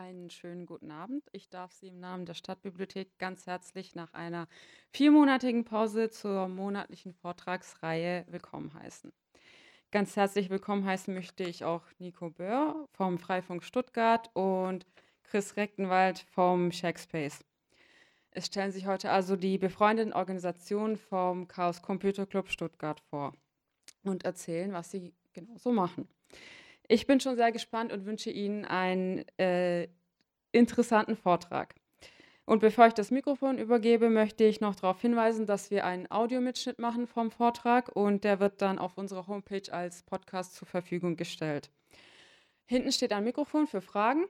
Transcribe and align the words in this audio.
Einen 0.00 0.30
schönen 0.30 0.64
guten 0.64 0.90
Abend. 0.90 1.24
Ich 1.30 1.50
darf 1.50 1.72
Sie 1.72 1.88
im 1.88 2.00
Namen 2.00 2.24
der 2.24 2.32
Stadtbibliothek 2.32 3.18
ganz 3.18 3.46
herzlich 3.46 3.94
nach 3.94 4.14
einer 4.14 4.48
viermonatigen 4.88 5.66
Pause 5.66 6.08
zur 6.08 6.48
monatlichen 6.48 7.12
Vortragsreihe 7.12 8.24
willkommen 8.30 8.72
heißen. 8.72 9.12
Ganz 9.90 10.16
herzlich 10.16 10.48
willkommen 10.48 10.86
heißen 10.86 11.12
möchte 11.12 11.44
ich 11.44 11.66
auch 11.66 11.82
Nico 11.98 12.30
Böhr 12.30 12.88
vom 12.92 13.18
Freifunk 13.18 13.62
Stuttgart 13.62 14.30
und 14.32 14.86
Chris 15.22 15.58
Rechtenwald 15.58 16.20
vom 16.30 16.72
Shackspace. 16.72 17.44
Es 18.30 18.46
stellen 18.46 18.72
sich 18.72 18.86
heute 18.86 19.10
also 19.10 19.36
die 19.36 19.58
befreundeten 19.58 20.14
Organisationen 20.14 20.96
vom 20.96 21.46
Chaos 21.46 21.82
Computer 21.82 22.24
Club 22.24 22.48
Stuttgart 22.48 23.00
vor 23.10 23.34
und 24.02 24.24
erzählen, 24.24 24.72
was 24.72 24.92
sie 24.92 25.12
genau 25.34 25.58
so 25.58 25.72
machen. 25.72 26.08
Ich 26.92 27.06
bin 27.06 27.20
schon 27.20 27.36
sehr 27.36 27.52
gespannt 27.52 27.92
und 27.92 28.04
wünsche 28.04 28.32
Ihnen 28.32 28.64
einen 28.64 29.24
äh, 29.38 29.86
interessanten 30.50 31.14
Vortrag. 31.14 31.76
Und 32.46 32.58
bevor 32.58 32.88
ich 32.88 32.94
das 32.94 33.12
Mikrofon 33.12 33.58
übergebe, 33.58 34.10
möchte 34.10 34.42
ich 34.42 34.60
noch 34.60 34.74
darauf 34.74 35.00
hinweisen, 35.00 35.46
dass 35.46 35.70
wir 35.70 35.84
einen 35.84 36.10
Audiomitschnitt 36.10 36.80
machen 36.80 37.06
vom 37.06 37.30
Vortrag 37.30 37.94
und 37.94 38.24
der 38.24 38.40
wird 38.40 38.60
dann 38.60 38.80
auf 38.80 38.98
unserer 38.98 39.28
Homepage 39.28 39.72
als 39.72 40.02
Podcast 40.02 40.56
zur 40.56 40.66
Verfügung 40.66 41.14
gestellt. 41.14 41.70
Hinten 42.66 42.90
steht 42.90 43.12
ein 43.12 43.22
Mikrofon 43.22 43.68
für 43.68 43.82
Fragen. 43.82 44.24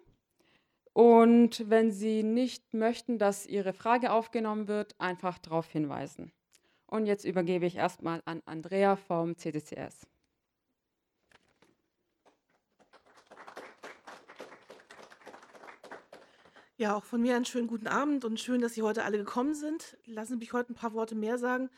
Und 0.93 1.65
wenn 1.71 1.91
Sie 1.91 2.23
nicht 2.23 2.75
möchten, 2.75 3.17
dass 3.17 3.47
Ihre 3.47 3.73
Frage 3.73 4.13
aufgenommen 4.13 4.69
wird, 4.69 4.95
einfach 5.01 5.39
darauf 5.39 5.71
hinweisen. 5.71 6.31
Und 6.87 7.07
jetzt 7.07 7.25
übergebe 7.25 7.65
ich 7.65 7.77
erstmal 7.77 8.21
an 8.27 8.43
Andrea 8.45 8.97
vom 8.97 9.35
CDCS. 9.39 10.07
Ja, 16.81 16.97
auch 16.97 17.05
von 17.05 17.21
mir 17.21 17.37
einen 17.37 17.45
schönen 17.45 17.67
guten 17.67 17.89
Abend 17.89 18.25
und 18.25 18.41
schön, 18.41 18.63
dass 18.63 18.73
Sie 18.73 18.81
heute 18.81 19.05
alle 19.05 19.19
gekommen 19.19 19.53
sind. 19.53 19.99
Lassen 20.07 20.33
Sie 20.33 20.39
mich 20.39 20.55
heute 20.55 20.73
ein 20.73 20.77
paar 20.77 20.95
Worte 20.95 21.15
mehr 21.15 21.37
sagen. 21.37 21.69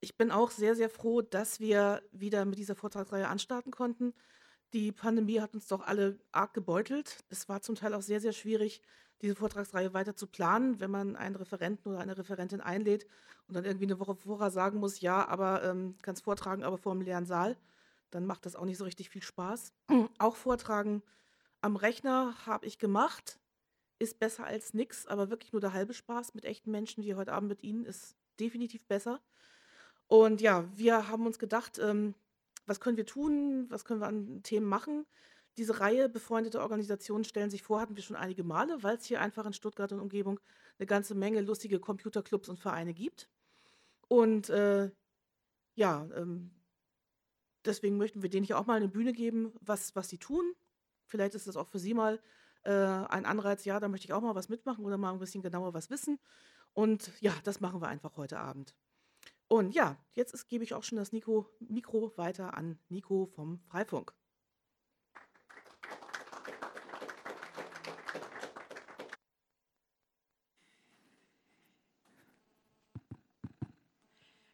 Ich 0.00 0.18
bin 0.18 0.30
auch 0.30 0.50
sehr, 0.50 0.76
sehr 0.76 0.90
froh, 0.90 1.22
dass 1.22 1.58
wir 1.58 2.02
wieder 2.12 2.44
mit 2.44 2.58
dieser 2.58 2.74
Vortragsreihe 2.74 3.28
anstarten 3.28 3.72
konnten. 3.72 4.12
Die 4.74 4.92
Pandemie 4.92 5.40
hat 5.40 5.54
uns 5.54 5.68
doch 5.68 5.80
alle 5.80 6.18
arg 6.32 6.52
gebeutelt. 6.52 7.24
Es 7.30 7.48
war 7.48 7.62
zum 7.62 7.76
Teil 7.76 7.94
auch 7.94 8.02
sehr, 8.02 8.20
sehr 8.20 8.34
schwierig, 8.34 8.82
diese 9.22 9.36
Vortragsreihe 9.36 9.94
weiter 9.94 10.16
zu 10.16 10.26
planen, 10.26 10.80
wenn 10.80 10.90
man 10.90 11.16
einen 11.16 11.36
Referenten 11.36 11.90
oder 11.90 12.00
eine 12.00 12.18
Referentin 12.18 12.60
einlädt 12.60 13.06
und 13.48 13.54
dann 13.56 13.64
irgendwie 13.64 13.86
eine 13.86 14.00
Woche 14.00 14.16
vorher 14.16 14.50
sagen 14.50 14.80
muss, 14.80 15.00
ja, 15.00 15.26
aber 15.28 15.64
ähm, 15.64 15.96
kannst 16.02 16.24
vortragen, 16.24 16.62
aber 16.62 16.76
vor 16.76 16.92
dem 16.92 17.00
leeren 17.00 17.24
Saal. 17.24 17.56
Dann 18.10 18.26
macht 18.26 18.44
das 18.44 18.54
auch 18.54 18.66
nicht 18.66 18.76
so 18.76 18.84
richtig 18.84 19.08
viel 19.08 19.22
Spaß. 19.22 19.72
auch 20.18 20.36
Vortragen 20.36 21.02
am 21.62 21.76
Rechner 21.76 22.34
habe 22.44 22.66
ich 22.66 22.78
gemacht 22.78 23.38
ist 24.02 24.18
besser 24.18 24.44
als 24.44 24.74
nix, 24.74 25.06
aber 25.06 25.30
wirklich 25.30 25.52
nur 25.52 25.60
der 25.60 25.72
halbe 25.72 25.94
Spaß 25.94 26.34
mit 26.34 26.44
echten 26.44 26.70
Menschen 26.70 27.04
wie 27.04 27.14
heute 27.14 27.32
Abend 27.32 27.48
mit 27.48 27.62
Ihnen 27.62 27.84
ist 27.84 28.16
definitiv 28.40 28.84
besser. 28.86 29.20
Und 30.08 30.40
ja, 30.40 30.68
wir 30.76 31.08
haben 31.08 31.24
uns 31.24 31.38
gedacht, 31.38 31.78
ähm, 31.78 32.14
was 32.66 32.80
können 32.80 32.96
wir 32.96 33.06
tun, 33.06 33.66
was 33.70 33.84
können 33.84 34.00
wir 34.00 34.08
an 34.08 34.42
Themen 34.42 34.66
machen. 34.66 35.06
Diese 35.56 35.80
Reihe 35.80 36.08
befreundete 36.08 36.60
Organisationen 36.60 37.24
stellen 37.24 37.50
sich 37.50 37.62
vor, 37.62 37.80
hatten 37.80 37.96
wir 37.96 38.02
schon 38.02 38.16
einige 38.16 38.42
Male, 38.42 38.82
weil 38.82 38.96
es 38.96 39.04
hier 39.04 39.20
einfach 39.20 39.46
in 39.46 39.52
Stuttgart 39.52 39.92
und 39.92 40.00
Umgebung 40.00 40.40
eine 40.78 40.86
ganze 40.86 41.14
Menge 41.14 41.40
lustige 41.40 41.78
Computerclubs 41.78 42.48
und 42.48 42.58
Vereine 42.58 42.94
gibt. 42.94 43.28
Und 44.08 44.50
äh, 44.50 44.90
ja, 45.74 46.08
ähm, 46.16 46.50
deswegen 47.64 47.96
möchten 47.96 48.22
wir 48.22 48.30
denen 48.30 48.46
hier 48.46 48.58
auch 48.58 48.66
mal 48.66 48.76
eine 48.76 48.88
Bühne 48.88 49.12
geben, 49.12 49.52
was, 49.60 49.94
was 49.94 50.08
sie 50.08 50.18
tun. 50.18 50.54
Vielleicht 51.06 51.34
ist 51.34 51.46
das 51.46 51.56
auch 51.56 51.68
für 51.68 51.78
Sie 51.78 51.94
mal 51.94 52.20
äh, 52.64 52.70
ein 52.72 53.26
Anreiz, 53.26 53.64
ja, 53.64 53.80
da 53.80 53.88
möchte 53.88 54.06
ich 54.06 54.12
auch 54.12 54.20
mal 54.20 54.34
was 54.34 54.48
mitmachen 54.48 54.84
oder 54.84 54.98
mal 54.98 55.12
ein 55.12 55.18
bisschen 55.18 55.42
genauer 55.42 55.74
was 55.74 55.90
wissen. 55.90 56.18
Und 56.72 57.10
ja, 57.20 57.32
das 57.44 57.60
machen 57.60 57.80
wir 57.80 57.88
einfach 57.88 58.16
heute 58.16 58.38
Abend. 58.38 58.74
Und 59.48 59.74
ja, 59.74 59.96
jetzt 60.14 60.32
ist, 60.32 60.48
gebe 60.48 60.64
ich 60.64 60.72
auch 60.72 60.82
schon 60.82 60.96
das 60.96 61.12
Nico, 61.12 61.50
Mikro 61.60 62.12
weiter 62.16 62.54
an 62.56 62.78
Nico 62.88 63.26
vom 63.26 63.60
Freifunk. 63.68 64.14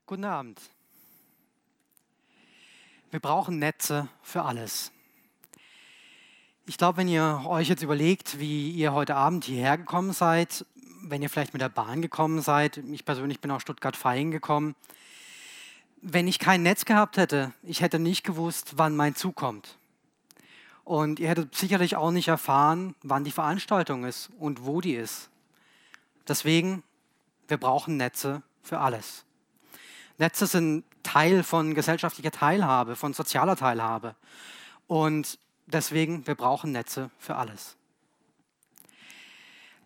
Guten 0.06 0.24
Abend. 0.24 0.60
Wir 3.10 3.20
brauchen 3.20 3.58
Netze 3.58 4.08
für 4.22 4.42
alles. 4.42 4.90
Ich 6.68 6.76
glaube, 6.76 6.98
wenn 6.98 7.08
ihr 7.08 7.44
euch 7.46 7.70
jetzt 7.70 7.82
überlegt, 7.82 8.40
wie 8.40 8.70
ihr 8.72 8.92
heute 8.92 9.14
Abend 9.16 9.46
hierher 9.46 9.78
gekommen 9.78 10.12
seid, 10.12 10.66
wenn 11.00 11.22
ihr 11.22 11.30
vielleicht 11.30 11.54
mit 11.54 11.62
der 11.62 11.70
Bahn 11.70 12.02
gekommen 12.02 12.42
seid, 12.42 12.76
ich 12.76 13.06
persönlich 13.06 13.40
bin 13.40 13.50
aus 13.50 13.62
Stuttgart-Feingen 13.62 14.30
gekommen, 14.30 14.74
wenn 16.02 16.28
ich 16.28 16.38
kein 16.38 16.62
Netz 16.62 16.84
gehabt 16.84 17.16
hätte, 17.16 17.54
ich 17.62 17.80
hätte 17.80 17.98
nicht 17.98 18.22
gewusst, 18.22 18.74
wann 18.76 18.96
mein 18.96 19.14
Zug 19.14 19.34
kommt. 19.34 19.78
Und 20.84 21.20
ihr 21.20 21.30
hättet 21.30 21.54
sicherlich 21.54 21.96
auch 21.96 22.10
nicht 22.10 22.28
erfahren, 22.28 22.94
wann 23.02 23.24
die 23.24 23.30
Veranstaltung 23.30 24.04
ist 24.04 24.28
und 24.38 24.66
wo 24.66 24.82
die 24.82 24.94
ist. 24.94 25.30
Deswegen, 26.28 26.82
wir 27.46 27.56
brauchen 27.56 27.96
Netze 27.96 28.42
für 28.62 28.78
alles. 28.78 29.24
Netze 30.18 30.46
sind 30.46 30.84
Teil 31.02 31.44
von 31.44 31.74
gesellschaftlicher 31.74 32.30
Teilhabe, 32.30 32.94
von 32.94 33.14
sozialer 33.14 33.56
Teilhabe. 33.56 34.16
Und 34.86 35.38
deswegen, 35.72 36.26
wir 36.26 36.34
brauchen 36.34 36.72
Netze 36.72 37.10
für 37.18 37.36
alles. 37.36 37.76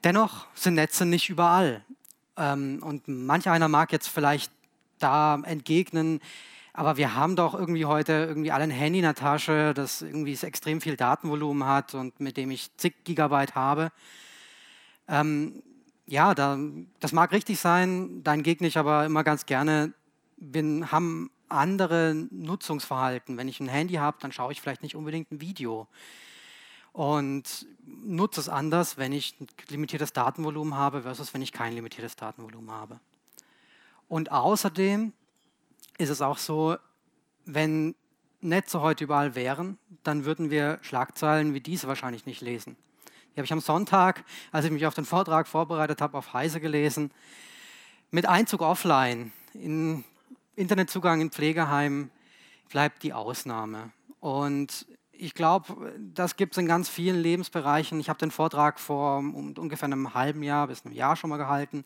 Dennoch 0.05 0.47
sind 0.55 0.75
Netze 0.75 1.07
nicht 1.07 1.29
überall. 1.29 1.85
Ähm, 2.37 2.83
und 2.83 3.07
manch 3.07 3.49
einer 3.49 3.69
mag 3.69 3.93
jetzt 3.93 4.09
vielleicht 4.09 4.51
da 4.99 5.41
entgegnen, 5.45 6.21
aber 6.73 6.97
wir 6.97 7.15
haben 7.15 7.37
doch 7.37 7.55
irgendwie 7.55 7.85
heute 7.85 8.13
irgendwie 8.13 8.51
alle 8.51 8.65
ein 8.65 8.71
Handy 8.71 9.01
in 9.01 9.05
der 9.05 9.15
Tasche, 9.15 9.75
das 9.75 10.01
irgendwie 10.01 10.39
extrem 10.41 10.81
viel 10.81 10.97
Datenvolumen 10.97 11.67
hat 11.67 11.95
und 11.95 12.19
mit 12.19 12.37
dem 12.37 12.51
ich 12.51 12.75
zig 12.79 13.05
Gigabyte 13.05 13.55
habe. 13.55 13.93
Ähm, 15.09 15.63
ja, 16.07 16.35
da, 16.35 16.59
das 17.01 17.13
mag 17.13 17.33
richtig 17.33 17.61
sein, 17.61 18.23
da 18.23 18.33
entgegne 18.33 18.67
ich 18.67 18.79
aber 18.79 19.05
immer 19.05 19.23
ganz 19.23 19.45
gerne, 19.45 19.93
wir 20.37 20.91
haben 20.91 21.31
andere 21.53 22.15
Nutzungsverhalten. 22.31 23.37
Wenn 23.37 23.49
ich 23.49 23.61
ein 23.61 23.69
Handy 23.69 23.95
habe, 23.95 24.19
dann 24.21 24.33
schaue 24.33 24.53
ich 24.53 24.61
vielleicht 24.61 24.83
nicht 24.83 24.97
unbedingt 24.97 25.31
ein 25.31 25.41
Video. 25.41 25.87
Und 26.93 27.67
nutze 27.87 28.41
es 28.41 28.49
anders, 28.49 28.99
wenn 28.99 29.13
ich 29.13 29.37
ein 29.41 29.47
limitiertes 29.69 30.13
Datenvolumen 30.13 30.75
habe 30.75 31.03
versus 31.03 31.33
wenn 31.33 31.43
ich 31.43 31.53
kein 31.53 31.73
limitiertes 31.73 32.17
Datenvolumen 32.17 32.71
habe. 32.71 33.01
Und 34.09 34.31
außerdem 34.31 35.13
ist 35.99 36.11
es 36.11 36.21
auch 36.21 36.39
so, 36.39 36.77
wenn 37.45 37.95
Netze 38.41 38.81
heute 38.81 39.05
überall 39.05 39.35
wären, 39.35 39.79
dann 40.03 40.25
würden 40.25 40.51
wir 40.51 40.79
Schlagzeilen 40.83 41.55
wie 41.55 41.61
diese 41.61 41.89
wahrscheinlich 41.89 42.27
nicht 42.27 42.41
lesen. 42.41 42.77
Die 43.33 43.39
habe 43.39 43.47
ich 43.47 43.53
am 43.53 43.61
Sonntag, 43.61 44.25
als 44.51 44.67
ich 44.67 44.71
mich 44.71 44.85
auf 44.85 44.95
den 44.95 45.07
Vortrag 45.07 45.49
vorbereitet 45.49 46.03
habe, 46.03 46.19
auf 46.19 46.35
Heise 46.35 46.61
gelesen. 46.61 47.11
Mit 48.11 48.27
Einzug 48.27 48.61
offline 48.61 49.33
in 49.55 50.05
Internetzugang 50.63 51.21
in 51.21 51.31
Pflegeheimen 51.31 52.11
bleibt 52.71 53.03
die 53.03 53.13
Ausnahme. 53.13 53.91
Und 54.21 54.87
ich 55.11 55.35
glaube, 55.35 55.93
das 55.99 56.37
gibt 56.37 56.55
es 56.55 56.59
in 56.59 56.67
ganz 56.67 56.89
vielen 56.89 57.21
Lebensbereichen. 57.21 58.01
Ich 58.01 58.09
habe 58.09 58.19
den 58.19 58.31
Vortrag 58.31 58.81
vor 58.81 59.19
ungefähr 59.19 59.87
einem 59.87 60.15
halben 60.15 60.43
Jahr 60.43 60.69
bis 60.69 60.85
einem 60.85 60.95
Jahr 60.95 61.17
schon 61.17 61.31
mal 61.31 61.37
gehalten. 61.37 61.85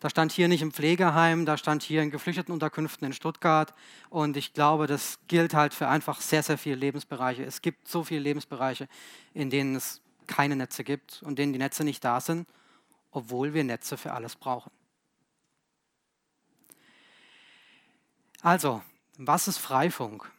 Da 0.00 0.10
stand 0.10 0.32
hier 0.32 0.48
nicht 0.48 0.62
im 0.62 0.72
Pflegeheim, 0.72 1.46
da 1.46 1.56
stand 1.56 1.82
hier 1.82 2.02
in 2.02 2.10
Geflüchtetenunterkünften 2.10 3.06
in 3.06 3.12
Stuttgart. 3.12 3.74
Und 4.10 4.36
ich 4.36 4.52
glaube, 4.52 4.86
das 4.86 5.18
gilt 5.28 5.54
halt 5.54 5.74
für 5.74 5.88
einfach 5.88 6.20
sehr, 6.20 6.42
sehr 6.42 6.58
viele 6.58 6.76
Lebensbereiche. 6.76 7.44
Es 7.44 7.62
gibt 7.62 7.86
so 7.86 8.02
viele 8.02 8.20
Lebensbereiche, 8.20 8.88
in 9.32 9.50
denen 9.50 9.76
es 9.76 10.00
keine 10.26 10.56
Netze 10.56 10.84
gibt 10.84 11.22
und 11.22 11.38
denen 11.38 11.52
die 11.52 11.58
Netze 11.58 11.84
nicht 11.84 12.04
da 12.04 12.20
sind, 12.20 12.48
obwohl 13.10 13.54
wir 13.54 13.64
Netze 13.64 13.96
für 13.96 14.12
alles 14.12 14.36
brauchen. 14.36 14.70
Also, 18.46 18.80
was 19.18 19.48
ist 19.48 19.58
Freifunk? 19.58 20.30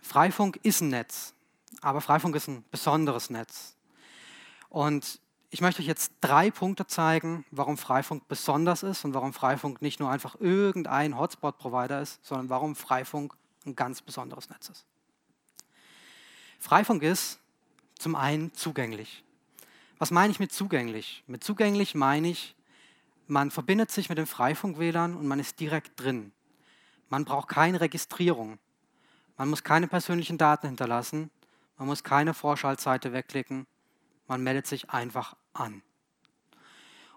Freifunk 0.00 0.58
ist 0.64 0.80
ein 0.80 0.88
Netz, 0.88 1.32
aber 1.80 2.00
Freifunk 2.00 2.34
ist 2.34 2.48
ein 2.48 2.64
besonderes 2.72 3.30
Netz. 3.30 3.76
Und 4.68 5.20
ich 5.50 5.60
möchte 5.60 5.80
euch 5.80 5.86
jetzt 5.86 6.12
drei 6.20 6.50
Punkte 6.50 6.88
zeigen, 6.88 7.44
warum 7.52 7.78
Freifunk 7.78 8.26
besonders 8.26 8.82
ist 8.82 9.04
und 9.04 9.14
warum 9.14 9.32
Freifunk 9.32 9.80
nicht 9.80 10.00
nur 10.00 10.10
einfach 10.10 10.34
irgendein 10.40 11.16
Hotspot-Provider 11.16 12.02
ist, 12.02 12.18
sondern 12.24 12.48
warum 12.48 12.74
Freifunk 12.74 13.32
ein 13.64 13.76
ganz 13.76 14.02
besonderes 14.02 14.50
Netz 14.50 14.68
ist. 14.68 14.84
Freifunk 16.58 17.04
ist 17.04 17.38
zum 17.96 18.16
einen 18.16 18.52
zugänglich. 18.54 19.22
Was 20.00 20.10
meine 20.10 20.32
ich 20.32 20.40
mit 20.40 20.52
zugänglich? 20.52 21.22
Mit 21.28 21.44
zugänglich 21.44 21.94
meine 21.94 22.28
ich, 22.28 22.56
man 23.28 23.52
verbindet 23.52 23.92
sich 23.92 24.08
mit 24.08 24.18
dem 24.18 24.26
Freifunk-WLAN 24.26 25.14
und 25.14 25.28
man 25.28 25.38
ist 25.38 25.60
direkt 25.60 26.00
drin. 26.00 26.32
Man 27.12 27.26
braucht 27.26 27.48
keine 27.48 27.82
Registrierung. 27.82 28.58
Man 29.36 29.50
muss 29.50 29.62
keine 29.62 29.86
persönlichen 29.86 30.38
Daten 30.38 30.68
hinterlassen. 30.68 31.30
Man 31.76 31.86
muss 31.86 32.04
keine 32.04 32.32
Vorschaltseite 32.32 33.12
wegklicken. 33.12 33.66
Man 34.28 34.42
meldet 34.42 34.66
sich 34.66 34.88
einfach 34.88 35.36
an. 35.52 35.82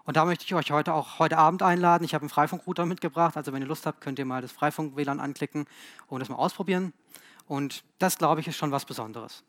Und 0.04 0.18
da 0.18 0.26
möchte 0.26 0.44
ich 0.44 0.54
euch 0.54 0.70
heute 0.70 0.92
auch 0.92 1.18
heute 1.18 1.38
Abend 1.38 1.62
einladen. 1.62 2.04
Ich 2.04 2.12
habe 2.12 2.24
einen 2.24 2.28
Freifunkrouter 2.28 2.84
mitgebracht. 2.84 3.38
Also 3.38 3.54
wenn 3.54 3.62
ihr 3.62 3.68
Lust 3.68 3.86
habt, 3.86 4.02
könnt 4.02 4.18
ihr 4.18 4.26
mal 4.26 4.42
das 4.42 4.52
Freifunk-WLAN 4.52 5.18
anklicken 5.18 5.66
und 6.08 6.20
das 6.20 6.28
mal 6.28 6.36
ausprobieren. 6.36 6.92
Und 7.46 7.82
das, 7.98 8.18
glaube 8.18 8.42
ich, 8.42 8.48
ist 8.48 8.58
schon 8.58 8.72
was 8.72 8.84
Besonderes. 8.84 9.44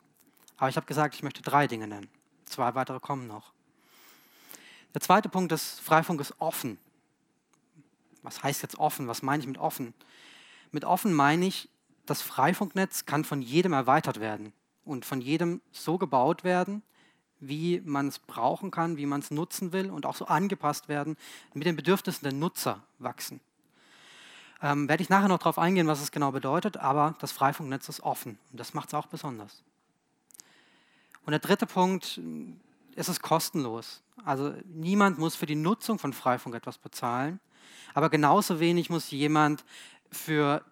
Aber 0.56 0.70
ich 0.70 0.76
habe 0.76 0.86
gesagt, 0.86 1.14
ich 1.14 1.22
möchte 1.22 1.42
drei 1.42 1.66
Dinge 1.66 1.88
nennen. 1.88 2.08
Zwei 2.46 2.74
weitere 2.74 3.00
kommen 3.00 3.26
noch. 3.26 3.52
Der 4.94 5.02
zweite 5.02 5.28
Punkt 5.28 5.52
ist, 5.52 5.78
Freifunk 5.80 6.22
ist 6.22 6.32
offen. 6.38 6.78
Was 8.22 8.42
heißt 8.42 8.62
jetzt 8.62 8.78
offen? 8.78 9.08
Was 9.08 9.20
meine 9.20 9.42
ich 9.42 9.46
mit 9.46 9.58
offen? 9.58 9.92
Mit 10.70 10.84
offen 10.84 11.12
meine 11.12 11.46
ich, 11.46 11.68
das 12.06 12.22
Freifunknetz 12.22 13.06
kann 13.06 13.24
von 13.24 13.42
jedem 13.42 13.72
erweitert 13.72 14.20
werden 14.20 14.52
und 14.84 15.04
von 15.04 15.20
jedem 15.20 15.60
so 15.72 15.98
gebaut 15.98 16.44
werden, 16.44 16.82
wie 17.40 17.80
man 17.84 18.08
es 18.08 18.18
brauchen 18.18 18.70
kann, 18.70 18.96
wie 18.96 19.06
man 19.06 19.20
es 19.20 19.30
nutzen 19.30 19.72
will 19.72 19.90
und 19.90 20.06
auch 20.06 20.16
so 20.16 20.26
angepasst 20.26 20.88
werden, 20.88 21.16
mit 21.54 21.66
den 21.66 21.76
Bedürfnissen 21.76 22.24
der 22.24 22.32
Nutzer 22.32 22.82
wachsen. 22.98 23.40
Ähm, 24.60 24.88
werde 24.88 25.02
ich 25.02 25.08
nachher 25.08 25.28
noch 25.28 25.38
darauf 25.38 25.58
eingehen, 25.58 25.86
was 25.86 26.00
es 26.00 26.10
genau 26.10 26.32
bedeutet, 26.32 26.78
aber 26.78 27.14
das 27.20 27.30
Freifunknetz 27.30 27.88
ist 27.88 28.00
offen 28.00 28.38
und 28.50 28.58
das 28.58 28.74
macht 28.74 28.88
es 28.88 28.94
auch 28.94 29.06
besonders. 29.06 29.62
Und 31.24 31.30
der 31.30 31.38
dritte 31.38 31.66
Punkt, 31.66 32.20
es 32.96 33.08
ist 33.08 33.22
kostenlos. 33.22 34.02
Also 34.24 34.54
niemand 34.64 35.18
muss 35.18 35.36
für 35.36 35.46
die 35.46 35.54
Nutzung 35.54 35.98
von 35.98 36.12
Freifunk 36.12 36.56
etwas 36.56 36.78
bezahlen, 36.78 37.38
aber 37.94 38.10
genauso 38.10 38.58
wenig 38.58 38.90
muss 38.90 39.10
jemand 39.10 39.64
für 40.10 40.64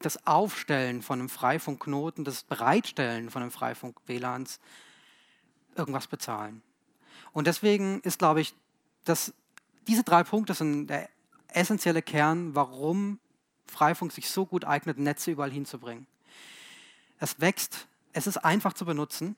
das 0.00 0.26
Aufstellen 0.26 1.02
von 1.02 1.20
einem 1.20 1.28
Freifunkknoten, 1.28 2.24
das 2.24 2.42
Bereitstellen 2.42 3.30
von 3.30 3.42
einem 3.42 3.50
Freifunk-WLANs 3.50 4.60
irgendwas 5.74 6.06
bezahlen. 6.06 6.62
Und 7.32 7.46
deswegen 7.46 8.00
ist, 8.00 8.18
glaube 8.18 8.40
ich, 8.40 8.54
dass 9.04 9.32
diese 9.86 10.02
drei 10.02 10.24
Punkte 10.24 10.54
sind 10.54 10.88
der 10.88 11.08
essentielle 11.48 12.02
Kern, 12.02 12.54
warum 12.54 13.18
Freifunk 13.66 14.12
sich 14.12 14.30
so 14.30 14.46
gut 14.46 14.64
eignet, 14.64 14.98
Netze 14.98 15.30
überall 15.30 15.50
hinzubringen. 15.50 16.06
Es 17.18 17.40
wächst, 17.40 17.86
es 18.12 18.26
ist 18.26 18.38
einfach 18.38 18.72
zu 18.72 18.84
benutzen, 18.84 19.36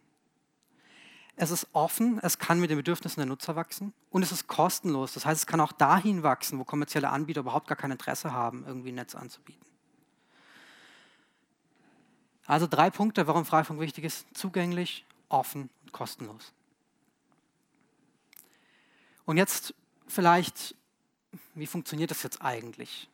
es 1.41 1.53
ist 1.53 1.69
offen, 1.73 2.19
es 2.23 2.39
kann 2.39 2.59
mit 2.59 2.69
den 2.69 2.77
Bedürfnissen 2.77 3.21
der 3.21 3.27
Nutzer 3.27 3.55
wachsen 3.55 3.95
und 4.11 4.23
es 4.23 4.33
ist 4.33 4.49
kostenlos. 4.49 5.15
Das 5.15 5.25
heißt, 5.25 5.43
es 5.43 5.47
kann 5.47 5.61
auch 5.61 5.71
dahin 5.71 6.25
wachsen, 6.25 6.59
wo 6.59 6.65
kommerzielle 6.65 7.11
Anbieter 7.11 7.41
überhaupt 7.41 7.69
gar 7.69 7.77
kein 7.77 7.93
Interesse 7.93 8.33
haben, 8.33 8.65
irgendwie 8.67 8.91
ein 8.91 8.97
Netz 8.97 9.15
anzubieten. 9.15 9.65
Also 12.45 12.67
drei 12.67 12.91
Punkte, 12.91 13.27
warum 13.29 13.45
Freifunk 13.45 13.79
wichtig 13.79 14.05
ist. 14.05 14.27
Zugänglich, 14.35 15.07
offen 15.29 15.71
und 15.83 15.93
kostenlos. 15.93 16.53
Und 19.25 19.37
jetzt 19.37 19.75
vielleicht, 20.09 20.75
wie 21.55 21.67
funktioniert 21.67 22.11
das 22.11 22.23
jetzt 22.25 22.43
eigentlich? 22.43 23.09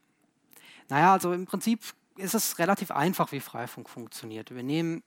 Naja, 0.88 1.12
also 1.12 1.32
im 1.32 1.44
Prinzip 1.44 1.80
ist 2.16 2.34
es 2.34 2.58
relativ 2.58 2.90
einfach, 2.90 3.32
wie 3.32 3.40
Freifunk 3.40 3.90
funktioniert. 3.90 4.54
Wir 4.54 4.62
nehmen 4.62 5.02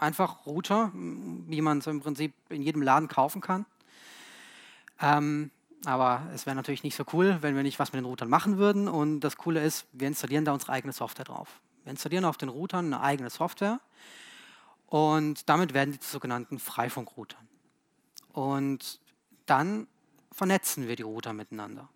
einfach 0.00 0.46
Router, 0.46 0.90
wie 0.94 1.60
man 1.60 1.78
es 1.78 1.86
im 1.86 2.00
Prinzip 2.00 2.32
in 2.48 2.62
jedem 2.62 2.82
Laden 2.82 3.08
kaufen 3.08 3.40
kann. 3.40 3.66
Ähm, 5.00 5.50
aber 5.84 6.22
es 6.34 6.46
wäre 6.46 6.56
natürlich 6.56 6.82
nicht 6.82 6.96
so 6.96 7.04
cool, 7.12 7.38
wenn 7.40 7.56
wir 7.56 7.62
nicht 7.62 7.78
was 7.78 7.92
mit 7.92 8.00
den 8.00 8.06
Routern 8.06 8.28
machen 8.28 8.58
würden. 8.58 8.88
Und 8.88 9.20
das 9.20 9.36
Coole 9.36 9.62
ist, 9.62 9.86
wir 9.92 10.08
installieren 10.08 10.44
da 10.44 10.52
unsere 10.52 10.72
eigene 10.72 10.92
Software 10.92 11.24
drauf. 11.24 11.60
Wir 11.84 11.90
installieren 11.90 12.24
auf 12.24 12.36
den 12.36 12.48
Routern 12.50 12.86
eine 12.86 13.00
eigene 13.02 13.30
Software 13.30 13.80
und 14.86 15.48
damit 15.48 15.72
werden 15.72 15.92
die 15.92 16.00
zu 16.00 16.10
sogenannten 16.10 16.58
Freifunkroutern. 16.58 17.48
Und 18.32 19.00
dann 19.46 19.86
vernetzen 20.32 20.88
wir 20.88 20.96
die 20.96 21.02
Router 21.02 21.32
miteinander. 21.32 21.88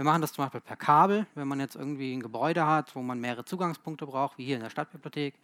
Wir 0.00 0.04
machen 0.04 0.22
das 0.22 0.32
zum 0.32 0.44
Beispiel 0.44 0.62
per 0.62 0.76
Kabel, 0.76 1.26
wenn 1.34 1.46
man 1.46 1.60
jetzt 1.60 1.76
irgendwie 1.76 2.14
ein 2.16 2.22
Gebäude 2.22 2.66
hat, 2.66 2.96
wo 2.96 3.02
man 3.02 3.20
mehrere 3.20 3.44
Zugangspunkte 3.44 4.06
braucht, 4.06 4.38
wie 4.38 4.46
hier 4.46 4.56
in 4.56 4.62
der 4.62 4.70
Stadtbibliothek, 4.70 5.34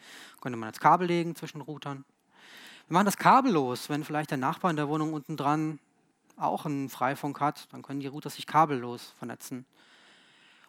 könnte 0.40 0.56
man 0.56 0.70
jetzt 0.70 0.80
Kabel 0.80 1.06
legen 1.06 1.36
zwischen 1.36 1.60
Routern. 1.60 2.06
Wir 2.88 2.94
machen 2.94 3.04
das 3.04 3.18
kabellos, 3.18 3.90
wenn 3.90 4.02
vielleicht 4.02 4.30
der 4.30 4.38
Nachbar 4.38 4.70
in 4.70 4.78
der 4.78 4.88
Wohnung 4.88 5.12
unten 5.12 5.36
dran 5.36 5.78
auch 6.38 6.64
einen 6.64 6.88
Freifunk 6.88 7.38
hat, 7.38 7.70
dann 7.74 7.82
können 7.82 8.00
die 8.00 8.06
Router 8.06 8.30
sich 8.30 8.46
kabellos 8.46 9.12
vernetzen. 9.18 9.66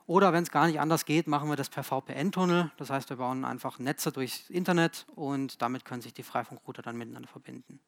Oder 0.06 0.34
wenn 0.34 0.44
es 0.44 0.52
gar 0.52 0.68
nicht 0.68 0.82
anders 0.82 1.06
geht, 1.06 1.28
machen 1.28 1.48
wir 1.48 1.56
das 1.56 1.70
per 1.70 1.86
VPN-Tunnel. 1.86 2.70
Das 2.76 2.90
heißt, 2.90 3.10
wir 3.10 3.16
bauen 3.16 3.46
einfach 3.46 3.80
Netze 3.80 4.12
durchs 4.12 4.50
Internet 4.50 5.06
und 5.16 5.62
damit 5.62 5.86
können 5.86 6.02
sich 6.02 6.14
die 6.14 6.24
Freifunkrouter 6.24 6.82
dann 6.82 6.98
miteinander 6.98 7.30
verbinden. 7.30 7.80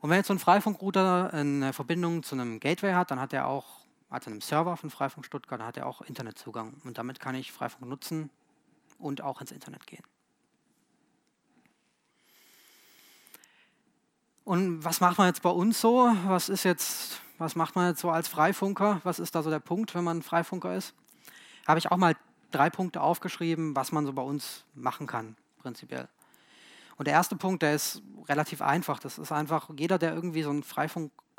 Und 0.00 0.08
wenn 0.08 0.16
jetzt 0.16 0.28
so 0.28 0.34
ein 0.34 0.38
Freifunkrouter 0.38 1.32
eine 1.32 1.72
Verbindung 1.72 2.22
zu 2.22 2.34
einem 2.34 2.58
Gateway 2.60 2.92
hat, 2.92 3.10
dann 3.10 3.20
hat 3.20 3.32
er 3.32 3.46
auch, 3.46 3.79
also 4.10 4.30
einem 4.30 4.40
Server 4.40 4.76
von 4.76 4.90
Freifunk 4.90 5.24
Stuttgart, 5.24 5.60
dann 5.60 5.66
hat 5.66 5.76
er 5.76 5.86
auch 5.86 6.02
Internetzugang. 6.02 6.74
Und 6.84 6.98
damit 6.98 7.20
kann 7.20 7.34
ich 7.34 7.52
Freifunk 7.52 7.88
nutzen 7.88 8.30
und 8.98 9.22
auch 9.22 9.40
ins 9.40 9.52
Internet 9.52 9.86
gehen. 9.86 10.04
Und 14.44 14.84
was 14.84 15.00
macht 15.00 15.16
man 15.16 15.28
jetzt 15.28 15.42
bei 15.42 15.50
uns 15.50 15.80
so? 15.80 16.12
Was 16.26 16.48
ist 16.48 16.64
jetzt 16.64 17.22
was 17.40 17.56
macht 17.56 17.74
man 17.74 17.88
jetzt 17.88 18.00
so 18.00 18.10
als 18.10 18.28
Freifunker? 18.28 19.00
Was 19.02 19.18
ist 19.18 19.34
da 19.34 19.42
so 19.42 19.48
der 19.48 19.60
Punkt, 19.60 19.94
wenn 19.94 20.04
man 20.04 20.20
Freifunker 20.20 20.76
ist? 20.76 20.94
Habe 21.66 21.78
ich 21.78 21.90
auch 21.90 21.96
mal 21.96 22.14
drei 22.50 22.68
Punkte 22.68 23.00
aufgeschrieben, 23.00 23.74
was 23.74 23.92
man 23.92 24.04
so 24.04 24.12
bei 24.12 24.20
uns 24.20 24.66
machen 24.74 25.06
kann, 25.06 25.36
prinzipiell. 25.58 26.06
Und 26.98 27.06
der 27.06 27.14
erste 27.14 27.36
Punkt, 27.36 27.62
der 27.62 27.74
ist 27.74 28.02
relativ 28.28 28.60
einfach. 28.60 28.98
Das 28.98 29.18
ist 29.18 29.32
einfach 29.32 29.70
jeder, 29.74 29.96
der 29.96 30.12
irgendwie 30.12 30.42
so 30.42 30.50
einen 30.50 30.62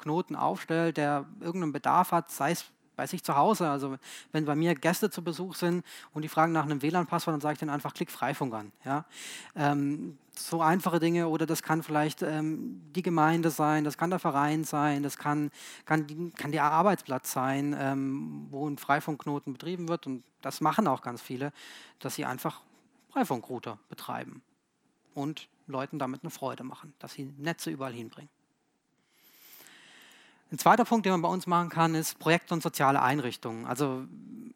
Freifunkknoten 0.02 0.36
aufstellt, 0.36 0.98
der 0.98 1.26
irgendeinen 1.40 1.72
Bedarf 1.72 2.12
hat, 2.12 2.32
sei 2.32 2.52
es 2.52 2.66
bei 2.96 3.08
sich 3.08 3.24
zu 3.24 3.36
Hause. 3.36 3.70
Also 3.70 3.98
wenn 4.32 4.46
bei 4.46 4.56
mir 4.56 4.76
Gäste 4.76 5.10
zu 5.10 5.24
Besuch 5.24 5.56
sind 5.56 5.86
und 6.14 6.24
die 6.24 6.28
fragen 6.28 6.52
nach 6.52 6.66
einem 6.66 6.82
WLAN-Passwort, 6.82 7.34
dann 7.34 7.42
sage 7.42 7.54
ich 7.54 7.60
denen 7.60 7.72
einfach, 7.72 7.94
klick 7.94 8.12
Freifunk 8.12 8.54
an. 8.54 8.72
Ja? 8.84 9.06
Ähm, 9.56 10.18
so 10.36 10.62
einfache 10.62 11.00
Dinge 11.00 11.28
oder 11.28 11.46
das 11.46 11.64
kann 11.64 11.84
vielleicht 11.84 12.22
ähm, 12.22 12.82
die 12.96 13.02
Gemeinde 13.02 13.50
sein, 13.50 13.84
das 13.84 13.98
kann 13.98 14.10
der 14.10 14.20
Verein 14.20 14.64
sein, 14.64 15.04
das 15.04 15.18
kann, 15.18 15.52
kann, 15.86 16.34
kann 16.36 16.52
der 16.52 16.64
Arbeitsplatz 16.64 17.32
sein, 17.32 17.76
ähm, 17.78 18.48
wo 18.50 18.68
ein 18.68 18.78
Freifunkknoten 18.78 19.54
betrieben 19.54 19.88
wird 19.88 20.08
und 20.08 20.24
das 20.42 20.62
machen 20.62 20.88
auch 20.88 21.02
ganz 21.02 21.22
viele, 21.22 21.52
dass 22.00 22.16
sie 22.16 22.26
einfach 22.26 22.62
Freifunkrouter 23.12 23.78
betreiben 23.90 24.42
und 25.14 25.48
Leuten 25.68 26.00
damit 26.00 26.24
eine 26.24 26.32
Freude 26.32 26.64
machen, 26.64 26.94
dass 27.00 27.14
sie 27.14 27.34
Netze 27.38 27.70
überall 27.70 27.94
hinbringen. 27.94 28.30
Ein 30.52 30.58
zweiter 30.58 30.84
Punkt, 30.84 31.06
den 31.06 31.14
man 31.14 31.22
bei 31.22 31.30
uns 31.30 31.48
machen 31.48 31.70
kann, 31.70 31.96
ist 31.96 32.20
Projekte 32.20 32.54
und 32.54 32.62
soziale 32.62 33.02
Einrichtungen. 33.02 33.66
Also 33.66 34.04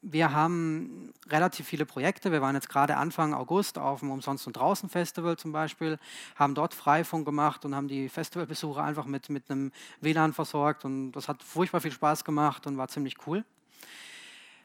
wir 0.02 0.34
haben 0.34 1.14
relativ 1.30 1.68
viele 1.68 1.86
Projekte. 1.86 2.34
Wir 2.34 2.42
waren 2.42 2.54
jetzt 2.54 2.68
gerade 2.68 2.98
Anfang 2.98 3.34
August 3.34 3.78
auf 3.78 4.02
dem 4.02 4.12
Umsonst 4.12 4.46
und 4.46 4.58
Draußen 4.58 4.90
Festival 4.90 5.38
zum 5.38 5.54
Beispiel, 5.54 5.98
haben 6.36 6.54
dort 6.54 6.74
Freifunk 6.74 7.26
gemacht 7.26 7.64
und 7.64 7.74
haben 7.74 7.88
die 7.88 8.10
Festivalbesucher 8.10 8.84
einfach 8.84 9.06
mit, 9.06 9.30
mit 9.30 9.50
einem 9.50 9.72
WLAN 10.02 10.34
versorgt 10.34 10.84
und 10.84 11.14
das 11.14 11.30
hat 11.30 11.42
furchtbar 11.42 11.80
viel 11.80 11.94
Spaß 11.94 12.26
gemacht 12.26 12.68
und 12.68 12.78
war 12.78 12.90
ziemlich 12.90 13.16
cool. 13.26 13.46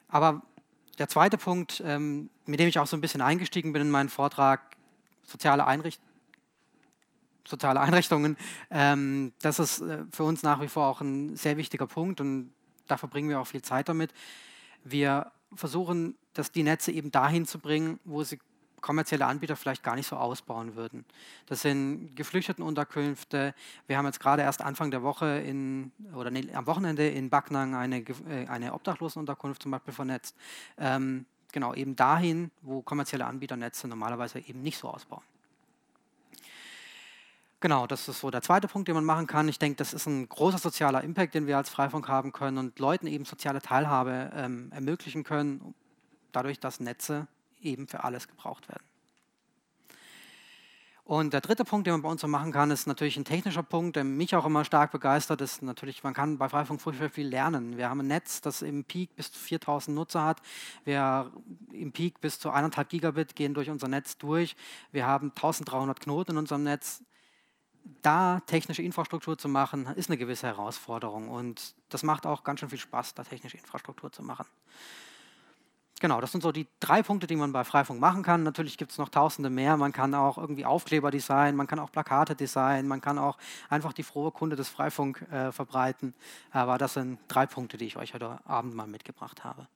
Aber 0.08 0.42
der 0.98 1.08
zweite 1.08 1.38
Punkt, 1.38 1.80
ähm, 1.86 2.28
mit 2.44 2.58
dem 2.58 2.66
ich 2.66 2.80
auch 2.80 2.88
so 2.88 2.96
ein 2.96 3.00
bisschen 3.00 3.22
eingestiegen 3.22 3.72
bin 3.72 3.82
in 3.82 3.90
meinen 3.90 4.08
Vortrag, 4.08 4.60
soziale 5.22 5.64
Einrichtungen, 5.64 6.09
soziale 7.50 7.80
Einrichtungen. 7.80 8.36
Ähm, 8.70 9.32
das 9.42 9.58
ist 9.58 9.80
äh, 9.80 10.04
für 10.10 10.24
uns 10.24 10.42
nach 10.42 10.60
wie 10.60 10.68
vor 10.68 10.86
auch 10.86 11.00
ein 11.00 11.36
sehr 11.36 11.56
wichtiger 11.56 11.86
Punkt 11.86 12.20
und 12.20 12.52
da 12.86 12.96
verbringen 12.96 13.28
wir 13.28 13.40
auch 13.40 13.46
viel 13.46 13.62
Zeit 13.62 13.88
damit. 13.88 14.12
Wir 14.84 15.30
versuchen, 15.54 16.16
dass 16.32 16.52
die 16.52 16.62
Netze 16.62 16.92
eben 16.92 17.10
dahin 17.10 17.46
zu 17.46 17.58
bringen, 17.58 17.98
wo 18.04 18.22
sie 18.22 18.38
kommerzielle 18.80 19.26
Anbieter 19.26 19.56
vielleicht 19.56 19.82
gar 19.82 19.94
nicht 19.94 20.06
so 20.06 20.16
ausbauen 20.16 20.74
würden. 20.74 21.04
Das 21.46 21.62
sind 21.62 22.14
Geflüchtetenunterkünfte. 22.16 23.54
Wir 23.86 23.98
haben 23.98 24.06
jetzt 24.06 24.20
gerade 24.20 24.42
erst 24.42 24.62
Anfang 24.62 24.90
der 24.90 25.02
Woche 25.02 25.38
in, 25.38 25.92
oder 26.14 26.30
nee, 26.30 26.48
am 26.54 26.66
Wochenende 26.66 27.06
in 27.08 27.30
Backnang 27.30 27.74
eine, 27.74 27.98
äh, 27.98 28.46
eine 28.48 28.72
Obdachlosenunterkunft 28.72 29.62
zum 29.62 29.70
Beispiel 29.70 29.94
vernetzt. 29.94 30.36
Ähm, 30.78 31.26
genau, 31.52 31.74
eben 31.74 31.96
dahin, 31.96 32.50
wo 32.62 32.82
kommerzielle 32.82 33.26
Anbieter 33.26 33.56
Netze 33.56 33.86
normalerweise 33.88 34.38
eben 34.40 34.62
nicht 34.62 34.78
so 34.78 34.88
ausbauen. 34.88 35.22
Genau, 37.60 37.86
das 37.86 38.08
ist 38.08 38.20
so 38.20 38.30
der 38.30 38.40
zweite 38.40 38.68
Punkt, 38.68 38.88
den 38.88 38.94
man 38.94 39.04
machen 39.04 39.26
kann. 39.26 39.46
Ich 39.46 39.58
denke, 39.58 39.76
das 39.76 39.92
ist 39.92 40.06
ein 40.06 40.26
großer 40.28 40.56
sozialer 40.56 41.04
Impact, 41.04 41.34
den 41.34 41.46
wir 41.46 41.58
als 41.58 41.68
Freifunk 41.68 42.08
haben 42.08 42.32
können 42.32 42.56
und 42.56 42.78
Leuten 42.78 43.06
eben 43.06 43.26
soziale 43.26 43.60
Teilhabe 43.60 44.32
ähm, 44.34 44.72
ermöglichen 44.72 45.24
können, 45.24 45.74
dadurch, 46.32 46.58
dass 46.58 46.80
Netze 46.80 47.26
eben 47.60 47.86
für 47.86 48.02
alles 48.02 48.28
gebraucht 48.28 48.70
werden. 48.70 48.84
Und 51.04 51.32
der 51.32 51.40
dritte 51.40 51.64
Punkt, 51.64 51.86
den 51.86 51.92
man 51.94 52.02
bei 52.02 52.08
uns 52.08 52.20
so 52.20 52.28
machen 52.28 52.52
kann, 52.52 52.70
ist 52.70 52.86
natürlich 52.86 53.16
ein 53.16 53.24
technischer 53.24 53.64
Punkt, 53.64 53.96
der 53.96 54.04
mich 54.04 54.34
auch 54.36 54.46
immer 54.46 54.64
stark 54.64 54.92
begeistert, 54.92 55.40
ist 55.40 55.60
natürlich, 55.60 56.04
man 56.04 56.14
kann 56.14 56.38
bei 56.38 56.48
Freifunk 56.48 56.80
furchtbar 56.80 57.10
viel 57.10 57.26
lernen. 57.26 57.76
Wir 57.76 57.90
haben 57.90 58.00
ein 58.00 58.06
Netz, 58.06 58.40
das 58.40 58.62
im 58.62 58.84
Peak 58.84 59.16
bis 59.16 59.32
zu 59.32 59.38
4000 59.40 59.94
Nutzer 59.94 60.24
hat. 60.24 60.40
Wir 60.84 61.30
im 61.72 61.90
Peak 61.90 62.20
bis 62.20 62.38
zu 62.38 62.50
1,5 62.50 62.84
Gigabit 62.84 63.34
gehen 63.34 63.54
durch 63.54 63.68
unser 63.68 63.88
Netz 63.88 64.18
durch. 64.18 64.54
Wir 64.92 65.04
haben 65.04 65.30
1300 65.30 65.98
Knoten 65.98 66.30
in 66.30 66.38
unserem 66.38 66.62
Netz 66.62 67.02
da 68.02 68.40
technische 68.46 68.82
Infrastruktur 68.82 69.36
zu 69.36 69.48
machen, 69.48 69.86
ist 69.96 70.08
eine 70.08 70.16
gewisse 70.18 70.46
Herausforderung 70.46 71.28
und 71.28 71.74
das 71.88 72.02
macht 72.02 72.26
auch 72.26 72.44
ganz 72.44 72.60
schön 72.60 72.70
viel 72.70 72.78
Spaß, 72.78 73.14
da 73.14 73.24
technische 73.24 73.56
Infrastruktur 73.56 74.12
zu 74.12 74.22
machen. 74.22 74.46
Genau, 76.00 76.18
das 76.22 76.32
sind 76.32 76.42
so 76.42 76.50
die 76.50 76.66
drei 76.80 77.02
Punkte, 77.02 77.26
die 77.26 77.36
man 77.36 77.52
bei 77.52 77.62
Freifunk 77.62 78.00
machen 78.00 78.22
kann. 78.22 78.42
Natürlich 78.42 78.78
gibt 78.78 78.90
es 78.90 78.96
noch 78.96 79.10
tausende 79.10 79.50
mehr. 79.50 79.76
Man 79.76 79.92
kann 79.92 80.14
auch 80.14 80.38
irgendwie 80.38 80.64
Aufkleber 80.64 81.10
designen, 81.10 81.56
man 81.56 81.66
kann 81.66 81.78
auch 81.78 81.92
Plakate 81.92 82.34
designen, 82.34 82.88
man 82.88 83.02
kann 83.02 83.18
auch 83.18 83.36
einfach 83.68 83.92
die 83.92 84.02
frohe 84.02 84.30
Kunde 84.30 84.56
des 84.56 84.70
Freifunk 84.70 85.20
äh, 85.30 85.52
verbreiten. 85.52 86.14
Aber 86.52 86.78
das 86.78 86.94
sind 86.94 87.18
drei 87.28 87.44
Punkte, 87.44 87.76
die 87.76 87.84
ich 87.84 87.98
euch 87.98 88.14
heute 88.14 88.40
Abend 88.46 88.74
mal 88.74 88.86
mitgebracht 88.86 89.44
habe. 89.44 89.68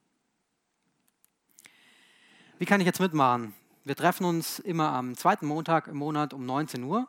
Wie 2.58 2.64
kann 2.64 2.80
ich 2.80 2.86
jetzt 2.86 3.00
mitmachen? 3.00 3.54
Wir 3.84 3.94
treffen 3.94 4.24
uns 4.24 4.60
immer 4.60 4.92
am 4.92 5.18
zweiten 5.18 5.44
Montag 5.44 5.88
im 5.88 5.98
Monat 5.98 6.32
um 6.32 6.46
19 6.46 6.84
Uhr. 6.84 7.06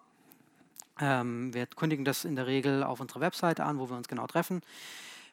Ähm, 1.00 1.54
wir 1.54 1.66
kündigen 1.66 2.06
das 2.06 2.26
in 2.26 2.36
der 2.36 2.48
Regel 2.48 2.84
auf 2.84 3.00
unserer 3.00 3.22
Webseite 3.22 3.64
an, 3.64 3.80
wo 3.80 3.90
wir 3.90 3.98
uns 3.98 4.08
genau 4.08 4.28
treffen. 4.28 4.62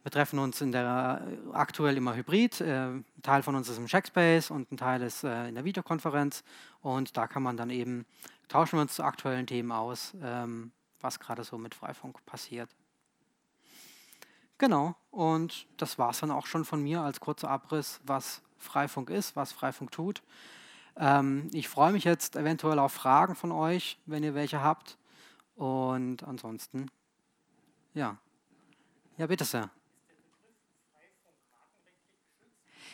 Wir 0.03 0.11
treffen 0.11 0.41
uns 0.41 0.61
in 0.61 0.73
der 0.73 1.23
äh, 1.25 1.55
aktuell 1.55 1.97
immer 1.97 2.17
hybrid. 2.17 2.61
Äh, 2.61 2.89
ein 2.89 3.05
Teil 3.23 3.43
von 3.43 3.55
uns 3.55 3.69
ist 3.69 3.79
im 3.79 3.87
Checkspace 3.87 4.51
und 4.51 4.73
ein 4.73 4.77
Teil 4.77 5.03
ist 5.03 5.23
äh, 5.23 5.49
in 5.49 5.55
der 5.55 5.65
Videokonferenz. 5.65 6.43
Und 6.81 7.17
da 7.17 7.29
kann 7.29 7.43
man 7.43 7.57
dann 7.57 7.71
eben, 7.71 8.05
tauschen 8.49 8.79
wir 8.79 8.83
uns 8.83 8.95
zu 8.95 9.05
aktuellen 9.05 9.47
Themen 9.47 9.71
aus, 9.71 10.15
ähm, 10.23 10.73
was 11.01 11.21
gerade 11.21 11.45
so 11.45 11.57
mit 11.57 11.75
Freifunk 11.75 12.25
passiert. 12.27 12.69
Genau, 14.59 14.95
und 15.11 15.67
das 15.77 15.99
war 15.99 16.11
es 16.11 16.21
dann 16.21 16.31
auch 16.31 16.47
schon 16.47 16.65
von 16.65 16.83
mir 16.83 17.01
als 17.01 17.21
kurzer 17.21 17.51
Abriss, 17.51 18.01
was 18.05 18.43
Freifunk 18.59 19.11
ist, 19.11 19.35
was 19.35 19.53
Freifunk 19.53 19.91
tut. 19.91 20.23
Ähm, 20.97 21.49
ich 21.53 21.69
freue 21.69 21.93
mich 21.93 22.05
jetzt 22.05 22.37
eventuell 22.37 22.79
auf 22.79 22.93
Fragen 22.93 23.35
von 23.35 23.53
euch, 23.53 23.99
wenn 24.07 24.23
ihr 24.23 24.35
welche 24.35 24.63
habt. 24.63 24.99
Und 25.57 26.23
ansonsten, 26.23 26.91
ja. 27.95 28.19
Ja, 29.19 29.27
bitte 29.27 29.45
sehr. 29.45 29.71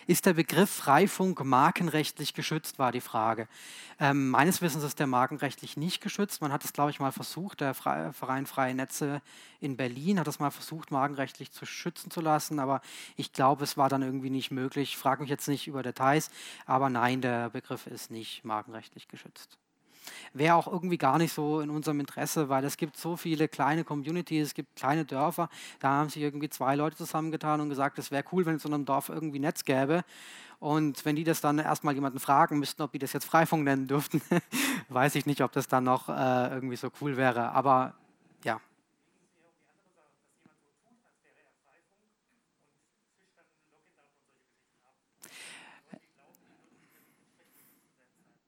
Ist 0.09 0.25
der 0.25 0.33
Begriff 0.33 0.71
Freifunk 0.71 1.45
markenrechtlich 1.45 2.33
geschützt, 2.33 2.79
war 2.79 2.93
die 2.93 3.03
Frage. 3.03 3.47
Ähm, 4.00 4.31
meines 4.31 4.62
Wissens 4.62 4.83
ist 4.83 4.99
der 4.99 5.07
markenrechtlich 5.07 5.77
nicht 5.77 6.00
geschützt. 6.00 6.41
Man 6.41 6.50
hat 6.50 6.65
es, 6.65 6.73
glaube 6.73 6.91
ich, 6.91 6.99
mal 6.99 7.12
versucht, 7.12 7.61
der 7.61 7.75
Verein 7.75 8.47
Freie 8.47 8.75
Netze 8.75 9.21
in 9.61 9.77
Berlin 9.77 10.19
hat 10.19 10.27
es 10.27 10.38
mal 10.38 10.50
versucht, 10.50 10.91
markenrechtlich 10.91 11.53
zu 11.53 11.67
schützen 11.67 12.11
zu 12.11 12.23
lassen, 12.23 12.59
aber 12.59 12.81
ich 13.17 13.35
glaube, 13.35 13.65
es 13.65 13.77
war 13.77 13.91
dann 13.91 14.00
irgendwie 14.00 14.31
nicht 14.31 14.50
möglich. 14.50 14.93
Ich 14.93 14.97
frage 14.97 15.21
mich 15.21 15.31
jetzt 15.31 15.47
nicht 15.47 15.67
über 15.69 15.83
Details, 15.83 16.31
aber 16.65 16.88
nein, 16.88 17.21
der 17.21 17.50
Begriff 17.50 17.87
ist 17.87 18.11
nicht 18.11 18.47
markenrechtlich 18.47 19.09
geschützt 19.09 19.59
wäre 20.33 20.55
auch 20.55 20.67
irgendwie 20.67 20.99
gar 20.99 21.19
nicht 21.19 21.33
so 21.33 21.61
in 21.61 21.71
unserem 21.71 22.00
Interesse, 22.00 22.49
weil 22.49 22.65
es 22.65 22.77
gibt 22.77 22.97
so 22.97 23.17
viele 23.17 23.49
kleine 23.49 23.85
Communities, 23.85 24.49
es 24.49 24.55
gibt 24.55 24.77
kleine 24.77 25.05
Dörfer, 25.05 25.49
da 25.81 25.88
haben 25.91 26.09
sich 26.11 26.23
irgendwie 26.23 26.49
zwei 26.49 26.77
Leute 26.77 26.97
zusammengetan 26.97 27.61
und 27.61 27.69
gesagt, 27.69 27.99
es 27.99 28.11
wäre 28.11 28.25
cool, 28.33 28.47
wenn 28.47 28.57
es 28.57 28.65
in 28.65 28.75
einem 28.75 28.85
Dorf 28.85 29.09
irgendwie 29.09 29.38
Netz 29.38 29.65
gäbe. 29.65 30.05
Und 30.61 31.05
wenn 31.05 31.15
die 31.17 31.25
das 31.25 31.41
dann 31.41 31.59
erstmal 31.59 31.95
jemanden 31.95 32.19
fragen 32.19 32.59
müssten, 32.59 32.83
ob 32.83 32.93
die 32.93 32.99
das 32.99 33.12
jetzt 33.12 33.27
Freifunk 33.27 33.65
nennen 33.65 33.87
dürften, 33.87 34.21
weiß 34.88 35.15
ich 35.15 35.27
nicht, 35.27 35.43
ob 35.43 35.53
das 35.53 35.69
dann 35.69 35.85
noch 35.85 36.09
äh, 36.09 36.49
irgendwie 36.55 36.77
so 36.77 36.91
cool 37.00 37.17
wäre. 37.17 37.53
Aber 37.53 37.95
ja. 38.45 38.61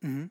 Mhm. 0.03 0.31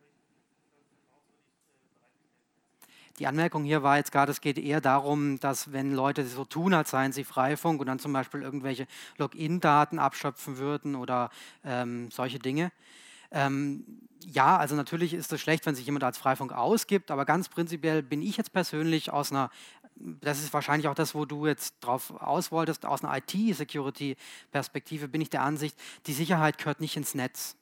Die 3.19 3.27
Anmerkung 3.27 3.65
hier 3.65 3.83
war 3.83 3.97
jetzt 3.97 4.13
gerade, 4.13 4.31
es 4.31 4.39
geht 4.39 4.57
eher 4.57 4.79
darum, 4.79 5.39
dass 5.41 5.73
wenn 5.73 5.93
Leute 5.93 6.25
so 6.25 6.45
tun, 6.45 6.73
als 6.73 6.91
seien 6.91 7.11
sie 7.11 7.25
Freifunk 7.25 7.81
und 7.81 7.87
dann 7.87 7.99
zum 7.99 8.13
Beispiel 8.13 8.41
irgendwelche 8.41 8.87
Login-Daten 9.17 9.99
abschöpfen 9.99 10.57
würden 10.57 10.95
oder 10.95 11.29
ähm, 11.65 12.09
solche 12.11 12.39
Dinge. 12.39 12.71
Ähm, 13.31 13.83
ja, 14.25 14.57
also 14.57 14.75
natürlich 14.75 15.13
ist 15.13 15.33
es 15.33 15.41
schlecht, 15.41 15.65
wenn 15.65 15.75
sich 15.75 15.85
jemand 15.85 16.05
als 16.05 16.17
Freifunk 16.17 16.53
ausgibt, 16.53 17.11
aber 17.11 17.25
ganz 17.25 17.49
prinzipiell 17.49 18.01
bin 18.03 18.21
ich 18.21 18.37
jetzt 18.37 18.53
persönlich 18.53 19.11
aus 19.11 19.31
einer, 19.31 19.49
das 19.95 20.39
ist 20.39 20.53
wahrscheinlich 20.53 20.87
auch 20.87 20.95
das, 20.95 21.13
wo 21.13 21.25
du 21.25 21.45
jetzt 21.45 21.75
drauf 21.81 22.11
aus 22.21 22.53
wolltest, 22.53 22.85
aus 22.85 23.03
einer 23.03 23.17
IT-Security-Perspektive 23.17 25.09
bin 25.09 25.19
ich 25.19 25.29
der 25.29 25.43
Ansicht, 25.43 25.77
die 26.07 26.13
Sicherheit 26.13 26.57
gehört 26.57 26.79
nicht 26.79 26.95
ins 26.95 27.15
Netz. 27.15 27.57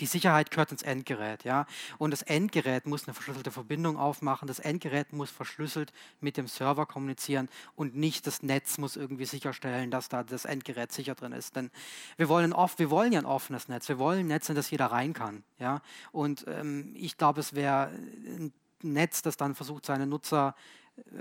Die 0.00 0.06
Sicherheit 0.06 0.50
gehört 0.50 0.72
ins 0.72 0.82
Endgerät, 0.82 1.44
ja. 1.44 1.66
Und 1.96 2.10
das 2.10 2.22
Endgerät 2.22 2.86
muss 2.86 3.06
eine 3.06 3.14
verschlüsselte 3.14 3.50
Verbindung 3.50 3.96
aufmachen. 3.96 4.46
Das 4.46 4.58
Endgerät 4.58 5.12
muss 5.12 5.30
verschlüsselt 5.30 5.92
mit 6.20 6.36
dem 6.36 6.48
Server 6.48 6.84
kommunizieren 6.84 7.48
und 7.76 7.96
nicht 7.96 8.26
das 8.26 8.42
Netz 8.42 8.76
muss 8.76 8.96
irgendwie 8.96 9.24
sicherstellen, 9.24 9.90
dass 9.90 10.08
da 10.08 10.22
das 10.22 10.44
Endgerät 10.44 10.92
sicher 10.92 11.14
drin 11.14 11.32
ist. 11.32 11.56
Denn 11.56 11.70
wir 12.18 12.28
wollen 12.28 12.52
oft, 12.52 12.78
wir 12.78 12.90
wollen 12.90 13.12
ja 13.12 13.20
ein 13.20 13.26
offenes 13.26 13.68
Netz. 13.68 13.88
Wir 13.88 13.98
wollen 13.98 14.20
ein 14.20 14.26
Netz, 14.26 14.48
in 14.48 14.54
das 14.54 14.70
jeder 14.70 14.86
rein 14.86 15.14
kann, 15.14 15.44
ja. 15.58 15.80
Und 16.12 16.44
ähm, 16.46 16.92
ich 16.94 17.16
glaube, 17.16 17.40
es 17.40 17.54
wäre 17.54 17.88
ein 17.88 18.52
Netz, 18.82 19.22
das 19.22 19.36
dann 19.36 19.54
versucht, 19.54 19.86
seine 19.86 20.06
Nutzer 20.06 20.54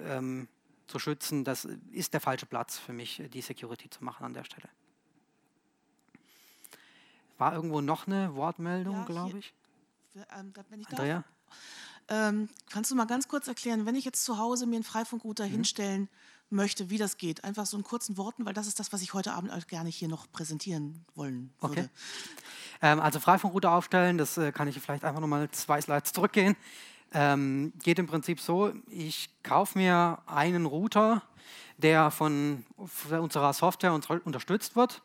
ähm, 0.06 0.50
zu 0.88 1.00
schützen. 1.00 1.44
Das 1.44 1.66
ist 1.92 2.14
der 2.14 2.22
falsche 2.22 2.46
Platz 2.46 2.78
für 2.78 2.94
mich, 2.94 3.24
die 3.34 3.42
Security 3.42 3.90
zu 3.90 4.04
machen 4.04 4.26
an 4.26 4.34
der 4.34 4.44
Stelle. 4.44 4.70
War 7.38 7.54
irgendwo 7.54 7.82
noch 7.82 8.08
eine 8.08 8.36
Wortmeldung, 8.36 8.96
ja, 8.96 9.06
glaube 9.06 9.40
ich? 9.40 9.54
Ähm, 10.16 10.54
ich 10.80 10.88
Andrea? 10.90 11.24
Ähm, 12.08 12.50
kannst 12.70 12.92
du 12.92 12.96
mal 12.96 13.06
ganz 13.06 13.28
kurz 13.28 13.48
erklären, 13.48 13.86
wenn 13.86 13.96
ich 13.96 14.06
jetzt 14.06 14.24
zu 14.24 14.38
Hause 14.38 14.68
mir 14.68 14.76
einen 14.76 14.84
Freifunkrouter 14.84 15.46
mhm. 15.46 15.52
hinstellen 15.52 16.10
möchte, 16.50 16.90
wie 16.90 16.98
das 16.98 17.18
geht? 17.18 17.44
Einfach 17.44 17.66
so 17.66 17.78
in 17.78 17.84
kurzen 17.84 18.18
Worten, 18.18 18.46
weil 18.46 18.54
das 18.54 18.68
ist 18.68 18.80
das, 18.80 18.94
was 18.94 19.02
ich 19.02 19.14
heute 19.14 19.34
Abend 19.34 19.52
auch 19.52 19.68
gerne 19.68 19.90
hier 19.90 20.08
noch 20.08 20.32
präsentieren 20.32 21.04
wollen 21.16 21.52
würde. 21.60 21.82
Okay. 21.82 21.90
Ähm, 22.82 23.00
also 23.00 23.20
Freifunkrouter 23.20 23.72
aufstellen, 23.72 24.18
das 24.18 24.38
äh, 24.38 24.52
kann 24.52 24.68
ich 24.68 24.80
vielleicht 24.80 25.04
einfach 25.04 25.22
nochmal 25.22 25.50
zwei 25.52 25.82
Slides 25.82 26.14
zurückgehen. 26.14 26.56
Ähm, 27.12 27.74
geht 27.82 27.98
im 27.98 28.08
Prinzip 28.08 28.40
so, 28.40 28.74
ich 28.90 29.30
kaufe 29.42 29.78
mir 29.78 30.20
einen 30.26 30.66
Router, 30.66 31.24
der 31.78 32.12
von 32.12 32.66
unserer 33.10 33.54
Software 33.54 33.94
unterstützt 33.94 34.76
wird. 34.76 35.02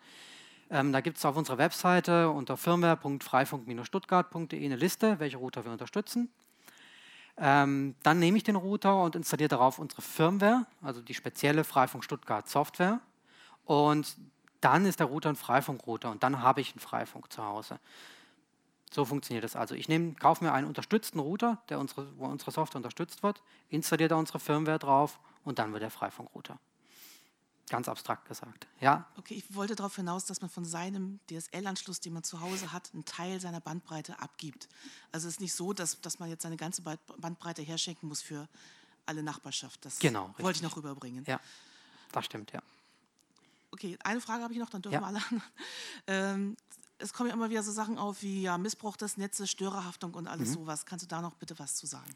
Ähm, 0.70 0.92
da 0.92 1.00
gibt 1.00 1.18
es 1.18 1.24
auf 1.24 1.36
unserer 1.36 1.58
Webseite 1.58 2.30
unter 2.30 2.56
firmware.freifunk-stuttgart.de 2.56 4.64
eine 4.64 4.76
Liste, 4.76 5.18
welche 5.18 5.36
Router 5.36 5.64
wir 5.64 5.72
unterstützen. 5.72 6.30
Ähm, 7.36 7.96
dann 8.02 8.20
nehme 8.20 8.36
ich 8.36 8.44
den 8.44 8.56
Router 8.56 9.02
und 9.02 9.16
installiere 9.16 9.48
darauf 9.48 9.78
unsere 9.78 10.02
Firmware, 10.02 10.66
also 10.82 11.02
die 11.02 11.14
spezielle 11.14 11.64
Freifunk 11.64 12.04
Stuttgart 12.04 12.48
Software. 12.48 13.00
Und 13.64 14.16
dann 14.60 14.86
ist 14.86 15.00
der 15.00 15.06
Router 15.06 15.30
ein 15.30 15.36
Freifunk-Router 15.36 16.10
und 16.10 16.22
dann 16.22 16.42
habe 16.42 16.60
ich 16.60 16.72
einen 16.72 16.80
Freifunk 16.80 17.32
zu 17.32 17.44
Hause. 17.44 17.80
So 18.92 19.04
funktioniert 19.04 19.44
das 19.44 19.56
also. 19.56 19.74
Ich 19.74 19.88
nehme, 19.88 20.14
kaufe 20.14 20.44
mir 20.44 20.52
einen 20.52 20.66
unterstützten 20.66 21.18
Router, 21.18 21.58
der 21.68 21.78
unsere, 21.78 22.06
wo 22.18 22.26
unsere 22.26 22.50
Software 22.50 22.78
unterstützt 22.78 23.22
wird, 23.22 23.42
installiere 23.68 24.08
da 24.08 24.16
unsere 24.16 24.38
Firmware 24.38 24.78
drauf 24.78 25.18
und 25.44 25.58
dann 25.58 25.72
wird 25.72 25.82
der 25.82 25.90
Freifunk-Router. 25.90 26.58
Ganz 27.70 27.88
abstrakt 27.88 28.26
gesagt, 28.26 28.66
ja. 28.80 29.06
Okay, 29.16 29.34
ich 29.34 29.54
wollte 29.54 29.76
darauf 29.76 29.94
hinaus, 29.94 30.24
dass 30.24 30.40
man 30.40 30.50
von 30.50 30.64
seinem 30.64 31.20
DSL-Anschluss, 31.30 32.00
den 32.00 32.12
man 32.12 32.24
zu 32.24 32.40
Hause 32.40 32.72
hat, 32.72 32.90
einen 32.92 33.04
Teil 33.04 33.40
seiner 33.40 33.60
Bandbreite 33.60 34.18
abgibt. 34.18 34.68
Also 35.12 35.28
es 35.28 35.34
ist 35.34 35.40
nicht 35.40 35.54
so, 35.54 35.72
dass, 35.72 36.00
dass 36.00 36.18
man 36.18 36.28
jetzt 36.28 36.42
seine 36.42 36.56
ganze 36.56 36.82
Bandbreite 36.82 37.62
herschenken 37.62 38.08
muss 38.08 38.22
für 38.22 38.48
alle 39.06 39.22
Nachbarschaft. 39.22 39.84
Das 39.84 40.00
genau, 40.00 40.24
wollte 40.30 40.38
richtig. 40.38 40.56
ich 40.56 40.62
noch 40.62 40.76
rüberbringen. 40.76 41.24
Ja, 41.28 41.40
das 42.10 42.24
stimmt, 42.24 42.50
ja. 42.50 42.60
Okay, 43.70 43.96
eine 44.02 44.20
Frage 44.20 44.42
habe 44.42 44.52
ich 44.52 44.58
noch, 44.58 44.70
dann 44.70 44.82
dürfen 44.82 45.00
ja. 45.00 45.06
alle 45.06 45.22
anderen. 45.22 45.42
Ähm, 46.08 46.56
es 46.98 47.12
kommen 47.12 47.28
ja 47.28 47.34
immer 47.34 47.50
wieder 47.50 47.62
so 47.62 47.70
Sachen 47.70 47.98
auf 47.98 48.22
wie 48.22 48.42
ja, 48.42 48.58
Missbrauch 48.58 48.96
des 48.96 49.16
Netzes, 49.16 49.48
Störerhaftung 49.48 50.14
und 50.14 50.26
alles 50.26 50.50
mhm. 50.50 50.54
sowas. 50.54 50.86
Kannst 50.86 51.04
du 51.04 51.08
da 51.08 51.22
noch 51.22 51.34
bitte 51.34 51.56
was 51.60 51.76
zu 51.76 51.86
sagen? 51.86 52.10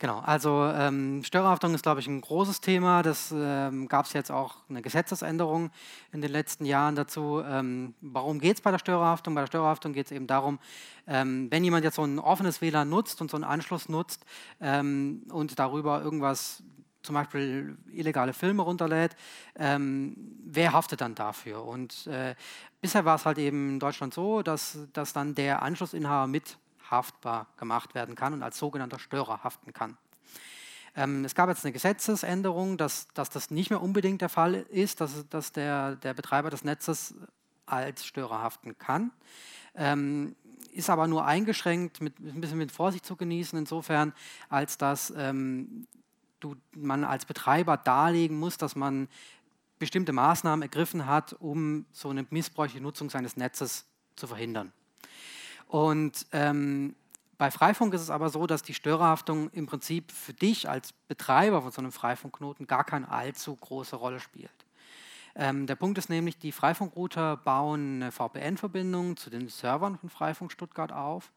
Genau, 0.00 0.20
also 0.20 0.64
ähm, 0.64 1.24
Störerhaftung 1.24 1.74
ist, 1.74 1.82
glaube 1.82 1.98
ich, 1.98 2.06
ein 2.06 2.20
großes 2.20 2.60
Thema. 2.60 3.02
Das 3.02 3.34
ähm, 3.36 3.88
gab 3.88 4.06
es 4.06 4.12
jetzt 4.12 4.30
auch 4.30 4.54
eine 4.68 4.80
Gesetzesänderung 4.80 5.70
in 6.12 6.20
den 6.20 6.30
letzten 6.30 6.64
Jahren 6.64 6.94
dazu. 6.94 7.42
Ähm, 7.44 7.94
warum 8.00 8.38
geht 8.38 8.54
es 8.54 8.60
bei 8.60 8.70
der 8.70 8.78
Störerhaftung? 8.78 9.34
Bei 9.34 9.40
der 9.40 9.48
Störerhaftung 9.48 9.92
geht 9.92 10.06
es 10.06 10.12
eben 10.12 10.28
darum, 10.28 10.60
ähm, 11.08 11.48
wenn 11.50 11.64
jemand 11.64 11.82
jetzt 11.82 11.96
so 11.96 12.04
ein 12.04 12.20
offenes 12.20 12.60
WLAN 12.60 12.88
nutzt 12.88 13.20
und 13.20 13.28
so 13.28 13.36
einen 13.36 13.42
Anschluss 13.42 13.88
nutzt 13.88 14.24
ähm, 14.60 15.24
und 15.32 15.58
darüber 15.58 16.00
irgendwas 16.00 16.62
zum 17.02 17.14
Beispiel 17.14 17.76
illegale 17.90 18.34
Filme 18.34 18.62
runterlädt, 18.62 19.16
ähm, 19.56 20.14
wer 20.44 20.74
haftet 20.74 21.00
dann 21.00 21.16
dafür? 21.16 21.64
Und 21.64 22.06
äh, 22.06 22.36
bisher 22.80 23.04
war 23.04 23.16
es 23.16 23.26
halt 23.26 23.38
eben 23.38 23.70
in 23.70 23.80
Deutschland 23.80 24.14
so, 24.14 24.42
dass, 24.42 24.78
dass 24.92 25.12
dann 25.12 25.34
der 25.34 25.62
Anschlussinhaber 25.62 26.28
mit 26.28 26.56
haftbar 26.90 27.46
gemacht 27.56 27.94
werden 27.94 28.14
kann 28.14 28.32
und 28.32 28.42
als 28.42 28.58
sogenannter 28.58 28.98
Störer 28.98 29.42
haften 29.44 29.72
kann. 29.72 29.96
Ähm, 30.96 31.24
es 31.24 31.34
gab 31.34 31.48
jetzt 31.48 31.64
eine 31.64 31.72
Gesetzesänderung, 31.72 32.76
dass, 32.76 33.08
dass, 33.14 33.30
das 33.30 33.50
nicht 33.50 33.70
mehr 33.70 33.82
unbedingt 33.82 34.20
der 34.20 34.28
Fall 34.28 34.54
ist, 34.54 35.00
dass, 35.00 35.28
dass 35.28 35.52
der, 35.52 35.96
der 35.96 36.14
Betreiber 36.14 36.50
des 36.50 36.64
Netzes 36.64 37.14
als 37.66 38.04
Störer 38.04 38.42
haften 38.42 38.78
kann. 38.78 39.12
Ähm, 39.74 40.34
ist 40.72 40.90
aber 40.90 41.06
nur 41.06 41.24
eingeschränkt, 41.24 42.00
mit, 42.00 42.18
ein 42.18 42.40
bisschen 42.40 42.58
mit 42.58 42.72
Vorsicht 42.72 43.04
zu 43.04 43.16
genießen, 43.16 43.58
insofern, 43.58 44.12
als 44.48 44.78
dass 44.78 45.12
ähm, 45.16 45.86
du, 46.40 46.56
man 46.72 47.04
als 47.04 47.24
Betreiber 47.26 47.76
darlegen 47.76 48.38
muss, 48.38 48.58
dass 48.58 48.76
man 48.76 49.08
bestimmte 49.78 50.12
Maßnahmen 50.12 50.62
ergriffen 50.62 51.06
hat, 51.06 51.34
um 51.34 51.86
so 51.92 52.10
eine 52.10 52.26
missbräuchliche 52.30 52.82
Nutzung 52.82 53.10
seines 53.10 53.36
Netzes 53.36 53.86
zu 54.16 54.26
verhindern. 54.26 54.72
Und 55.68 56.26
ähm, 56.32 56.96
bei 57.36 57.50
Freifunk 57.50 57.94
ist 57.94 58.00
es 58.00 58.10
aber 58.10 58.30
so, 58.30 58.46
dass 58.46 58.62
die 58.62 58.74
Störerhaftung 58.74 59.50
im 59.50 59.66
Prinzip 59.66 60.10
für 60.10 60.32
dich 60.32 60.68
als 60.68 60.92
Betreiber 61.06 61.62
von 61.62 61.70
so 61.70 61.80
einem 61.80 61.92
Freifunkknoten 61.92 62.66
gar 62.66 62.84
keine 62.84 63.08
allzu 63.10 63.54
große 63.54 63.94
Rolle 63.94 64.18
spielt. 64.18 64.50
Ähm, 65.36 65.66
der 65.66 65.76
Punkt 65.76 65.98
ist 65.98 66.08
nämlich, 66.08 66.38
die 66.38 66.50
Freifunkrouter 66.50 67.36
bauen 67.36 68.02
eine 68.02 68.10
VPN-Verbindung 68.10 69.16
zu 69.16 69.30
den 69.30 69.48
Servern 69.48 69.98
von 69.98 70.08
Freifunk 70.10 70.50
Stuttgart 70.50 70.90
auf 70.90 71.30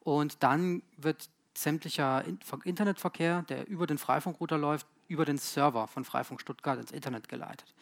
und 0.00 0.42
dann 0.42 0.82
wird 0.98 1.30
sämtlicher 1.56 2.24
Internetverkehr, 2.64 3.42
der 3.48 3.66
über 3.68 3.86
den 3.86 3.98
Freifunkrouter 3.98 4.58
läuft, 4.58 4.86
über 5.08 5.24
den 5.24 5.38
Server 5.38 5.88
von 5.88 6.04
Freifunk 6.04 6.40
Stuttgart 6.40 6.78
ins 6.78 6.92
Internet 6.92 7.28
geleitet. 7.28 7.74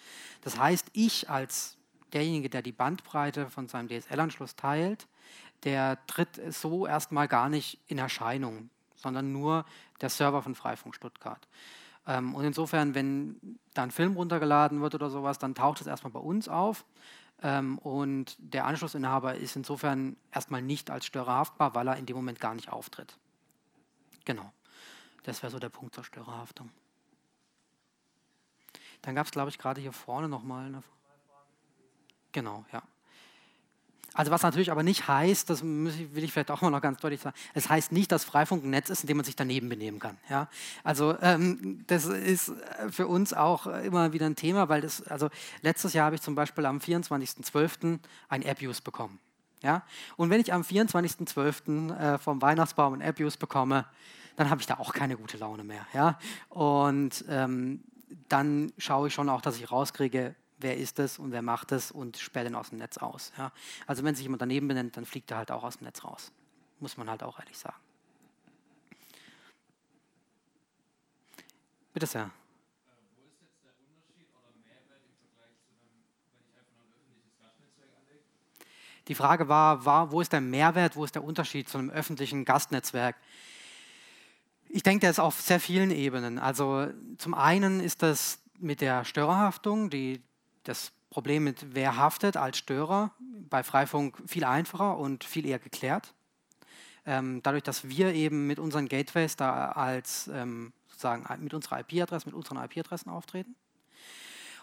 Das 0.42 0.58
heißt, 0.58 0.86
ich 0.92 1.28
als 1.28 1.76
derjenige, 2.12 2.48
der 2.48 2.62
die 2.62 2.72
Bandbreite 2.72 3.50
von 3.50 3.66
seinem 3.66 3.88
DSL-Anschluss 3.88 4.54
teilt, 4.54 5.08
der 5.64 6.04
tritt 6.06 6.40
so 6.52 6.86
erstmal 6.86 7.28
gar 7.28 7.48
nicht 7.48 7.80
in 7.86 7.98
Erscheinung, 7.98 8.70
sondern 8.94 9.32
nur 9.32 9.64
der 10.00 10.10
Server 10.10 10.42
von 10.42 10.54
Freifunk 10.54 10.94
Stuttgart. 10.94 11.46
Ähm, 12.06 12.34
und 12.34 12.44
insofern, 12.44 12.94
wenn 12.94 13.58
da 13.74 13.82
ein 13.82 13.90
Film 13.90 14.14
runtergeladen 14.14 14.80
wird 14.80 14.94
oder 14.94 15.10
sowas, 15.10 15.38
dann 15.38 15.54
taucht 15.54 15.80
es 15.80 15.86
erstmal 15.86 16.12
bei 16.12 16.20
uns 16.20 16.48
auf. 16.48 16.84
Ähm, 17.42 17.78
und 17.78 18.36
der 18.38 18.64
Anschlussinhaber 18.64 19.34
ist 19.34 19.56
insofern 19.56 20.16
erstmal 20.32 20.62
nicht 20.62 20.90
als 20.90 21.06
Störer 21.06 21.34
haftbar, 21.34 21.74
weil 21.74 21.88
er 21.88 21.96
in 21.96 22.06
dem 22.06 22.16
Moment 22.16 22.40
gar 22.40 22.54
nicht 22.54 22.72
auftritt. 22.72 23.18
Genau. 24.24 24.52
Das 25.24 25.42
wäre 25.42 25.50
so 25.50 25.58
der 25.58 25.68
Punkt 25.68 25.94
zur 25.94 26.04
Störerhaftung. 26.04 26.70
Dann 29.02 29.14
gab 29.14 29.26
es, 29.26 29.32
glaube 29.32 29.50
ich, 29.50 29.58
gerade 29.58 29.80
hier 29.80 29.92
vorne 29.92 30.28
nochmal 30.28 30.66
eine. 30.66 30.82
Genau, 32.32 32.64
ja. 32.72 32.82
Also 34.16 34.30
was 34.30 34.42
natürlich 34.42 34.72
aber 34.72 34.82
nicht 34.82 35.06
heißt, 35.06 35.50
das 35.50 35.62
will 35.62 36.24
ich 36.24 36.32
vielleicht 36.32 36.50
auch 36.50 36.62
mal 36.62 36.70
noch 36.70 36.80
ganz 36.80 37.00
deutlich 37.00 37.20
sagen, 37.20 37.36
es 37.52 37.68
heißt 37.68 37.92
nicht, 37.92 38.10
dass 38.10 38.24
Freifunk 38.24 38.64
ein 38.64 38.70
Netz 38.70 38.88
ist, 38.88 39.02
in 39.02 39.08
dem 39.08 39.18
man 39.18 39.24
sich 39.24 39.36
daneben 39.36 39.68
benehmen 39.68 39.98
kann. 39.98 40.16
Ja? 40.30 40.48
Also 40.82 41.16
ähm, 41.20 41.84
das 41.86 42.06
ist 42.06 42.52
für 42.90 43.06
uns 43.06 43.34
auch 43.34 43.66
immer 43.66 44.14
wieder 44.14 44.24
ein 44.24 44.34
Thema, 44.34 44.70
weil 44.70 44.80
das, 44.80 45.06
also 45.06 45.28
letztes 45.60 45.92
Jahr 45.92 46.06
habe 46.06 46.16
ich 46.16 46.22
zum 46.22 46.34
Beispiel 46.34 46.64
am 46.64 46.78
24.12. 46.78 47.98
ein 48.30 48.48
Abuse 48.48 48.80
bekommen. 48.80 49.18
Ja? 49.62 49.82
Und 50.16 50.30
wenn 50.30 50.40
ich 50.40 50.54
am 50.54 50.62
24.12. 50.62 51.94
Äh, 51.94 52.18
vom 52.18 52.40
Weihnachtsbaum 52.40 52.94
ein 52.94 53.02
Abuse 53.02 53.36
bekomme, 53.36 53.84
dann 54.36 54.48
habe 54.48 54.62
ich 54.62 54.66
da 54.66 54.78
auch 54.78 54.94
keine 54.94 55.18
gute 55.18 55.36
Laune 55.36 55.62
mehr. 55.62 55.86
Ja? 55.92 56.18
Und 56.48 57.22
ähm, 57.28 57.84
dann 58.30 58.72
schaue 58.78 59.08
ich 59.08 59.14
schon 59.14 59.28
auch, 59.28 59.42
dass 59.42 59.58
ich 59.58 59.70
rauskriege, 59.70 60.34
wer 60.58 60.76
ist 60.76 60.98
es 60.98 61.18
und 61.18 61.32
wer 61.32 61.42
macht 61.42 61.72
es 61.72 61.90
und 61.90 62.16
sperrt 62.16 62.48
ihn 62.48 62.54
aus 62.54 62.70
dem 62.70 62.78
Netz 62.78 62.98
aus. 62.98 63.32
Ja. 63.36 63.52
Also 63.86 64.04
wenn 64.04 64.14
sich 64.14 64.24
jemand 64.24 64.42
daneben 64.42 64.68
benennt, 64.68 64.96
dann 64.96 65.04
fliegt 65.04 65.30
er 65.30 65.38
halt 65.38 65.50
auch 65.50 65.64
aus 65.64 65.78
dem 65.78 65.84
Netz 65.84 66.04
raus. 66.04 66.32
Muss 66.80 66.96
man 66.96 67.08
halt 67.10 67.22
auch 67.22 67.38
ehrlich 67.38 67.58
sagen. 67.58 67.76
Bitte 71.92 72.06
sehr. 72.06 72.30
Die 79.08 79.14
Frage 79.14 79.48
war, 79.48 79.84
war, 79.84 80.10
wo 80.10 80.20
ist 80.20 80.32
der 80.32 80.40
Mehrwert, 80.40 80.96
wo 80.96 81.04
ist 81.04 81.14
der 81.14 81.22
Unterschied 81.22 81.68
zu 81.68 81.78
einem 81.78 81.90
öffentlichen 81.90 82.44
Gastnetzwerk? 82.44 83.16
Ich 84.68 84.82
denke, 84.82 85.02
der 85.02 85.10
ist 85.10 85.20
auf 85.20 85.40
sehr 85.40 85.60
vielen 85.60 85.90
Ebenen. 85.90 86.38
Also 86.38 86.88
zum 87.18 87.34
einen 87.34 87.80
ist 87.80 88.02
das 88.02 88.40
mit 88.58 88.80
der 88.80 89.04
Störerhaftung, 89.04 89.90
die 89.90 90.22
das 90.68 90.92
Problem 91.10 91.44
mit 91.44 91.74
wer 91.74 91.96
haftet 91.96 92.36
als 92.36 92.58
Störer 92.58 93.12
bei 93.48 93.62
Freifunk 93.62 94.16
viel 94.26 94.44
einfacher 94.44 94.98
und 94.98 95.24
viel 95.24 95.46
eher 95.46 95.58
geklärt. 95.58 96.12
Ähm, 97.06 97.40
dadurch, 97.42 97.62
dass 97.62 97.88
wir 97.88 98.12
eben 98.12 98.46
mit 98.46 98.58
unseren 98.58 98.88
Gateways 98.88 99.36
da 99.36 99.70
als 99.70 100.28
ähm, 100.28 100.72
sozusagen 100.88 101.24
mit 101.42 101.54
unserer 101.54 101.80
IP-Adresse, 101.80 102.26
mit 102.26 102.34
unseren 102.34 102.58
IP-Adressen 102.58 103.10
auftreten. 103.10 103.54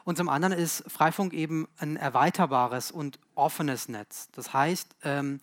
Und 0.03 0.17
zum 0.17 0.27
anderen 0.27 0.53
ist 0.53 0.83
Freifunk 0.91 1.33
eben 1.33 1.67
ein 1.77 1.95
erweiterbares 1.95 2.91
und 2.91 3.19
offenes 3.35 3.87
Netz. 3.87 4.29
Das 4.33 4.53
heißt, 4.53 4.95
ähm, 5.03 5.39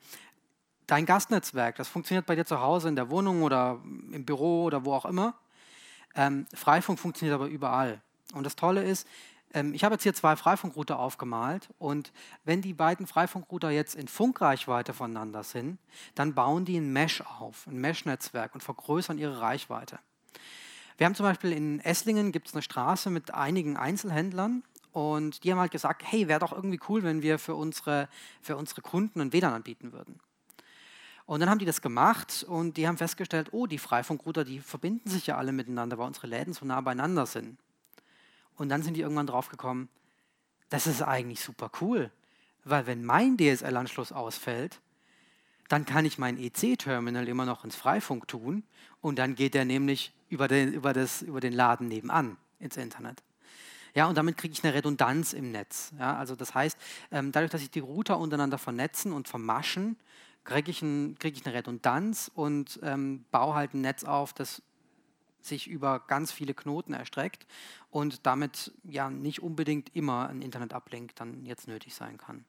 dein 0.86 1.06
Gastnetzwerk, 1.06 1.76
das 1.76 1.88
funktioniert 1.88 2.26
bei 2.26 2.34
dir 2.34 2.44
zu 2.44 2.60
Hause 2.60 2.88
in 2.88 2.96
der 2.96 3.08
Wohnung 3.08 3.42
oder 3.42 3.80
im 4.12 4.26
Büro 4.26 4.64
oder 4.64 4.84
wo 4.84 4.92
auch 4.92 5.06
immer. 5.06 5.34
Ähm, 6.14 6.46
Freifunk 6.52 6.98
funktioniert 6.98 7.34
aber 7.34 7.46
überall. 7.46 8.02
Und 8.34 8.44
das 8.44 8.56
Tolle 8.56 8.82
ist, 8.82 9.06
ich 9.72 9.82
habe 9.82 9.94
jetzt 9.94 10.04
hier 10.04 10.14
zwei 10.14 10.36
Freifunkrouter 10.36 10.98
aufgemalt 10.98 11.70
und 11.78 12.12
wenn 12.44 12.62
die 12.62 12.72
beiden 12.72 13.06
Freifunkrouter 13.06 13.70
jetzt 13.70 13.96
in 13.96 14.06
Funkreichweite 14.06 14.92
voneinander 14.94 15.42
sind, 15.42 15.78
dann 16.14 16.34
bauen 16.34 16.64
die 16.64 16.76
ein 16.76 16.92
Mesh 16.92 17.20
auf, 17.20 17.66
ein 17.66 17.80
Mesh-Netzwerk 17.80 18.54
und 18.54 18.62
vergrößern 18.62 19.18
ihre 19.18 19.40
Reichweite. 19.40 19.98
Wir 20.98 21.06
haben 21.06 21.16
zum 21.16 21.26
Beispiel 21.26 21.52
in 21.52 21.80
Esslingen 21.80 22.30
gibt 22.30 22.48
es 22.48 22.54
eine 22.54 22.62
Straße 22.62 23.10
mit 23.10 23.34
einigen 23.34 23.76
Einzelhändlern 23.76 24.62
und 24.92 25.42
die 25.42 25.50
haben 25.50 25.58
halt 25.58 25.72
gesagt, 25.72 26.02
hey, 26.04 26.28
wäre 26.28 26.40
doch 26.40 26.52
irgendwie 26.52 26.80
cool, 26.88 27.02
wenn 27.02 27.22
wir 27.22 27.38
für 27.38 27.56
unsere, 27.56 28.08
für 28.40 28.56
unsere 28.56 28.82
Kunden 28.82 29.20
ein 29.20 29.32
WLAN 29.32 29.54
anbieten 29.54 29.92
würden. 29.92 30.20
Und 31.26 31.40
dann 31.40 31.48
haben 31.48 31.58
die 31.58 31.64
das 31.64 31.80
gemacht 31.80 32.44
und 32.48 32.76
die 32.76 32.86
haben 32.86 32.98
festgestellt, 32.98 33.48
oh, 33.52 33.66
die 33.66 33.78
Freifunkrouter, 33.78 34.44
die 34.44 34.60
verbinden 34.60 35.08
sich 35.08 35.26
ja 35.28 35.36
alle 35.36 35.52
miteinander, 35.52 35.96
weil 35.96 36.06
unsere 36.06 36.26
Läden 36.26 36.52
so 36.52 36.64
nah 36.66 36.80
beieinander 36.80 37.24
sind. 37.24 37.56
Und 38.60 38.68
dann 38.68 38.82
sind 38.82 38.92
die 38.92 39.00
irgendwann 39.00 39.26
drauf 39.26 39.48
gekommen, 39.48 39.88
das 40.68 40.86
ist 40.86 41.00
eigentlich 41.00 41.40
super 41.40 41.70
cool, 41.80 42.10
weil 42.62 42.86
wenn 42.86 43.06
mein 43.06 43.38
DSL-Anschluss 43.38 44.12
ausfällt, 44.12 44.82
dann 45.70 45.86
kann 45.86 46.04
ich 46.04 46.18
mein 46.18 46.36
EC-Terminal 46.36 47.26
immer 47.26 47.46
noch 47.46 47.64
ins 47.64 47.74
Freifunk 47.74 48.28
tun 48.28 48.62
und 49.00 49.18
dann 49.18 49.34
geht 49.34 49.54
der 49.54 49.64
nämlich 49.64 50.12
über 50.28 50.46
den, 50.46 50.74
über, 50.74 50.92
das, 50.92 51.22
über 51.22 51.40
den 51.40 51.54
Laden 51.54 51.88
nebenan 51.88 52.36
ins 52.58 52.76
Internet. 52.76 53.22
Ja, 53.94 54.08
und 54.08 54.18
damit 54.18 54.36
kriege 54.36 54.52
ich 54.52 54.62
eine 54.62 54.74
Redundanz 54.74 55.32
im 55.32 55.52
Netz. 55.52 55.94
Ja, 55.98 56.18
also 56.18 56.36
das 56.36 56.54
heißt, 56.54 56.76
ähm, 57.12 57.32
dadurch, 57.32 57.50
dass 57.50 57.62
sich 57.62 57.70
die 57.70 57.80
Router 57.80 58.18
untereinander 58.18 58.58
vernetzen 58.58 59.14
und 59.14 59.26
vermaschen, 59.26 59.96
kriege 60.44 60.70
ich, 60.70 60.82
ein, 60.82 61.16
krieg 61.18 61.34
ich 61.34 61.46
eine 61.46 61.54
Redundanz 61.54 62.30
und 62.34 62.78
ähm, 62.82 63.24
baue 63.30 63.54
halt 63.54 63.72
ein 63.72 63.80
Netz 63.80 64.04
auf, 64.04 64.34
das 64.34 64.60
sich 65.46 65.68
über 65.68 66.00
ganz 66.00 66.32
viele 66.32 66.54
Knoten 66.54 66.92
erstreckt 66.92 67.46
und 67.90 68.26
damit 68.26 68.72
ja 68.84 69.10
nicht 69.10 69.42
unbedingt 69.42 69.94
immer 69.94 70.28
ein 70.28 70.42
Internet-Uplink 70.42 71.14
dann 71.16 71.44
jetzt 71.44 71.68
nötig 71.68 71.94
sein 71.94 72.18
kann. 72.18 72.44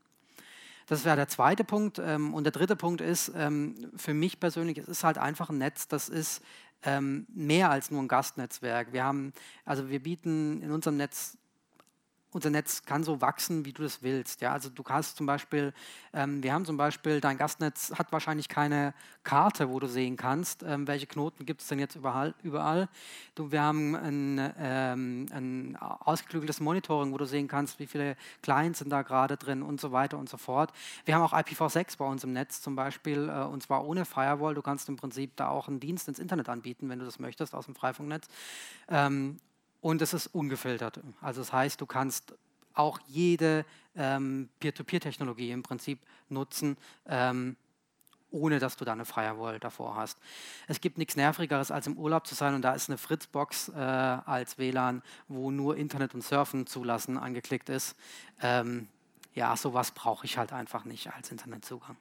Das 0.87 1.05
wäre 1.05 1.15
der 1.15 1.27
zweite 1.27 1.63
Punkt. 1.63 1.99
Ähm, 1.99 2.33
und 2.33 2.43
der 2.43 2.51
dritte 2.51 2.75
Punkt 2.75 3.01
ist, 3.01 3.31
ähm, 3.35 3.91
für 3.95 4.13
mich 4.13 4.39
persönlich, 4.39 4.77
es 4.77 4.87
ist 4.87 5.03
halt 5.03 5.17
einfach 5.17 5.49
ein 5.49 5.57
Netz, 5.57 5.87
das 5.87 6.09
ist 6.09 6.43
ähm, 6.83 7.25
mehr 7.29 7.69
als 7.69 7.91
nur 7.91 8.01
ein 8.01 8.07
Gastnetzwerk. 8.07 8.91
Wir 8.91 9.03
haben, 9.03 9.33
also 9.65 9.89
wir 9.89 10.01
bieten 10.01 10.61
in 10.61 10.71
unserem 10.71 10.97
Netz 10.97 11.37
unser 12.33 12.49
Netz 12.49 12.83
kann 12.83 13.03
so 13.03 13.21
wachsen, 13.21 13.65
wie 13.65 13.73
du 13.73 13.83
das 13.83 14.03
willst. 14.03 14.41
Ja, 14.41 14.53
also 14.53 14.69
du 14.69 14.83
kannst 14.83 15.17
zum 15.17 15.25
Beispiel, 15.25 15.73
ähm, 16.13 16.41
wir 16.41 16.53
haben 16.53 16.65
zum 16.65 16.77
Beispiel, 16.77 17.19
dein 17.19 17.37
Gastnetz 17.37 17.91
hat 17.97 18.11
wahrscheinlich 18.11 18.47
keine 18.47 18.93
Karte, 19.23 19.69
wo 19.69 19.79
du 19.79 19.87
sehen 19.87 20.15
kannst, 20.15 20.63
ähm, 20.63 20.87
welche 20.87 21.07
Knoten 21.07 21.45
gibt 21.45 21.61
es 21.61 21.67
denn 21.67 21.79
jetzt 21.79 21.95
überall. 21.95 22.87
Du, 23.35 23.51
wir 23.51 23.61
haben 23.61 23.95
ein, 23.95 24.53
ähm, 24.57 25.25
ein 25.31 25.77
ausgeklügeltes 25.77 26.61
Monitoring, 26.61 27.11
wo 27.11 27.17
du 27.17 27.25
sehen 27.25 27.47
kannst, 27.47 27.79
wie 27.79 27.87
viele 27.87 28.15
Clients 28.41 28.79
sind 28.79 28.89
da 28.89 29.01
gerade 29.01 29.35
drin 29.35 29.61
und 29.61 29.81
so 29.81 29.91
weiter 29.91 30.17
und 30.17 30.29
so 30.29 30.37
fort. 30.37 30.71
Wir 31.05 31.15
haben 31.15 31.23
auch 31.23 31.33
IPv6 31.33 31.97
bei 31.97 32.05
uns 32.05 32.23
im 32.23 32.31
Netz 32.33 32.61
zum 32.61 32.75
Beispiel, 32.75 33.29
äh, 33.29 33.43
und 33.43 33.61
zwar 33.61 33.85
ohne 33.85 34.05
Firewall. 34.05 34.53
Du 34.53 34.61
kannst 34.61 34.87
im 34.87 34.95
Prinzip 34.95 35.35
da 35.35 35.49
auch 35.49 35.67
einen 35.67 35.79
Dienst 35.81 36.07
ins 36.07 36.19
Internet 36.19 36.47
anbieten, 36.47 36.89
wenn 36.89 36.99
du 36.99 37.05
das 37.05 37.19
möchtest, 37.19 37.53
aus 37.53 37.65
dem 37.65 37.75
Freifunknetz. 37.75 38.27
Und 39.81 40.01
es 40.01 40.13
ist 40.13 40.27
ungefiltert. 40.27 40.99
Also 41.21 41.41
das 41.41 41.51
heißt, 41.51 41.81
du 41.81 41.85
kannst 41.85 42.33
auch 42.73 42.99
jede 43.07 43.65
ähm, 43.95 44.49
Peer-to-Peer-Technologie 44.59 45.51
im 45.51 45.63
Prinzip 45.63 45.99
nutzen, 46.29 46.77
ähm, 47.07 47.57
ohne 48.29 48.59
dass 48.59 48.77
du 48.77 48.85
da 48.85 48.93
eine 48.93 49.03
Firewall 49.03 49.59
davor 49.59 49.95
hast. 49.95 50.17
Es 50.67 50.79
gibt 50.79 50.97
nichts 50.97 51.17
Nervigeres, 51.17 51.69
als 51.69 51.87
im 51.87 51.97
Urlaub 51.97 52.25
zu 52.25 52.35
sein 52.35 52.53
und 52.55 52.61
da 52.61 52.73
ist 52.73 52.89
eine 52.89 52.97
Fritzbox 52.97 53.69
äh, 53.69 53.73
als 53.75 54.57
WLAN, 54.57 55.01
wo 55.27 55.51
nur 55.51 55.75
Internet 55.75 56.15
und 56.15 56.23
Surfen 56.23 56.65
zulassen 56.65 57.17
angeklickt 57.17 57.67
ist. 57.67 57.97
Ähm, 58.41 58.87
ja, 59.33 59.55
sowas 59.57 59.91
brauche 59.91 60.25
ich 60.25 60.37
halt 60.37 60.53
einfach 60.53 60.85
nicht 60.85 61.13
als 61.13 61.31
Internetzugang. 61.31 61.97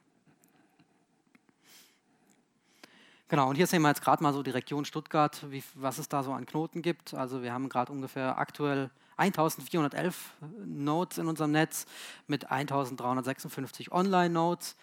Genau, 3.31 3.49
und 3.49 3.55
hier 3.55 3.69
sehen 3.69 3.83
wir 3.83 3.89
jetzt 3.89 4.03
gerade 4.03 4.25
mal 4.25 4.33
so 4.33 4.43
die 4.43 4.51
Region 4.51 4.85
Stuttgart, 4.85 5.49
wie, 5.53 5.63
was 5.75 5.99
es 5.99 6.09
da 6.09 6.25
so 6.25 6.33
an 6.33 6.47
Knoten 6.47 6.83
gibt. 6.83 7.15
Also 7.15 7.45
wir 7.45 7.53
haben 7.53 7.69
gerade 7.69 7.93
ungefähr 7.93 8.39
aktuell 8.39 8.91
1411 9.19 10.33
Nodes 10.67 11.19
in 11.19 11.29
unserem 11.29 11.53
Netz 11.53 11.87
mit 12.27 12.51
1356 12.51 13.93
Online-Nodes 13.93 14.75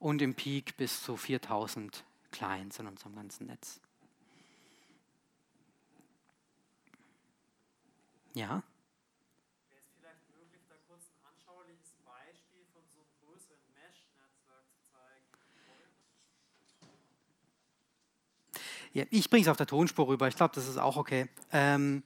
und 0.00 0.20
im 0.20 0.34
Peak 0.34 0.76
bis 0.76 1.00
zu 1.00 1.16
4000 1.16 2.02
Clients 2.32 2.80
in 2.80 2.88
unserem 2.88 3.14
ganzen 3.14 3.46
Netz. 3.46 3.78
Ja. 8.34 8.64
Ja, 18.94 19.04
ich 19.10 19.30
bringe 19.30 19.42
es 19.42 19.48
auf 19.48 19.56
der 19.56 19.66
Tonspur 19.66 20.06
rüber. 20.08 20.28
Ich 20.28 20.36
glaube, 20.36 20.54
das 20.54 20.68
ist 20.68 20.76
auch 20.76 20.96
okay. 20.96 21.26
Ähm, 21.50 22.02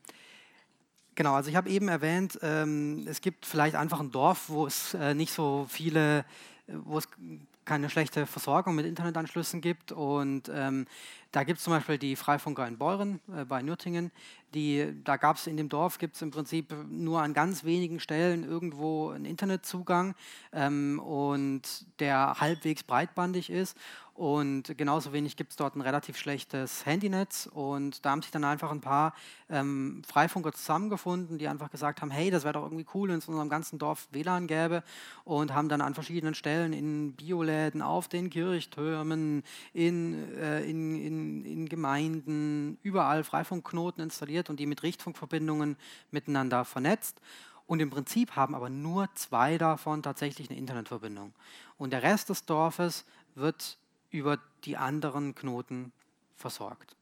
genau, 1.17 1.35
also 1.35 1.51
ich 1.51 1.57
habe 1.57 1.69
eben 1.69 1.89
erwähnt, 1.89 2.39
ähm, 2.43 3.05
es 3.09 3.21
gibt 3.21 3.45
vielleicht 3.45 3.75
einfach 3.75 3.99
ein 3.99 4.13
Dorf, 4.13 4.49
wo 4.49 4.67
es 4.67 4.95
äh, 4.95 5.15
nicht 5.15 5.33
so 5.33 5.67
viele, 5.69 6.25
wo 6.69 6.99
es 6.99 7.09
keine 7.65 7.91
schlechte 7.91 8.27
Versorgung 8.27 8.77
mit 8.77 8.87
Internetanschlüssen 8.87 9.61
gibt. 9.61 9.91
Und 9.91 10.49
ähm, 10.55 10.87
da 11.33 11.43
gibt 11.43 11.59
es 11.59 11.65
zum 11.65 11.73
Beispiel 11.73 11.99
die 11.99 12.15
Freifunker 12.15 12.67
in 12.67 12.79
Beuren 12.79 13.21
äh, 13.37 13.45
bei 13.45 13.61
Nürtingen. 13.63 14.13
Die, 14.55 14.95
da 15.03 15.17
gab 15.17 15.37
es 15.37 15.49
in 15.49 15.57
dem 15.57 15.69
Dorf, 15.69 15.99
gibt 15.99 16.15
es 16.15 16.23
im 16.23 16.31
Prinzip 16.31 16.73
nur 16.89 17.21
an 17.21 17.35
ganz 17.35 17.65
wenigen 17.65 17.99
Stellen 17.99 18.45
irgendwo 18.45 19.11
einen 19.11 19.25
Internetzugang 19.25 20.15
ähm, 20.53 21.01
und 21.01 21.63
der 21.99 22.37
halbwegs 22.41 22.85
breitbandig 22.85 23.51
ist. 23.51 23.77
Und 24.17 24.79
genauso 24.79 25.13
wenig 25.13 25.37
gibt 25.37 25.51
es 25.51 25.57
dort 25.57 25.77
ein 25.77 25.83
relativ 25.83 26.17
schlechtes 26.17 26.87
Handynetz. 26.87 27.51
Und 27.53 28.03
da 28.03 28.13
haben 28.13 28.23
sich 28.23 28.31
dann 28.31 28.45
einfach 28.45 28.71
ein 28.71 28.81
paar 28.81 29.15
ähm, 29.51 30.03
Freifunker 30.09 30.53
zusammengefunden, 30.53 31.37
die 31.37 31.49
einfach 31.49 31.71
gesagt 31.71 32.01
haben, 32.01 32.11
hey, 32.11 32.31
das 32.31 32.43
wäre 32.43 32.55
doch 32.55 32.63
irgendwie 32.63 32.87
cool, 32.95 33.11
wenn 33.11 33.19
es 33.19 33.29
in 33.29 33.35
unserem 33.35 33.51
ganzen 33.51 33.79
Dorf 33.79 34.09
WLAN 34.13 34.47
gäbe. 34.47 34.83
Und 35.25 35.53
haben 35.53 35.69
dann 35.69 35.83
an 35.83 35.93
verschiedenen 35.93 36.35
Stellen 36.35 36.73
in 36.73 37.13
Bioläden, 37.13 37.83
auf 37.83 38.09
den 38.09 38.31
Kirchtürmen, 38.31 39.43
in, 39.75 40.35
äh, 40.35 40.65
in, 40.65 40.97
in, 40.97 41.45
in 41.45 41.69
Gemeinden, 41.69 42.79
überall 42.83 43.23
Freifunkknoten 43.23 44.03
installiert 44.03 44.49
und 44.49 44.59
die 44.59 44.67
mit 44.67 44.83
Richtfunkverbindungen 44.83 45.77
miteinander 46.11 46.65
vernetzt. 46.65 47.21
Und 47.67 47.81
im 47.81 47.91
Prinzip 47.91 48.35
haben 48.35 48.55
aber 48.55 48.71
nur 48.71 49.11
zwei 49.15 49.59
davon 49.59 50.03
tatsächlich 50.03 50.49
eine 50.49 50.59
Internetverbindung. 50.59 51.35
Und 51.77 51.93
der 51.93 52.03
Rest 52.03 52.31
des 52.31 52.47
Dorfes 52.47 53.05
wird 53.35 53.77
über 54.11 54.39
die 54.65 54.77
anderen 54.77 55.35
Knoten 55.35 55.93
versorgt. 56.37 56.97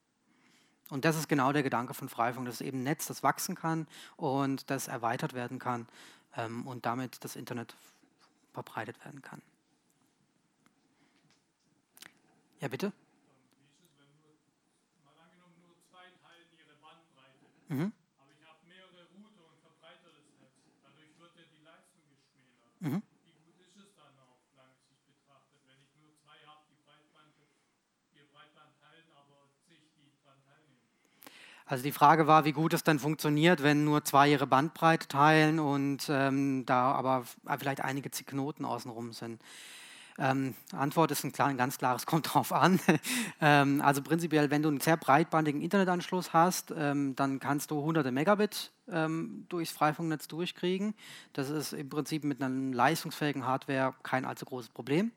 Und 0.90 1.04
das 1.04 1.16
ist 1.16 1.28
genau 1.28 1.52
der 1.52 1.62
Gedanke 1.62 1.94
von 1.94 2.08
Freifunk, 2.08 2.46
dass 2.46 2.56
es 2.56 2.60
eben 2.60 2.80
ein 2.80 2.84
Netz, 2.84 3.06
das 3.06 3.22
wachsen 3.22 3.54
kann 3.54 3.86
und 4.16 4.70
das 4.70 4.88
erweitert 4.88 5.32
werden 5.32 5.58
kann 5.58 5.88
ähm, 6.36 6.66
und 6.66 6.86
damit 6.86 7.24
das 7.24 7.36
Internet 7.36 7.74
verbreitet 8.52 9.02
werden 9.04 9.22
kann. 9.22 9.42
Ja, 12.60 12.68
bitte? 12.68 12.92
Mhm. 17.68 17.92
Aber 18.18 18.30
ich 18.30 18.46
habe 18.46 18.58
mehrere 18.68 19.08
Router 19.16 19.50
und 19.50 19.58
verbreitetes 19.62 20.28
Netz. 20.38 20.52
Dadurch 20.84 21.18
wird 21.18 21.32
ja 21.36 21.44
die 21.50 21.64
Leistung 21.64 22.02
geschmälert. 22.06 22.80
Mhm. 22.80 23.13
Also 31.66 31.82
die 31.82 31.92
Frage 31.92 32.26
war, 32.26 32.44
wie 32.44 32.52
gut 32.52 32.74
es 32.74 32.84
dann 32.84 32.98
funktioniert, 32.98 33.62
wenn 33.62 33.84
nur 33.84 34.04
zwei 34.04 34.30
ihre 34.30 34.46
Bandbreite 34.46 35.08
teilen 35.08 35.58
und 35.58 36.06
ähm, 36.10 36.66
da 36.66 36.92
aber 36.92 37.24
vielleicht 37.58 37.80
einige 37.80 38.10
Knoten 38.10 38.64
außenrum 38.66 39.12
sind. 39.12 39.40
Ähm, 40.16 40.54
Antwort 40.72 41.10
ist 41.10 41.24
ein, 41.24 41.32
klar, 41.32 41.48
ein, 41.48 41.56
ganz 41.56 41.78
klares, 41.78 42.06
kommt 42.06 42.32
drauf 42.32 42.52
an. 42.52 42.78
ähm, 43.40 43.80
also 43.80 44.02
prinzipiell, 44.02 44.50
wenn 44.50 44.62
du 44.62 44.68
einen 44.68 44.80
sehr 44.80 44.96
breitbandigen 44.96 45.60
Internetanschluss 45.60 46.32
hast, 46.32 46.72
ähm, 46.76 47.16
dann 47.16 47.40
kannst 47.40 47.70
du 47.70 47.82
hunderte 47.82 48.12
Megabit 48.12 48.70
ähm, 48.88 49.46
durchs 49.48 49.72
Freifunknetz 49.72 50.28
durchkriegen. 50.28 50.94
Das 51.32 51.50
ist 51.50 51.72
im 51.72 51.88
Prinzip 51.88 52.24
mit 52.24 52.42
einer 52.42 52.74
leistungsfähigen 52.74 53.46
Hardware 53.46 53.94
kein 54.02 54.24
allzu 54.24 54.44
großes 54.44 54.68
Problem. 54.68 55.10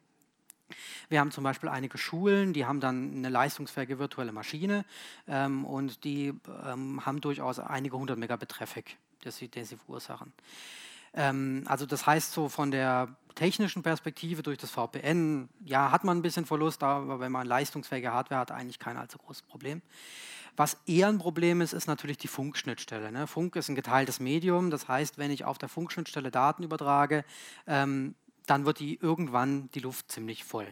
Wir 1.10 1.20
haben 1.20 1.32
zum 1.32 1.44
Beispiel 1.44 1.70
einige 1.70 1.98
Schulen, 1.98 2.54
die 2.54 2.66
haben 2.66 2.80
dann 2.80 3.16
eine 3.16 3.30
leistungsfähige 3.30 4.00
virtuelle 4.00 4.32
Maschine 4.32 4.86
ähm, 5.28 5.66
und 5.66 6.04
die 6.04 6.34
ähm, 6.66 7.06
haben 7.06 7.22
durchaus 7.22 7.60
einige 7.60 7.98
hundert 7.98 8.18
Megabit 8.18 8.50
Traffic, 8.50 8.98
das 9.24 9.38
sie, 9.38 9.50
das 9.50 9.70
sie 9.70 9.78
verursachen. 9.78 10.34
Ähm, 11.14 11.64
also 11.66 11.86
das 11.86 12.06
heißt 12.06 12.34
so 12.34 12.50
von 12.50 12.72
der 12.72 13.16
technischen 13.36 13.84
Perspektive 13.84 14.44
durch 14.44 14.58
das 14.58 14.72
VPN, 14.72 15.50
ja, 15.64 15.92
hat 15.92 16.04
man 16.04 16.18
ein 16.18 16.22
bisschen 16.22 16.46
Verlust, 16.46 16.84
aber 16.84 17.20
wenn 17.20 17.32
man 17.32 17.48
leistungsfähige 17.48 18.12
Hardware 18.12 18.42
hat, 18.42 18.52
eigentlich 18.52 18.80
kein 18.80 18.98
allzu 18.98 19.18
großes 19.20 19.44
Problem. 19.44 19.82
Was 20.58 20.76
eher 20.88 21.08
ein 21.08 21.20
Problem 21.20 21.62
ist, 21.62 21.74
ist 21.74 21.86
natürlich 21.86 22.18
die 22.18 22.28
Funkschnittstelle. 22.28 23.12
Ne? 23.12 23.28
Funk 23.28 23.56
ist 23.56 23.70
ein 23.70 23.76
geteiltes 23.76 24.20
Medium, 24.20 24.72
das 24.72 24.88
heißt, 24.88 25.20
wenn 25.20 25.30
ich 25.30 25.46
auf 25.46 25.60
der 25.60 25.70
Funkschnittstelle 25.70 26.32
Daten 26.32 26.64
übertrage, 26.64 27.24
ähm, 27.68 28.16
dann 28.48 28.66
wird 28.66 28.80
die 28.80 28.96
irgendwann 28.96 29.70
die 29.72 29.80
Luft 29.80 30.12
ziemlich 30.12 30.44
voll. 30.44 30.68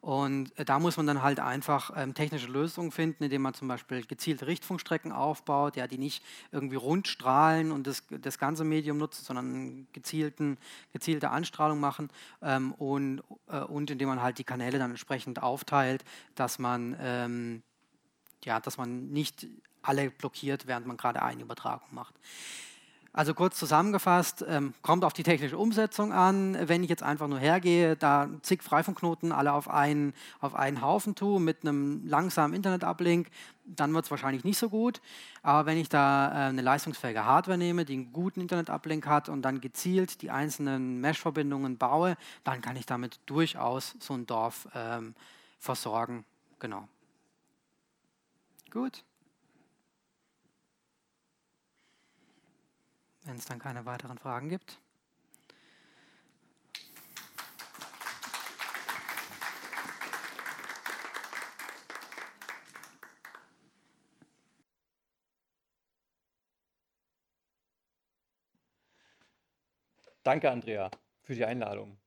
Und 0.00 0.58
äh, 0.58 0.64
da 0.64 0.78
muss 0.78 0.96
man 0.96 1.06
dann 1.06 1.22
halt 1.22 1.40
einfach 1.40 1.90
ähm, 1.94 2.14
technische 2.14 2.46
Lösungen 2.46 2.90
finden, 2.90 3.24
indem 3.24 3.42
man 3.42 3.52
zum 3.52 3.68
Beispiel 3.68 4.04
gezielte 4.06 4.46
Richtfunkstrecken 4.46 5.12
aufbaut, 5.12 5.76
ja, 5.76 5.86
die 5.86 5.98
nicht 5.98 6.24
irgendwie 6.52 6.76
rund 6.76 7.06
strahlen 7.06 7.70
und 7.70 7.86
das, 7.86 8.04
das 8.08 8.38
ganze 8.38 8.64
Medium 8.64 8.96
nutzen, 8.96 9.24
sondern 9.24 9.86
gezielten, 9.92 10.56
gezielte 10.92 11.30
Anstrahlung 11.30 11.80
machen 11.80 12.08
ähm, 12.40 12.72
und, 12.72 13.22
äh, 13.48 13.58
und 13.60 13.90
indem 13.90 14.08
man 14.08 14.22
halt 14.22 14.38
die 14.38 14.44
Kanäle 14.44 14.78
dann 14.78 14.90
entsprechend 14.90 15.42
aufteilt, 15.42 16.02
dass 16.34 16.58
man, 16.58 16.96
ähm, 16.98 17.62
ja, 18.44 18.58
dass 18.58 18.78
man 18.78 19.10
nicht 19.10 19.46
alle 19.82 20.10
blockiert, 20.10 20.66
während 20.66 20.86
man 20.86 20.96
gerade 20.96 21.22
eine 21.22 21.42
Übertragung 21.42 21.88
macht. 21.90 22.14
Also 23.12 23.34
kurz 23.34 23.58
zusammengefasst, 23.58 24.44
ähm, 24.46 24.72
kommt 24.82 25.04
auf 25.04 25.12
die 25.12 25.24
technische 25.24 25.58
Umsetzung 25.58 26.12
an. 26.12 26.56
Wenn 26.68 26.84
ich 26.84 26.90
jetzt 26.90 27.02
einfach 27.02 27.26
nur 27.26 27.40
hergehe, 27.40 27.96
da 27.96 28.28
zig 28.42 28.62
Freifunkknoten 28.62 29.32
alle 29.32 29.52
auf 29.52 29.68
einen, 29.68 30.14
auf 30.38 30.54
einen 30.54 30.80
Haufen 30.80 31.16
tue 31.16 31.40
mit 31.40 31.62
einem 31.62 32.06
langsamen 32.06 32.54
Internet-Uplink, 32.54 33.28
dann 33.64 33.92
wird 33.94 34.04
es 34.04 34.12
wahrscheinlich 34.12 34.44
nicht 34.44 34.58
so 34.58 34.68
gut. 34.68 35.00
Aber 35.42 35.66
wenn 35.66 35.76
ich 35.76 35.88
da 35.88 36.28
äh, 36.28 36.48
eine 36.50 36.62
leistungsfähige 36.62 37.24
Hardware 37.24 37.58
nehme, 37.58 37.84
die 37.84 37.94
einen 37.94 38.12
guten 38.12 38.42
Internet-Uplink 38.42 39.04
hat 39.08 39.28
und 39.28 39.42
dann 39.42 39.60
gezielt 39.60 40.22
die 40.22 40.30
einzelnen 40.30 41.00
Mesh-Verbindungen 41.00 41.78
baue, 41.78 42.16
dann 42.44 42.60
kann 42.60 42.76
ich 42.76 42.86
damit 42.86 43.18
durchaus 43.26 43.96
so 43.98 44.14
ein 44.14 44.26
Dorf 44.26 44.68
ähm, 44.72 45.16
versorgen. 45.58 46.24
Genau. 46.60 46.86
Gut. 48.70 49.02
Wenn 53.24 53.36
es 53.36 53.44
dann 53.44 53.58
keine 53.58 53.84
weiteren 53.86 54.18
Fragen 54.18 54.48
gibt. 54.48 54.78
Danke, 70.22 70.50
Andrea, 70.50 70.90
für 71.22 71.34
die 71.34 71.44
Einladung. 71.44 71.98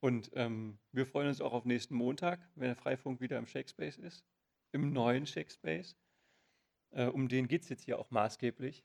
Und 0.00 0.30
ähm, 0.34 0.78
wir 0.92 1.06
freuen 1.06 1.28
uns 1.28 1.40
auch 1.40 1.52
auf 1.52 1.64
nächsten 1.64 1.94
Montag, 1.94 2.40
wenn 2.56 2.66
der 2.66 2.76
Freifunk 2.76 3.20
wieder 3.20 3.38
im 3.38 3.46
Shakespace 3.46 3.96
ist, 3.96 4.26
im 4.72 4.92
neuen 4.92 5.26
Shakespace. 5.26 5.96
Äh, 6.90 7.06
um 7.06 7.28
den 7.28 7.48
geht 7.48 7.62
es 7.62 7.68
jetzt 7.68 7.84
hier 7.84 7.98
auch 7.98 8.10
maßgeblich 8.10 8.84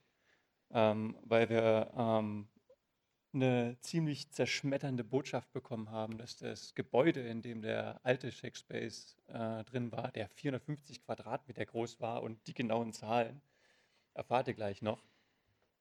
ähm, 0.72 1.18
weil 1.24 1.50
wir 1.50 1.92
ähm, 1.98 2.48
eine 3.34 3.78
ziemlich 3.82 4.32
zerschmetternde 4.32 5.04
Botschaft 5.04 5.52
bekommen 5.54 5.92
haben, 5.92 6.18
dass 6.18 6.38
das 6.38 6.74
Gebäude, 6.74 7.22
in 7.22 7.42
dem 7.42 7.62
der 7.62 8.00
alte 8.04 8.32
Shakespace 8.32 9.18
äh, 9.28 9.64
drin 9.66 9.92
war, 9.92 10.12
der 10.12 10.30
450 10.30 11.04
Quadratmeter 11.04 11.66
groß 11.66 12.00
war 12.00 12.24
und 12.24 12.48
die 12.48 12.54
genauen 12.54 12.92
Zahlen 12.92 13.42
erfahrt 14.14 14.48
ihr 14.48 14.56
gleich 14.56 14.82
noch, 14.82 15.04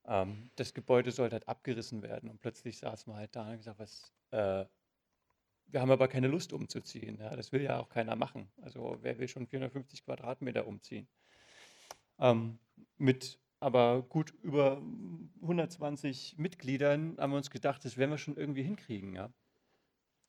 ähm, 0.09 0.51
das 0.57 0.75
Gebäude 0.75 1.11
sollte 1.11 1.35
halt 1.35 1.49
abgerissen 1.49 2.03
werden. 2.03 2.29
Und 2.31 2.41
plötzlich 2.41 2.79
saßen 2.79 3.13
wir 3.13 3.17
halt 3.17 3.35
da 3.35 3.51
und 3.51 3.59
gesagt, 3.59 3.79
was, 3.79 4.13
äh, 4.31 4.65
wir 5.67 5.81
haben 5.81 5.91
aber 5.91 6.09
keine 6.09 6.29
Lust 6.29 6.53
umzuziehen. 6.53 7.19
Ja, 7.19 7.37
das 7.37 7.53
will 7.53 7.63
ja 7.63 7.79
auch 7.79 7.89
keiner 7.89 8.17
machen. 8.17 8.51
Also 8.63 8.99
wer 9.03 9.19
will 9.19 9.29
schon 9.29 9.47
450 9.47 10.05
Quadratmeter 10.05 10.67
umziehen? 10.67 11.09
Ähm, 12.19 12.59
mit 12.97 13.39
aber 13.61 14.03
gut 14.03 14.31
über 14.43 14.83
120 15.43 16.37
Mitgliedern 16.39 17.17
haben 17.19 17.33
wir 17.33 17.37
uns 17.39 17.51
gedacht, 17.51 17.85
das 17.85 17.97
werden 17.97 18.11
wir 18.11 18.19
schon 18.19 18.37
irgendwie 18.37 18.63
hinkriegen, 18.63 19.15
ja. 19.15 19.33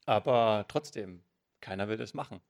Aber 0.05 0.65
trotzdem, 0.67 1.23
keiner 1.61 1.87
will 1.87 1.97
das 1.97 2.13
machen. 2.13 2.41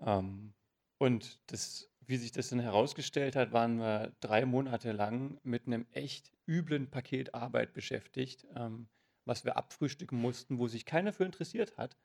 Ähm, 0.00 0.54
und 0.98 1.40
das, 1.52 1.90
wie 2.00 2.16
sich 2.16 2.32
das 2.32 2.48
dann 2.50 2.60
herausgestellt 2.60 3.36
hat, 3.36 3.52
waren 3.52 3.78
wir 3.78 4.12
drei 4.20 4.46
Monate 4.46 4.92
lang 4.92 5.38
mit 5.42 5.66
einem 5.66 5.86
echt 5.92 6.32
üblen 6.46 6.90
Paket 6.90 7.34
Arbeit 7.34 7.74
beschäftigt, 7.74 8.46
ähm, 8.54 8.88
was 9.24 9.44
wir 9.44 9.56
abfrühstücken 9.56 10.18
mussten, 10.20 10.58
wo 10.58 10.68
sich 10.68 10.86
keiner 10.86 11.12
für 11.12 11.24
interessiert 11.24 11.76
hat. 11.76 11.96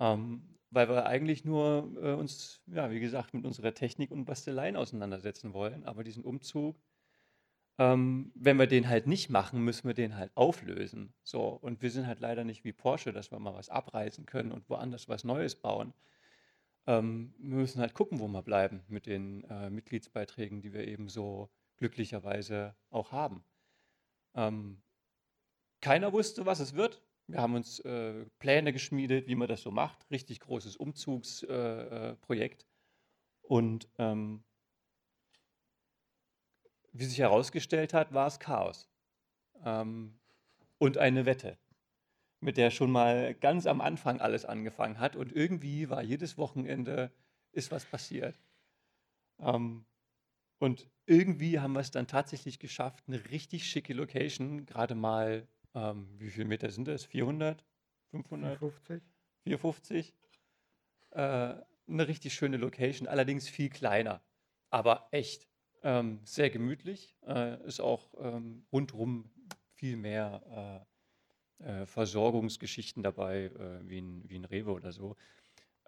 Ähm, 0.00 0.59
weil 0.70 0.88
wir 0.88 1.06
eigentlich 1.06 1.44
nur 1.44 1.92
äh, 2.02 2.12
uns, 2.14 2.62
ja, 2.66 2.90
wie 2.90 3.00
gesagt, 3.00 3.34
mit 3.34 3.44
unserer 3.44 3.74
Technik 3.74 4.10
und 4.10 4.24
Basteleien 4.24 4.76
auseinandersetzen 4.76 5.52
wollen. 5.54 5.84
Aber 5.84 6.04
diesen 6.04 6.24
Umzug 6.24 6.76
Ähm, 7.78 8.30
wenn 8.36 8.58
wir 8.58 8.66
den 8.68 8.88
halt 8.88 9.06
nicht 9.06 9.28
machen, 9.30 9.64
müssen 9.64 9.86
wir 9.88 9.94
den 9.94 10.16
halt 10.16 10.30
auflösen. 10.36 11.14
So, 11.22 11.48
und 11.48 11.82
wir 11.82 11.90
sind 11.90 12.06
halt 12.06 12.20
leider 12.20 12.44
nicht 12.44 12.62
wie 12.64 12.72
Porsche, 12.72 13.12
dass 13.12 13.30
wir 13.32 13.38
mal 13.40 13.54
was 13.54 13.68
abreißen 13.70 14.26
können 14.26 14.52
und 14.52 14.68
woanders 14.68 15.08
was 15.08 15.24
Neues 15.24 15.56
bauen. 15.56 15.92
Ähm, 16.86 17.34
wir 17.38 17.56
müssen 17.58 17.80
halt 17.80 17.94
gucken, 17.94 18.20
wo 18.20 18.28
wir 18.28 18.42
bleiben 18.42 18.82
mit 18.88 19.06
den 19.06 19.44
äh, 19.44 19.70
Mitgliedsbeiträgen, 19.70 20.60
die 20.62 20.72
wir 20.74 20.86
eben 20.88 21.08
so 21.08 21.50
glücklicherweise 21.78 22.76
auch 22.90 23.12
haben. 23.12 23.44
Ähm, 24.34 24.82
keiner 25.82 26.12
wusste, 26.14 26.46
was 26.46 26.60
es 26.60 26.74
wird. 26.74 27.02
Wir 27.32 27.40
haben 27.40 27.54
uns 27.54 27.80
äh, 27.80 28.26
Pläne 28.38 28.72
geschmiedet, 28.72 29.26
wie 29.26 29.34
man 29.34 29.48
das 29.48 29.62
so 29.62 29.70
macht. 29.70 30.10
Richtig 30.10 30.40
großes 30.40 30.76
Umzugsprojekt. 30.76 32.62
Äh, 32.62 32.66
und 33.42 33.88
ähm, 33.98 34.42
wie 36.92 37.04
sich 37.04 37.18
herausgestellt 37.18 37.94
hat, 37.94 38.12
war 38.12 38.26
es 38.26 38.38
Chaos. 38.38 38.88
Ähm, 39.64 40.18
und 40.78 40.98
eine 40.98 41.26
Wette, 41.26 41.58
mit 42.40 42.56
der 42.56 42.70
schon 42.70 42.90
mal 42.90 43.34
ganz 43.34 43.66
am 43.66 43.80
Anfang 43.80 44.20
alles 44.20 44.44
angefangen 44.44 44.98
hat. 44.98 45.16
Und 45.16 45.32
irgendwie 45.32 45.90
war 45.90 46.02
jedes 46.02 46.38
Wochenende 46.38 47.12
ist 47.52 47.70
was 47.70 47.84
passiert. 47.84 48.38
Ähm, 49.40 49.84
und 50.58 50.88
irgendwie 51.06 51.58
haben 51.58 51.72
wir 51.72 51.80
es 51.80 51.90
dann 51.90 52.06
tatsächlich 52.06 52.58
geschafft, 52.58 53.04
eine 53.08 53.30
richtig 53.30 53.66
schicke 53.66 53.94
Location, 53.94 54.66
gerade 54.66 54.94
mal, 54.94 55.48
ähm, 55.74 56.08
wie 56.18 56.30
viele 56.30 56.46
Meter 56.46 56.70
sind 56.70 56.88
das? 56.88 57.04
400? 57.04 57.64
500? 58.10 58.58
450. 58.58 59.02
450? 59.44 60.14
Äh, 61.10 61.18
eine 61.88 62.08
richtig 62.08 62.34
schöne 62.34 62.56
Location, 62.56 63.08
allerdings 63.08 63.48
viel 63.48 63.68
kleiner, 63.68 64.22
aber 64.70 65.08
echt 65.10 65.48
ähm, 65.82 66.20
sehr 66.24 66.50
gemütlich. 66.50 67.16
Äh, 67.26 67.64
ist 67.66 67.80
auch 67.80 68.12
ähm, 68.18 68.64
rundherum 68.72 69.30
viel 69.74 69.96
mehr 69.96 70.86
äh, 71.60 71.82
äh 71.82 71.86
Versorgungsgeschichten 71.86 73.02
dabei, 73.02 73.44
äh, 73.44 73.88
wie, 73.88 74.00
ein, 74.00 74.28
wie 74.28 74.36
ein 74.36 74.44
Rewe 74.44 74.72
oder 74.72 74.92
so. 74.92 75.16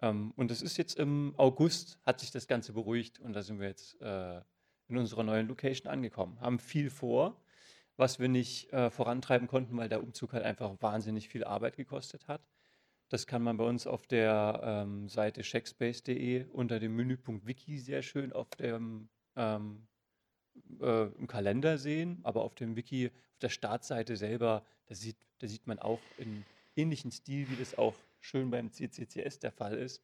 Ähm, 0.01 0.33
und 0.35 0.51
es 0.51 0.61
ist 0.61 0.77
jetzt 0.77 0.97
im 0.99 1.33
August, 1.37 1.99
hat 2.03 2.19
sich 2.19 2.31
das 2.31 2.47
Ganze 2.47 2.73
beruhigt 2.73 3.19
und 3.19 3.33
da 3.33 3.41
sind 3.41 3.59
wir 3.59 3.67
jetzt 3.67 3.99
äh, 4.01 4.41
in 4.89 4.97
unserer 4.97 5.23
neuen 5.23 5.47
Location 5.47 5.91
angekommen. 5.91 6.39
Haben 6.41 6.59
viel 6.59 6.89
vor, 6.89 7.41
was 7.97 8.19
wir 8.19 8.29
nicht 8.29 8.71
äh, 8.73 8.89
vorantreiben 8.89 9.47
konnten, 9.47 9.77
weil 9.77 9.89
der 9.89 10.01
Umzug 10.03 10.33
halt 10.33 10.43
einfach 10.43 10.81
wahnsinnig 10.81 11.29
viel 11.29 11.43
Arbeit 11.43 11.77
gekostet 11.77 12.27
hat. 12.27 12.41
Das 13.09 13.27
kann 13.27 13.43
man 13.43 13.57
bei 13.57 13.65
uns 13.65 13.85
auf 13.85 14.07
der 14.07 14.61
ähm, 14.63 15.07
Seite 15.07 15.41
checkspace.de 15.41 16.45
unter 16.45 16.79
dem 16.79 16.95
Menüpunkt 16.95 17.45
Wiki 17.45 17.77
sehr 17.77 18.01
schön 18.01 18.33
auf 18.33 18.49
dem 18.51 19.09
ähm, 19.35 19.87
äh, 20.81 21.07
im 21.17 21.27
Kalender 21.27 21.77
sehen, 21.77 22.19
aber 22.23 22.43
auf 22.43 22.55
dem 22.55 22.75
Wiki, 22.75 23.07
auf 23.07 23.39
der 23.39 23.49
Startseite 23.49 24.17
selber, 24.17 24.65
da 24.85 24.95
sieht, 24.95 25.17
da 25.39 25.47
sieht 25.47 25.67
man 25.67 25.79
auch 25.79 25.99
in 26.17 26.45
ähnlichen 26.75 27.11
Stil, 27.11 27.49
wie 27.49 27.55
das 27.55 27.77
auch 27.77 27.95
schön 28.19 28.49
beim 28.49 28.71
CCCS 28.71 29.39
der 29.39 29.51
Fall 29.51 29.77
ist, 29.77 30.01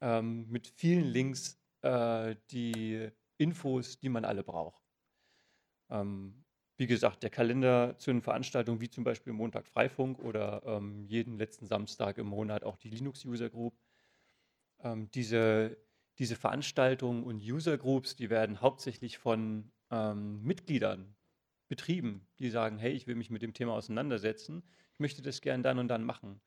ähm, 0.00 0.48
mit 0.50 0.66
vielen 0.66 1.04
Links, 1.04 1.58
äh, 1.82 2.36
die 2.50 3.08
Infos, 3.38 3.98
die 3.98 4.08
man 4.08 4.24
alle 4.24 4.42
braucht. 4.42 4.82
Ähm, 5.90 6.44
wie 6.76 6.86
gesagt, 6.86 7.22
der 7.22 7.30
Kalender 7.30 7.96
zu 7.98 8.12
den 8.12 8.22
Veranstaltungen 8.22 8.80
wie 8.80 8.90
zum 8.90 9.04
Beispiel 9.04 9.32
Montag 9.32 9.66
Freifunk 9.66 10.18
oder 10.18 10.62
ähm, 10.66 11.04
jeden 11.06 11.38
letzten 11.38 11.66
Samstag 11.66 12.18
im 12.18 12.26
Monat 12.26 12.64
auch 12.64 12.76
die 12.76 12.90
Linux 12.90 13.24
User 13.24 13.48
Group. 13.48 13.78
Ähm, 14.80 15.10
diese, 15.12 15.78
diese 16.18 16.36
Veranstaltungen 16.36 17.24
und 17.24 17.42
User 17.42 17.78
Groups, 17.78 18.16
die 18.16 18.30
werden 18.30 18.60
hauptsächlich 18.60 19.18
von 19.18 19.72
ähm, 19.90 20.42
Mitgliedern 20.42 21.16
betrieben, 21.68 22.28
die 22.38 22.50
sagen, 22.50 22.78
hey, 22.78 22.92
ich 22.92 23.06
will 23.06 23.16
mich 23.16 23.30
mit 23.30 23.42
dem 23.42 23.54
Thema 23.54 23.72
auseinandersetzen, 23.72 24.62
ich 24.92 25.00
möchte 25.00 25.22
das 25.22 25.40
gern 25.40 25.62
dann 25.62 25.78
und 25.78 25.88
dann 25.88 26.04
machen. 26.04 26.40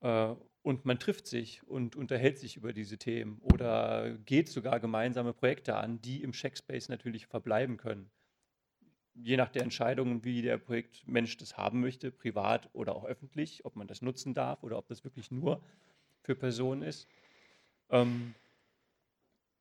Äh, 0.00 0.34
und 0.62 0.84
man 0.84 0.98
trifft 0.98 1.26
sich 1.26 1.66
und 1.66 1.96
unterhält 1.96 2.38
sich 2.38 2.56
über 2.56 2.72
diese 2.72 2.98
Themen 2.98 3.38
oder 3.40 4.16
geht 4.18 4.48
sogar 4.48 4.80
gemeinsame 4.80 5.32
Projekte 5.32 5.76
an, 5.76 6.00
die 6.02 6.22
im 6.22 6.32
Checkspace 6.32 6.88
natürlich 6.88 7.26
verbleiben 7.26 7.76
können. 7.76 8.10
Je 9.14 9.36
nach 9.36 9.50
der 9.50 9.62
Entscheidung, 9.62 10.24
wie 10.24 10.42
der 10.42 10.58
Projektmensch 10.58 11.36
das 11.36 11.56
haben 11.56 11.80
möchte, 11.80 12.10
privat 12.10 12.70
oder 12.72 12.96
auch 12.96 13.04
öffentlich, 13.04 13.64
ob 13.64 13.76
man 13.76 13.86
das 13.86 14.02
nutzen 14.02 14.34
darf 14.34 14.62
oder 14.62 14.78
ob 14.78 14.88
das 14.88 15.04
wirklich 15.04 15.30
nur 15.30 15.62
für 16.22 16.34
Personen 16.34 16.82
ist. 16.82 17.08
Ähm, 17.90 18.34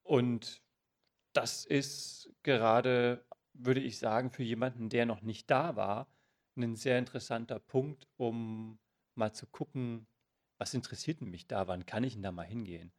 und 0.04 0.62
das 1.34 1.66
ist 1.66 2.30
gerade, 2.44 3.26
würde 3.54 3.80
ich 3.82 4.00
sagen, 4.00 4.32
für 4.32 4.44
jemanden, 4.44 4.90
der 4.90 5.06
noch 5.06 5.22
nicht 5.22 5.50
da 5.50 5.76
war, 5.76 6.08
ein 6.56 6.76
sehr 6.76 7.00
interessanter 7.00 7.60
Punkt, 7.60 8.08
um 8.18 8.80
mal 9.16 9.34
zu 9.34 9.48
gucken, 9.48 10.08
was 10.58 10.74
interessiert 10.74 11.22
mich 11.22 11.48
da, 11.48 11.68
wann 11.68 11.86
kann 11.86 12.04
ich 12.04 12.14
denn 12.14 12.24
da 12.24 12.32
mal 12.32 12.46
hingehen? 12.46 12.92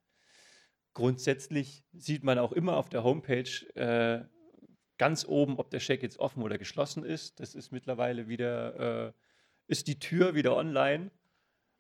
Grundsätzlich 0.94 1.84
sieht 1.92 2.22
man 2.22 2.38
auch 2.38 2.52
immer 2.52 2.76
auf 2.76 2.88
der 2.88 3.04
Homepage 3.04 3.48
äh, 3.74 4.26
ganz 5.02 5.24
oben, 5.24 5.58
ob 5.58 5.68
der 5.68 5.80
Check 5.80 6.00
jetzt 6.04 6.20
offen 6.20 6.44
oder 6.44 6.58
geschlossen 6.58 7.04
ist. 7.04 7.40
Das 7.40 7.56
ist 7.56 7.72
mittlerweile 7.72 8.28
wieder, 8.28 9.08
äh, 9.08 9.12
ist 9.66 9.88
die 9.88 9.98
Tür 9.98 10.36
wieder 10.36 10.54
online. 10.54 11.10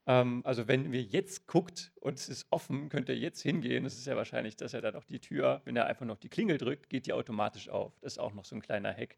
Ähm, 0.08 0.42
also 0.44 0.66
wenn 0.66 0.92
ihr 0.92 1.02
jetzt 1.02 1.46
guckt 1.46 1.92
und 2.00 2.18
es 2.18 2.28
ist 2.28 2.48
offen, 2.50 2.88
könnt 2.88 3.08
ihr 3.08 3.16
jetzt 3.16 3.40
hingehen. 3.40 3.86
Es 3.86 3.96
ist 3.96 4.06
ja 4.06 4.16
wahrscheinlich, 4.16 4.56
dass 4.56 4.74
er 4.74 4.80
dann 4.80 4.96
auch 4.96 5.04
die 5.04 5.20
Tür, 5.20 5.62
wenn 5.64 5.76
er 5.76 5.86
einfach 5.86 6.04
noch 6.04 6.18
die 6.18 6.30
Klingel 6.30 6.58
drückt, 6.58 6.90
geht 6.90 7.06
die 7.06 7.12
automatisch 7.12 7.68
auf. 7.68 7.96
Das 8.00 8.14
ist 8.14 8.18
auch 8.18 8.34
noch 8.34 8.44
so 8.44 8.56
ein 8.56 8.60
kleiner 8.60 8.92
Hack, 8.92 9.16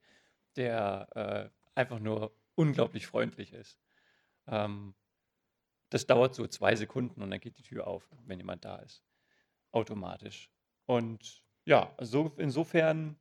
der 0.57 1.09
äh, 1.15 1.49
einfach 1.75 1.99
nur 1.99 2.37
unglaublich 2.57 3.07
freundlich 3.07 3.55
ist. 3.55 3.81
Ähm, 4.47 4.95
das 5.89 6.07
dauert 6.07 6.35
so 6.35 6.47
zwei 6.47 6.77
Sekunden 6.77 7.23
und 7.23 7.31
dann 7.31 7.41
geht 7.41 7.57
die 7.57 7.63
Tür 7.63 7.87
auf, 7.87 8.07
wenn 8.27 8.39
jemand 8.39 8.67
da 8.67 8.77
ist. 8.81 9.03
Automatisch. 9.73 10.51
Und 10.85 11.43
ja, 11.65 11.91
also 11.97 12.35
insofern 12.37 13.17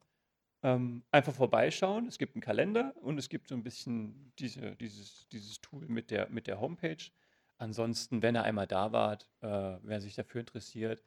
ähm, 0.64 1.04
einfach 1.12 1.34
vorbeischauen. 1.34 2.08
Es 2.08 2.18
gibt 2.18 2.36
einen 2.36 2.42
Kalender 2.42 2.94
und 3.02 3.18
es 3.18 3.30
gibt 3.30 3.50
so 3.50 3.56
ein 3.56 3.64
bisschen 3.64 4.32
diese, 4.40 4.76
dieses, 4.78 5.28
dieses 5.30 5.62
Tool 5.62 5.88
mit 5.88 6.10
der, 6.10 6.30
mit 6.30 6.48
der 6.48 6.60
Homepage. 6.60 7.12
Ansonsten, 7.58 8.22
wenn 8.22 8.36
er 8.36 8.44
einmal 8.44 8.68
da 8.68 8.92
war, 8.92 9.20
äh, 9.42 9.80
wer 9.84 10.02
sich 10.02 10.16
dafür 10.16 10.40
interessiert, 10.40 11.04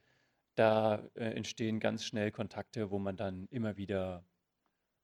da 0.55 0.97
äh, 1.15 1.25
entstehen 1.35 1.81
ganz 1.81 2.05
schnell 2.05 2.31
Kontakte, 2.31 2.91
wo 2.91 2.99
man 2.99 3.17
dann 3.17 3.47
immer 3.49 3.77
wieder 3.77 4.25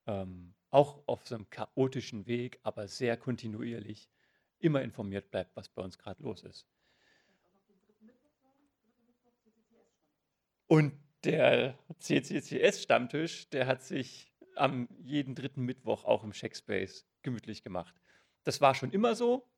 ähm, 0.07 0.55
auch 0.71 1.03
auf 1.07 1.27
so 1.27 1.35
einem 1.35 1.51
chaotischen 1.51 2.27
Weg, 2.27 2.61
aber 2.63 2.89
sehr 2.89 3.17
kontinuierlich 3.17 4.09
immer 4.59 4.83
informiert 4.83 5.31
bleibt, 5.31 5.57
was 5.57 5.69
bei 5.69 5.83
uns 5.83 5.99
gerade 5.99 6.23
los 6.23 6.43
ist. 6.43 6.67
Und 10.67 10.95
der 11.25 11.79
CCCS-Stammtisch, 12.01 13.51
der 13.51 13.67
hat 13.67 13.83
sich 13.83 14.32
am 14.57 14.89
jeden 15.03 15.35
dritten 15.35 15.63
Mittwoch 15.63 16.05
auch 16.05 16.25
im 16.25 16.33
Checkspace 16.33 17.07
gemütlich 17.23 17.63
gemacht. 17.63 17.95
Das 18.45 18.61
war 18.61 18.75
schon 18.75 18.91
immer 18.91 19.15
so. 19.15 19.49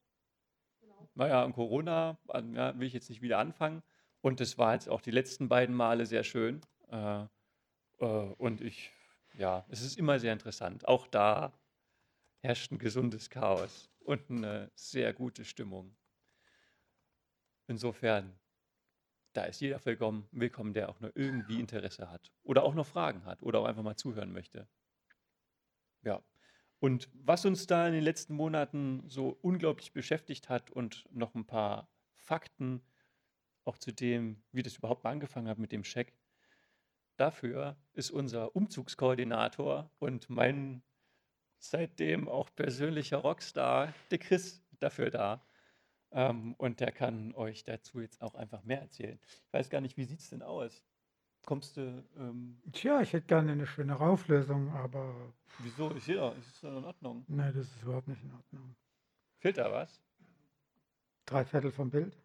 Genau. 0.80 1.08
Naja, 1.14 1.44
in 1.44 1.52
Corona 1.52 2.18
ja, 2.32 2.78
will 2.78 2.86
ich 2.86 2.92
jetzt 2.92 3.08
nicht 3.08 3.22
wieder 3.22 3.38
anfangen. 3.38 3.82
Und 4.20 4.40
das 4.40 4.58
war 4.58 4.74
jetzt 4.74 4.88
auch 4.88 5.00
die 5.00 5.10
letzten 5.10 5.48
beiden 5.48 5.74
Male 5.74 6.06
sehr 6.06 6.24
schön. 6.24 6.60
Äh, 6.90 7.26
äh, 7.98 8.06
und 8.06 8.60
ich, 8.60 8.90
ja, 9.36 9.64
es 9.68 9.82
ist 9.82 9.98
immer 9.98 10.18
sehr 10.18 10.32
interessant. 10.32 10.88
Auch 10.88 11.06
da 11.06 11.52
herrscht 12.40 12.72
ein 12.72 12.78
gesundes 12.78 13.30
Chaos 13.30 13.90
und 14.00 14.30
eine 14.30 14.70
sehr 14.74 15.12
gute 15.12 15.44
Stimmung. 15.44 15.96
Insofern, 17.66 18.38
da 19.32 19.44
ist 19.44 19.60
jeder 19.60 19.82
willkommen, 19.84 20.28
willkommen, 20.30 20.74
der 20.74 20.90
auch 20.90 21.00
nur 21.00 21.16
irgendwie 21.16 21.58
Interesse 21.58 22.10
hat 22.10 22.32
oder 22.42 22.62
auch 22.62 22.74
noch 22.74 22.86
Fragen 22.86 23.24
hat 23.24 23.42
oder 23.42 23.60
auch 23.60 23.64
einfach 23.64 23.82
mal 23.82 23.96
zuhören 23.96 24.32
möchte. 24.32 24.68
Ja. 26.04 26.22
Und 26.80 27.08
was 27.14 27.46
uns 27.46 27.66
da 27.66 27.86
in 27.86 27.94
den 27.94 28.02
letzten 28.02 28.34
Monaten 28.34 29.04
so 29.08 29.38
unglaublich 29.40 29.92
beschäftigt 29.92 30.48
hat 30.48 30.70
und 30.70 31.08
noch 31.10 31.34
ein 31.34 31.46
paar 31.46 31.88
Fakten 32.14 32.82
auch 33.64 33.78
zu 33.78 33.92
dem, 33.92 34.42
wie 34.52 34.62
das 34.62 34.76
überhaupt 34.76 35.04
mal 35.04 35.10
angefangen 35.10 35.48
hat 35.48 35.58
mit 35.58 35.72
dem 35.72 35.84
Scheck. 35.84 36.12
Dafür 37.16 37.76
ist 37.92 38.10
unser 38.10 38.54
Umzugskoordinator 38.54 39.90
und 39.98 40.28
mein 40.28 40.82
seitdem 41.58 42.28
auch 42.28 42.50
persönlicher 42.54 43.18
Rockstar, 43.18 43.94
der 44.10 44.18
Chris, 44.18 44.62
dafür 44.80 45.10
da. 45.10 45.46
Ähm, 46.10 46.54
und 46.58 46.80
der 46.80 46.92
kann 46.92 47.34
euch 47.34 47.64
dazu 47.64 48.00
jetzt 48.00 48.20
auch 48.20 48.34
einfach 48.34 48.62
mehr 48.64 48.80
erzählen. 48.80 49.18
Ich 49.46 49.52
weiß 49.52 49.70
gar 49.70 49.80
nicht, 49.80 49.96
wie 49.96 50.04
sieht 50.04 50.20
es 50.20 50.30
denn 50.30 50.42
aus? 50.42 50.84
kommst 51.44 51.76
du. 51.76 52.04
Ähm, 52.16 52.60
Tja, 52.72 53.00
ich 53.00 53.12
hätte 53.12 53.26
gerne 53.26 53.52
eine 53.52 53.66
schönere 53.66 54.04
Auflösung, 54.06 54.70
aber. 54.72 55.32
Wieso? 55.58 55.90
Ist 55.90 56.08
ja, 56.08 56.30
ist 56.32 56.62
das 56.62 56.76
in 56.76 56.84
Ordnung? 56.84 57.24
Nein, 57.28 57.52
das 57.54 57.66
ist 57.66 57.82
überhaupt 57.82 58.08
nicht 58.08 58.22
in 58.22 58.32
Ordnung. 58.32 58.74
Fehlt 59.38 59.58
da 59.58 59.70
was? 59.70 60.00
Drei 61.26 61.44
Viertel 61.44 61.70
vom 61.70 61.90
Bild. 61.90 62.16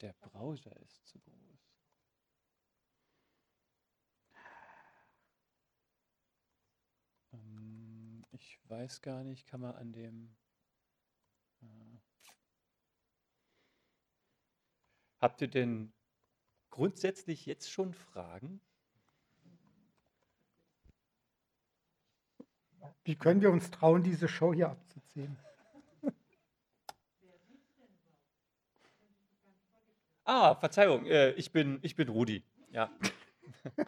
Der 0.00 0.12
Browser 0.14 0.76
ist 0.80 1.06
zu 1.06 1.18
groß. 1.20 1.70
Ähm, 7.32 8.24
ich 8.32 8.58
weiß 8.68 9.00
gar 9.00 9.24
nicht, 9.24 9.46
kann 9.46 9.60
man 9.60 9.74
an 9.76 9.92
dem 9.92 10.36
habt 15.24 15.40
ihr 15.40 15.48
denn 15.48 15.90
grundsätzlich 16.68 17.46
jetzt 17.46 17.72
schon 17.72 17.94
Fragen? 17.94 18.60
Wie 23.04 23.16
können 23.16 23.40
wir 23.40 23.50
uns 23.50 23.70
trauen, 23.70 24.02
diese 24.02 24.28
Show 24.28 24.52
hier 24.52 24.68
abzuziehen? 24.68 25.38
Ah, 30.26 30.54
Verzeihung, 30.54 31.04
äh, 31.04 31.32
ich, 31.32 31.52
bin, 31.52 31.78
ich 31.82 31.96
bin 31.96 32.08
Rudi. 32.08 32.42
Ja. 32.70 32.90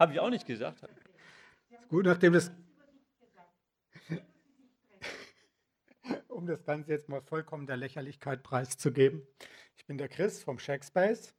Habe 0.00 0.12
ich 0.12 0.18
auch 0.18 0.28
nicht 0.28 0.44
gesagt. 0.44 0.88
Gut, 1.88 2.04
nachdem 2.04 2.32
das. 2.32 2.50
Um 6.40 6.46
das 6.46 6.64
Ganze 6.64 6.92
jetzt 6.92 7.08
mal 7.10 7.20
vollkommen 7.20 7.66
der 7.66 7.76
Lächerlichkeit 7.76 8.42
preiszugeben. 8.42 9.22
Ich 9.76 9.84
bin 9.84 9.98
der 9.98 10.08
Chris 10.08 10.42
vom 10.42 10.58
Shackspace. 10.58 11.34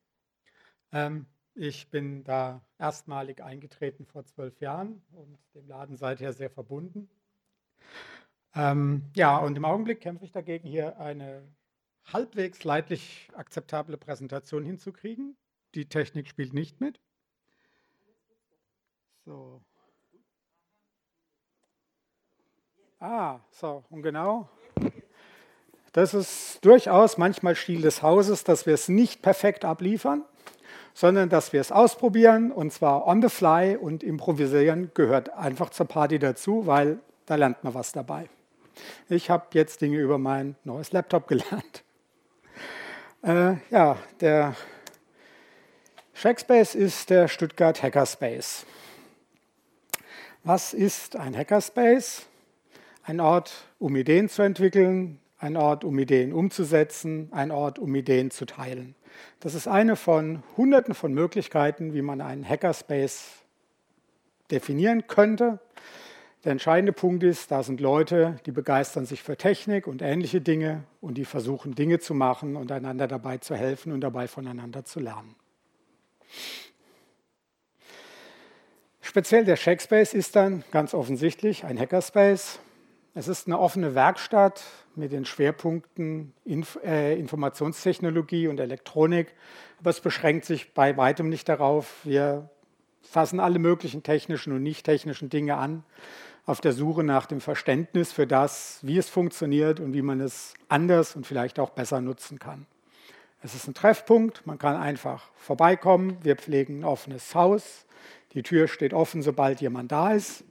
Ähm, 0.91 1.25
ich 1.55 1.89
bin 1.89 2.23
da 2.23 2.63
erstmalig 2.77 3.41
eingetreten 3.41 4.05
vor 4.05 4.25
zwölf 4.25 4.61
Jahren 4.61 5.01
und 5.11 5.39
dem 5.55 5.67
Laden 5.67 5.97
seither 5.97 6.33
sehr 6.33 6.51
verbunden. 6.51 7.09
Ähm, 8.53 9.09
ja, 9.15 9.37
und 9.39 9.57
im 9.57 9.65
Augenblick 9.65 10.01
kämpfe 10.01 10.23
ich 10.23 10.31
dagegen, 10.31 10.67
hier 10.67 10.99
eine 10.99 11.51
halbwegs 12.05 12.63
leidlich 12.63 13.29
akzeptable 13.33 13.97
Präsentation 13.97 14.63
hinzukriegen. 14.63 15.35
Die 15.73 15.89
Technik 15.89 16.27
spielt 16.27 16.53
nicht 16.53 16.79
mit. 16.79 16.99
So. 19.25 19.63
Ah, 22.99 23.39
so, 23.49 23.83
und 23.89 24.03
genau. 24.03 24.47
Das 25.93 26.13
ist 26.13 26.63
durchaus 26.63 27.17
manchmal 27.17 27.55
Stil 27.55 27.81
des 27.81 28.01
Hauses, 28.01 28.43
dass 28.43 28.65
wir 28.65 28.73
es 28.73 28.87
nicht 28.87 29.21
perfekt 29.21 29.65
abliefern, 29.65 30.23
sondern 30.93 31.29
dass 31.29 31.51
wir 31.51 31.59
es 31.59 31.71
ausprobieren 31.71 32.51
und 32.51 32.71
zwar 32.71 33.07
on 33.07 33.21
the 33.21 33.29
fly 33.29 33.77
und 33.77 34.03
improvisieren 34.03 34.91
gehört 34.93 35.33
einfach 35.33 35.69
zur 35.69 35.87
Party 35.87 36.19
dazu, 36.19 36.65
weil 36.65 36.99
da 37.25 37.35
lernt 37.35 37.63
man 37.63 37.73
was 37.73 37.91
dabei. 37.91 38.29
Ich 39.09 39.29
habe 39.29 39.47
jetzt 39.53 39.81
Dinge 39.81 39.97
über 39.97 40.17
mein 40.17 40.55
neues 40.63 40.91
Laptop 40.91 41.27
gelernt. 41.27 41.83
Äh, 43.23 43.57
ja, 43.69 43.97
der 44.19 44.55
Shackspace 46.13 46.75
ist 46.75 47.09
der 47.09 47.27
Stuttgart 47.27 47.83
Hackerspace. 47.83 48.65
Was 50.43 50.73
ist 50.73 51.15
ein 51.15 51.37
Hackerspace? 51.37 52.25
Ein 53.03 53.19
Ort, 53.19 53.65
um 53.79 53.95
Ideen 53.95 54.29
zu 54.29 54.43
entwickeln, 54.43 55.19
ein 55.39 55.57
Ort, 55.57 55.83
um 55.83 55.97
Ideen 55.97 56.33
umzusetzen, 56.33 57.29
ein 57.31 57.51
Ort, 57.51 57.79
um 57.79 57.93
Ideen 57.95 58.29
zu 58.29 58.45
teilen. 58.45 58.95
Das 59.39 59.55
ist 59.55 59.67
eine 59.67 59.95
von 59.95 60.43
Hunderten 60.55 60.93
von 60.93 61.13
Möglichkeiten, 61.13 61.93
wie 61.93 62.03
man 62.03 62.21
einen 62.21 62.47
Hackerspace 62.47 63.41
definieren 64.51 65.07
könnte. 65.07 65.59
Der 66.43 66.51
entscheidende 66.51 66.93
Punkt 66.93 67.23
ist, 67.23 67.51
da 67.51 67.63
sind 67.63 67.79
Leute, 67.79 68.39
die 68.45 68.51
begeistern 68.51 69.05
sich 69.05 69.21
für 69.23 69.37
Technik 69.37 69.87
und 69.87 70.01
ähnliche 70.01 70.41
Dinge 70.41 70.83
und 70.99 71.15
die 71.15 71.25
versuchen 71.25 71.75
Dinge 71.75 71.99
zu 71.99 72.13
machen 72.13 72.55
und 72.55 72.71
einander 72.71 73.07
dabei 73.07 73.37
zu 73.37 73.55
helfen 73.55 73.91
und 73.91 74.01
dabei 74.01 74.27
voneinander 74.27 74.83
zu 74.85 74.99
lernen. 74.99 75.35
Speziell 79.01 79.45
der 79.45 79.55
Shackspace 79.55 80.13
ist 80.13 80.35
dann 80.35 80.63
ganz 80.71 80.93
offensichtlich 80.93 81.63
ein 81.63 81.79
Hackerspace. 81.79 82.59
Es 83.13 83.27
ist 83.27 83.47
eine 83.47 83.59
offene 83.59 83.93
Werkstatt 83.93 84.63
mit 84.95 85.11
den 85.11 85.25
Schwerpunkten 85.25 86.31
Inf 86.45 86.79
äh, 86.81 87.19
Informationstechnologie 87.19 88.47
und 88.47 88.57
Elektronik, 88.57 89.35
aber 89.81 89.89
es 89.89 89.99
beschränkt 89.99 90.45
sich 90.45 90.73
bei 90.73 90.95
weitem 90.95 91.27
nicht 91.27 91.49
darauf. 91.49 92.05
Wir 92.05 92.49
fassen 93.01 93.41
alle 93.41 93.59
möglichen 93.59 94.01
technischen 94.01 94.53
und 94.53 94.63
nicht 94.63 94.85
technischen 94.85 95.29
Dinge 95.29 95.57
an, 95.57 95.83
auf 96.45 96.61
der 96.61 96.71
Suche 96.71 97.03
nach 97.03 97.25
dem 97.25 97.41
Verständnis 97.41 98.13
für 98.13 98.27
das, 98.27 98.79
wie 98.81 98.97
es 98.97 99.09
funktioniert 99.09 99.81
und 99.81 99.93
wie 99.93 100.01
man 100.01 100.21
es 100.21 100.53
anders 100.69 101.13
und 101.17 101.27
vielleicht 101.27 101.59
auch 101.59 101.71
besser 101.71 101.99
nutzen 101.99 102.39
kann. 102.39 102.65
Es 103.43 103.55
ist 103.55 103.67
ein 103.67 103.73
Treffpunkt, 103.73 104.47
man 104.47 104.57
kann 104.57 104.77
einfach 104.77 105.31
vorbeikommen. 105.35 106.17
Wir 106.21 106.37
pflegen 106.37 106.79
ein 106.79 106.85
offenes 106.85 107.35
Haus. 107.35 107.85
Die 108.33 108.43
Tür 108.43 108.69
steht 108.69 108.93
offen, 108.93 109.21
sobald 109.21 109.59
jemand 109.59 109.91
da 109.91 110.13
ist. 110.13 110.45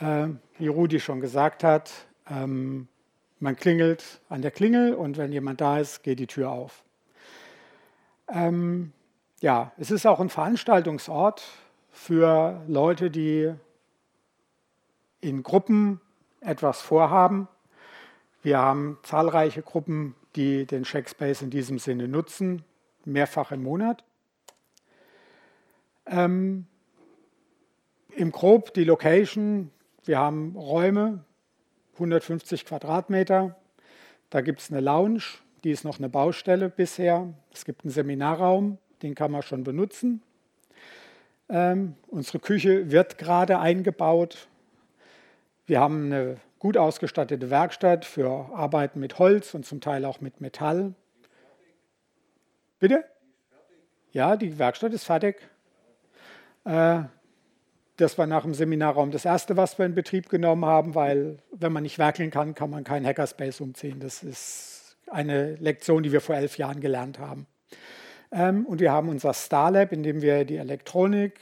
Äh, 0.00 0.28
wie 0.58 0.68
Rudi 0.68 0.98
schon 0.98 1.20
gesagt 1.20 1.62
hat, 1.62 1.90
ähm, 2.28 2.88
man 3.38 3.56
klingelt 3.56 4.20
an 4.30 4.40
der 4.40 4.50
Klingel 4.50 4.94
und 4.94 5.18
wenn 5.18 5.30
jemand 5.30 5.60
da 5.60 5.78
ist, 5.78 6.02
geht 6.02 6.18
die 6.18 6.26
Tür 6.26 6.50
auf. 6.50 6.82
Ähm, 8.28 8.92
ja, 9.40 9.72
es 9.78 9.90
ist 9.90 10.06
auch 10.06 10.20
ein 10.20 10.30
Veranstaltungsort 10.30 11.42
für 11.90 12.62
Leute, 12.66 13.10
die 13.10 13.52
in 15.20 15.42
Gruppen 15.42 16.00
etwas 16.40 16.80
vorhaben. 16.80 17.46
Wir 18.42 18.58
haben 18.58 18.98
zahlreiche 19.02 19.60
Gruppen, 19.60 20.14
die 20.34 20.64
den 20.64 20.84
Checkspace 20.84 21.42
in 21.42 21.50
diesem 21.50 21.78
Sinne 21.78 22.08
nutzen, 22.08 22.64
mehrfach 23.04 23.52
im 23.52 23.62
Monat. 23.62 24.02
Ähm, 26.06 26.66
Im 28.16 28.32
Grob 28.32 28.72
die 28.72 28.84
Location, 28.84 29.70
wir 30.04 30.18
haben 30.18 30.56
Räume, 30.56 31.24
150 31.94 32.64
Quadratmeter. 32.64 33.56
Da 34.30 34.40
gibt 34.40 34.60
es 34.60 34.70
eine 34.70 34.80
Lounge, 34.80 35.22
die 35.64 35.70
ist 35.70 35.84
noch 35.84 35.98
eine 35.98 36.08
Baustelle 36.08 36.68
bisher. 36.68 37.32
Es 37.52 37.64
gibt 37.64 37.84
einen 37.84 37.90
Seminarraum, 37.90 38.78
den 39.02 39.14
kann 39.14 39.30
man 39.30 39.42
schon 39.42 39.64
benutzen. 39.64 40.22
Ähm, 41.48 41.96
unsere 42.06 42.38
Küche 42.38 42.90
wird 42.90 43.18
gerade 43.18 43.58
eingebaut. 43.58 44.48
Wir 45.66 45.80
haben 45.80 46.06
eine 46.06 46.36
gut 46.58 46.76
ausgestattete 46.76 47.50
Werkstatt 47.50 48.04
für 48.04 48.28
Arbeiten 48.54 49.00
mit 49.00 49.18
Holz 49.18 49.54
und 49.54 49.66
zum 49.66 49.80
Teil 49.80 50.04
auch 50.04 50.20
mit 50.20 50.40
Metall. 50.40 50.94
Bitte? 52.78 53.04
Ja, 54.12 54.36
die 54.36 54.58
Werkstatt 54.58 54.92
ist 54.92 55.04
fertig. 55.04 55.36
Äh, 56.64 57.02
das 58.00 58.18
war 58.18 58.26
nach 58.26 58.42
dem 58.42 58.54
Seminarraum 58.54 59.10
das 59.10 59.24
erste, 59.24 59.56
was 59.56 59.78
wir 59.78 59.86
in 59.86 59.94
Betrieb 59.94 60.28
genommen 60.28 60.64
haben, 60.64 60.94
weil 60.94 61.38
wenn 61.52 61.72
man 61.72 61.82
nicht 61.82 61.98
werkeln 61.98 62.30
kann, 62.30 62.54
kann 62.54 62.70
man 62.70 62.84
keinen 62.84 63.06
Hackerspace 63.06 63.60
umziehen. 63.60 64.00
Das 64.00 64.22
ist 64.22 64.96
eine 65.06 65.56
Lektion, 65.56 66.02
die 66.02 66.12
wir 66.12 66.20
vor 66.20 66.36
elf 66.36 66.56
Jahren 66.58 66.80
gelernt 66.80 67.18
haben. 67.18 67.46
Ähm, 68.32 68.64
und 68.66 68.80
wir 68.80 68.92
haben 68.92 69.08
unser 69.08 69.34
Starlab, 69.34 69.92
in 69.92 70.02
dem 70.02 70.22
wir 70.22 70.44
die 70.44 70.56
Elektronik, 70.56 71.38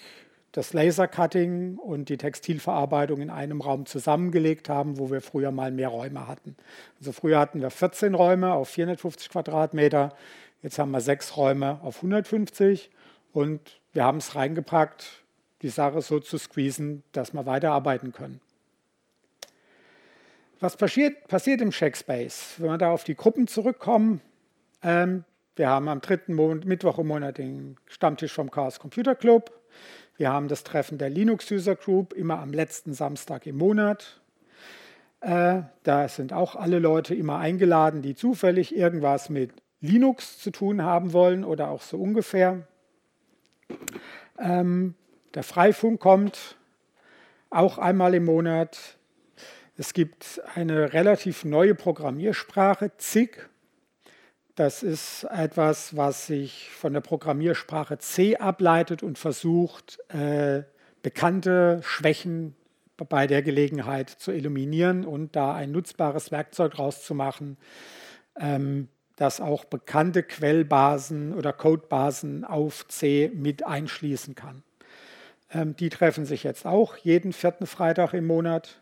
das 0.52 0.72
Lasercutting 0.72 1.76
und 1.76 2.08
die 2.08 2.16
Textilverarbeitung 2.16 3.20
in 3.20 3.30
einem 3.30 3.60
Raum 3.60 3.86
zusammengelegt 3.86 4.68
haben, 4.68 4.98
wo 4.98 5.10
wir 5.10 5.20
früher 5.20 5.52
mal 5.52 5.70
mehr 5.70 5.88
Räume 5.88 6.26
hatten. 6.26 6.56
Also 6.98 7.12
früher 7.12 7.38
hatten 7.38 7.60
wir 7.60 7.70
14 7.70 8.14
Räume 8.14 8.54
auf 8.54 8.70
450 8.70 9.28
Quadratmeter, 9.28 10.14
jetzt 10.62 10.78
haben 10.78 10.90
wir 10.90 11.00
sechs 11.00 11.36
Räume 11.36 11.78
auf 11.82 11.96
150 11.96 12.90
und 13.32 13.80
wir 13.92 14.04
haben 14.04 14.18
es 14.18 14.34
reingepackt, 14.34 15.22
die 15.62 15.68
Sache 15.68 16.02
so 16.02 16.20
zu 16.20 16.38
squeezen, 16.38 17.02
dass 17.12 17.32
wir 17.32 17.46
weiterarbeiten 17.46 18.12
können. 18.12 18.40
Was 20.60 20.76
passiert, 20.76 21.28
passiert 21.28 21.60
im 21.60 21.70
Checkspace? 21.70 22.54
Wenn 22.58 22.70
wir 22.70 22.78
da 22.78 22.90
auf 22.90 23.04
die 23.04 23.14
Gruppen 23.14 23.46
zurückkommen, 23.46 24.20
ähm, 24.82 25.24
wir 25.54 25.68
haben 25.68 25.88
am 25.88 26.00
dritten 26.00 26.34
Mittwoch 26.34 26.98
im 26.98 27.08
Monat 27.08 27.38
den 27.38 27.76
Stammtisch 27.86 28.32
vom 28.32 28.50
Chaos 28.50 28.78
Computer 28.78 29.14
Club. 29.14 29.52
Wir 30.16 30.32
haben 30.32 30.48
das 30.48 30.64
Treffen 30.64 30.98
der 30.98 31.10
Linux 31.10 31.50
User 31.50 31.76
Group 31.76 32.12
immer 32.12 32.38
am 32.40 32.52
letzten 32.52 32.92
Samstag 32.92 33.46
im 33.46 33.56
Monat. 33.56 34.20
Äh, 35.20 35.62
da 35.82 36.08
sind 36.08 36.32
auch 36.32 36.54
alle 36.54 36.78
Leute 36.78 37.14
immer 37.14 37.38
eingeladen, 37.38 38.02
die 38.02 38.14
zufällig 38.14 38.74
irgendwas 38.74 39.30
mit 39.30 39.52
Linux 39.80 40.38
zu 40.38 40.50
tun 40.50 40.82
haben 40.82 41.12
wollen 41.12 41.44
oder 41.44 41.70
auch 41.70 41.82
so 41.82 41.98
ungefähr. 41.98 42.66
Ähm, 44.38 44.94
der 45.34 45.42
Freifunk 45.42 46.00
kommt 46.00 46.56
auch 47.50 47.78
einmal 47.78 48.14
im 48.14 48.24
Monat. 48.24 48.98
Es 49.76 49.92
gibt 49.92 50.40
eine 50.54 50.92
relativ 50.92 51.44
neue 51.44 51.74
Programmiersprache, 51.74 52.92
ZIG. 52.96 53.48
Das 54.54 54.82
ist 54.82 55.24
etwas, 55.24 55.96
was 55.96 56.26
sich 56.26 56.70
von 56.70 56.92
der 56.92 57.00
Programmiersprache 57.00 57.98
C 57.98 58.36
ableitet 58.36 59.02
und 59.02 59.18
versucht, 59.18 59.98
äh, 60.10 60.64
bekannte 61.02 61.80
Schwächen 61.84 62.56
bei 62.96 63.28
der 63.28 63.42
Gelegenheit 63.42 64.10
zu 64.10 64.32
eliminieren 64.32 65.04
und 65.04 65.36
da 65.36 65.54
ein 65.54 65.70
nutzbares 65.70 66.32
Werkzeug 66.32 66.78
rauszumachen, 66.78 67.56
ähm, 68.40 68.88
das 69.14 69.40
auch 69.40 69.64
bekannte 69.64 70.24
Quellbasen 70.24 71.34
oder 71.34 71.52
Codebasen 71.52 72.44
auf 72.44 72.88
C 72.88 73.30
mit 73.32 73.64
einschließen 73.64 74.34
kann. 74.34 74.64
Ähm, 75.52 75.76
die 75.76 75.88
treffen 75.88 76.24
sich 76.24 76.44
jetzt 76.44 76.66
auch 76.66 76.96
jeden 76.96 77.32
vierten 77.32 77.66
Freitag 77.66 78.14
im 78.14 78.26
Monat. 78.26 78.80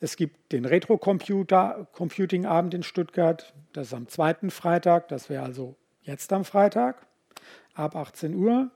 Es 0.00 0.16
gibt 0.16 0.52
den 0.52 0.64
Retro-Computing-Abend 0.64 2.74
in 2.74 2.82
Stuttgart. 2.82 3.52
Das 3.72 3.88
ist 3.88 3.94
am 3.94 4.08
zweiten 4.08 4.50
Freitag. 4.50 5.08
Das 5.08 5.28
wäre 5.28 5.42
also 5.42 5.76
jetzt 6.02 6.32
am 6.32 6.44
Freitag 6.44 7.06
ab 7.74 7.96
18 7.96 8.34
Uhr. 8.34 8.70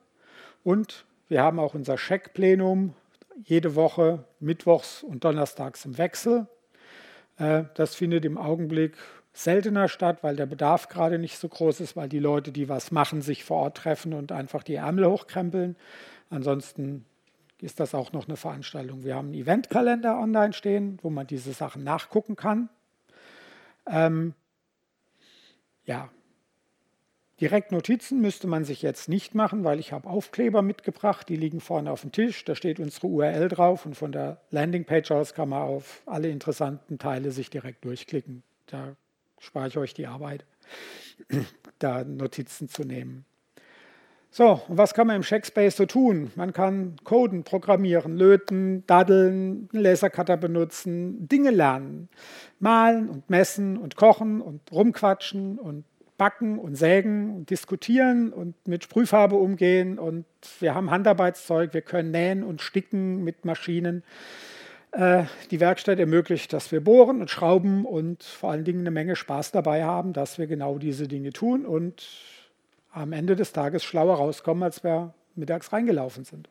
Und 0.64 1.05
wir 1.28 1.43
haben 1.43 1.59
auch 1.59 1.74
unser 1.74 1.97
Scheck-Plenum 1.97 2.95
jede 3.45 3.74
Woche 3.74 4.24
mittwochs 4.41 5.03
und 5.03 5.24
donnerstags 5.24 5.85
im 5.85 5.99
Wechsel. 5.99 6.47
Äh, 7.39 7.64
das 7.74 7.95
findet 7.95 8.24
im 8.24 8.39
Augenblick 8.39 8.97
seltener 9.33 9.89
statt, 9.89 10.18
weil 10.22 10.37
der 10.37 10.47
Bedarf 10.47 10.89
gerade 10.89 11.18
nicht 11.18 11.39
so 11.39 11.49
groß 11.49 11.80
ist, 11.80 11.97
weil 11.97 12.09
die 12.09 12.18
Leute, 12.18 12.53
die 12.53 12.68
was 12.68 12.91
machen, 12.91 13.22
sich 13.22 13.45
vor 13.45 13.59
Ort 13.59 13.78
treffen 13.78 14.12
und 14.12 14.30
einfach 14.30 14.62
die 14.62 14.74
Ärmel 14.74 15.07
hochkrempeln. 15.07 15.76
Ansonsten 16.28 17.07
ist 17.62 17.78
das 17.78 17.94
auch 17.94 18.12
noch 18.12 18.26
eine 18.26 18.36
Veranstaltung. 18.36 19.04
Wir 19.04 19.14
haben 19.14 19.28
einen 19.28 19.40
Eventkalender 19.40 20.18
online 20.18 20.52
stehen, 20.52 20.98
wo 21.02 21.10
man 21.10 21.26
diese 21.26 21.52
Sachen 21.52 21.84
nachgucken 21.84 22.34
kann. 22.34 22.68
Ähm, 23.86 24.34
ja, 25.84 26.10
direkt 27.40 27.70
Notizen 27.70 28.20
müsste 28.20 28.48
man 28.48 28.64
sich 28.64 28.82
jetzt 28.82 29.08
nicht 29.08 29.34
machen, 29.34 29.62
weil 29.62 29.78
ich 29.78 29.92
habe 29.92 30.10
Aufkleber 30.10 30.62
mitgebracht, 30.62 31.28
die 31.28 31.36
liegen 31.36 31.60
vorne 31.60 31.92
auf 31.92 32.00
dem 32.00 32.10
Tisch, 32.10 32.44
da 32.44 32.56
steht 32.56 32.80
unsere 32.80 33.06
URL 33.06 33.48
drauf 33.48 33.86
und 33.86 33.94
von 33.94 34.10
der 34.10 34.40
Landingpage 34.50 35.12
aus 35.12 35.32
kann 35.32 35.48
man 35.48 35.62
auf 35.62 36.02
alle 36.06 36.30
interessanten 36.30 36.98
Teile 36.98 37.30
sich 37.30 37.48
direkt 37.48 37.84
durchklicken. 37.84 38.42
Da 38.66 38.96
spare 39.38 39.68
ich 39.68 39.78
euch 39.78 39.94
die 39.94 40.06
Arbeit, 40.06 40.44
da 41.78 42.02
Notizen 42.02 42.68
zu 42.68 42.82
nehmen. 42.82 43.24
So, 44.35 44.62
was 44.68 44.95
kann 44.95 45.09
man 45.09 45.16
im 45.16 45.22
Checkspace 45.22 45.76
so 45.76 45.85
tun? 45.85 46.30
Man 46.37 46.55
kann 46.55 46.97
coden, 47.05 47.45
programmieren, 47.45 48.16
löten, 48.16 48.83
daddeln, 48.87 49.68
einen 49.70 49.83
Lasercutter 49.83 50.39
benutzen, 50.39 51.28
Dinge 51.28 51.51
lernen, 51.51 52.09
malen 52.59 53.11
und 53.11 53.28
messen 53.28 53.76
und 53.76 53.97
kochen 53.97 54.41
und 54.41 54.72
rumquatschen 54.72 55.59
und 55.59 55.85
backen 56.16 56.59
und 56.59 56.76
sägen 56.76 57.37
und 57.37 57.51
diskutieren 57.51 58.33
und 58.33 58.55
mit 58.66 58.85
Sprühfarbe 58.85 59.37
umgehen 59.37 59.99
und 59.99 60.24
wir 60.61 60.74
haben 60.74 60.91
Handarbeitszeug, 60.91 61.74
wir 61.74 61.83
können 61.83 62.11
nähen 62.11 62.43
und 62.43 62.62
sticken 62.62 63.22
mit 63.22 63.45
Maschinen. 63.45 64.03
Äh, 64.93 65.24
die 65.51 65.61
Werkstatt 65.61 65.99
ermöglicht, 65.99 66.55
dass 66.55 66.72
wir 66.72 66.83
bohren 66.83 67.20
und 67.20 67.28
schrauben 67.28 67.85
und 67.85 68.22
vor 68.22 68.53
allen 68.53 68.64
Dingen 68.64 68.80
eine 68.80 68.93
Menge 68.93 69.14
Spaß 69.14 69.53
dabei 69.53 69.85
haben, 69.85 70.14
dass 70.14 70.39
wir 70.39 70.47
genau 70.47 70.78
diese 70.78 71.07
Dinge 71.07 71.35
tun 71.35 71.66
und 71.66 72.03
am 72.93 73.12
Ende 73.12 73.36
des 73.36 73.53
Tages 73.53 73.84
schlauer 73.84 74.16
rauskommen, 74.16 74.62
als 74.62 74.84
wir 74.84 75.14
mittags 75.34 75.72
reingelaufen 75.72 76.24
sind. 76.24 76.49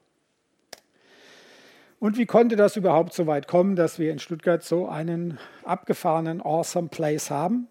Und 2.00 2.18
wie 2.18 2.26
konnte 2.26 2.56
das 2.56 2.76
überhaupt 2.76 3.14
so 3.14 3.28
weit 3.28 3.48
kommen, 3.48 3.76
dass 3.76 4.00
wir 4.00 4.12
in 4.12 4.18
Stuttgart 4.18 4.64
so 4.64 4.88
einen 4.88 5.38
abgefahrenen 5.64 6.42
Awesome 6.42 6.90
Place 6.90 7.30
haben? 7.30 7.68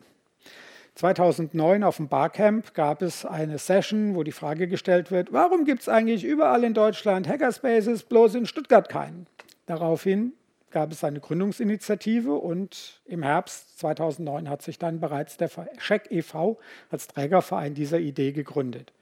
2009 0.95 1.83
auf 1.83 1.97
dem 1.97 2.09
Barcamp 2.09 2.75
gab 2.75 3.03
es 3.03 3.25
eine 3.25 3.59
Session, 3.59 4.15
wo 4.15 4.23
die 4.23 4.33
Frage 4.33 4.69
gestellt 4.69 5.11
wird, 5.11 5.33
warum 5.33 5.65
gibt 5.65 5.83
es 5.83 5.89
eigentlich 5.89 6.25
überall 6.25 6.63
in 6.63 6.75
Deutschland 6.75 7.27
Hackerspaces, 7.27 8.05
bloß 8.05 8.37
in 8.37 8.47
Stuttgart 8.47 8.89
keinen? 8.89 9.27
Daraufhin 9.67 10.33
gab 10.71 10.93
es 10.93 11.05
eine 11.05 11.21
Gründungsinitiative 11.21 12.35
und 12.35 13.01
im 13.05 13.23
Herbst 13.23 13.79
2009 13.79 14.49
hat 14.49 14.63
sich 14.63 14.79
dann 14.79 15.01
bereits 15.01 15.37
der 15.37 15.51
Scheck 15.79 16.09
e.V. 16.11 16.59
als 16.91 17.09
Trägerverein 17.09 17.75
dieser 17.75 17.99
Idee 17.99 18.33
gegründet. 18.33 18.93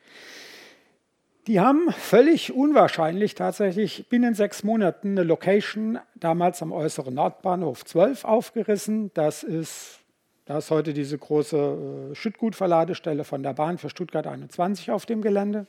Die 1.49 1.61
haben 1.61 1.91
völlig 1.93 2.53
unwahrscheinlich 2.53 3.35
tatsächlich 3.35 4.07
binnen 4.11 4.35
sechs 4.35 4.65
Monaten 4.65 5.13
eine 5.13 5.23
Location 5.23 5.99
damals 6.15 6.61
am 6.61 6.73
äußeren 6.73 7.15
Nordbahnhof 7.15 7.87
12 7.87 8.27
aufgerissen. 8.27 9.11
Das 9.15 9.45
ist, 9.45 10.01
da 10.45 10.59
ist 10.59 10.71
heute 10.71 10.93
diese 10.93 11.17
große 11.17 12.11
äh, 12.11 12.15
Schüttgutverladestelle 12.15 13.25
von 13.25 13.43
der 13.43 13.55
Bahn 13.55 13.79
für 13.79 13.89
Stuttgart 13.89 14.27
21 14.27 14.91
auf 14.91 15.07
dem 15.07 15.23
Gelände. 15.23 15.67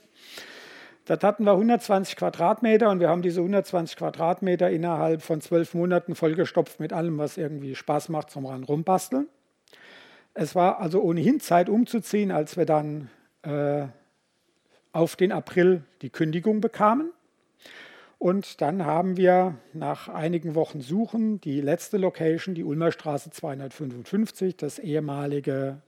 Dort 1.10 1.24
hatten 1.24 1.42
wir 1.42 1.54
120 1.54 2.14
Quadratmeter 2.14 2.88
und 2.88 3.00
wir 3.00 3.08
haben 3.08 3.20
diese 3.20 3.40
120 3.40 3.96
Quadratmeter 3.96 4.70
innerhalb 4.70 5.22
von 5.22 5.40
zwölf 5.40 5.74
Monaten 5.74 6.14
vollgestopft 6.14 6.78
mit 6.78 6.92
allem, 6.92 7.18
was 7.18 7.36
irgendwie 7.36 7.74
Spaß 7.74 8.10
macht 8.10 8.30
zum 8.30 8.46
Ran 8.46 8.62
rumbasteln. 8.62 9.26
Es 10.34 10.54
war 10.54 10.78
also 10.78 11.02
ohnehin 11.02 11.40
Zeit 11.40 11.68
umzuziehen, 11.68 12.30
als 12.30 12.56
wir 12.56 12.64
dann 12.64 13.10
äh, 13.42 13.88
auf 14.92 15.16
den 15.16 15.32
April 15.32 15.82
die 16.00 16.10
Kündigung 16.10 16.60
bekamen. 16.60 17.10
Und 18.20 18.60
dann 18.60 18.86
haben 18.86 19.16
wir 19.16 19.56
nach 19.72 20.08
einigen 20.08 20.54
Wochen 20.54 20.80
Suchen 20.80 21.40
die 21.40 21.60
letzte 21.60 21.96
Location, 21.96 22.54
die 22.54 22.62
Ulmer 22.62 22.92
Straße 22.92 23.32
255, 23.32 24.56
das 24.56 24.78
ehemalige 24.78 25.78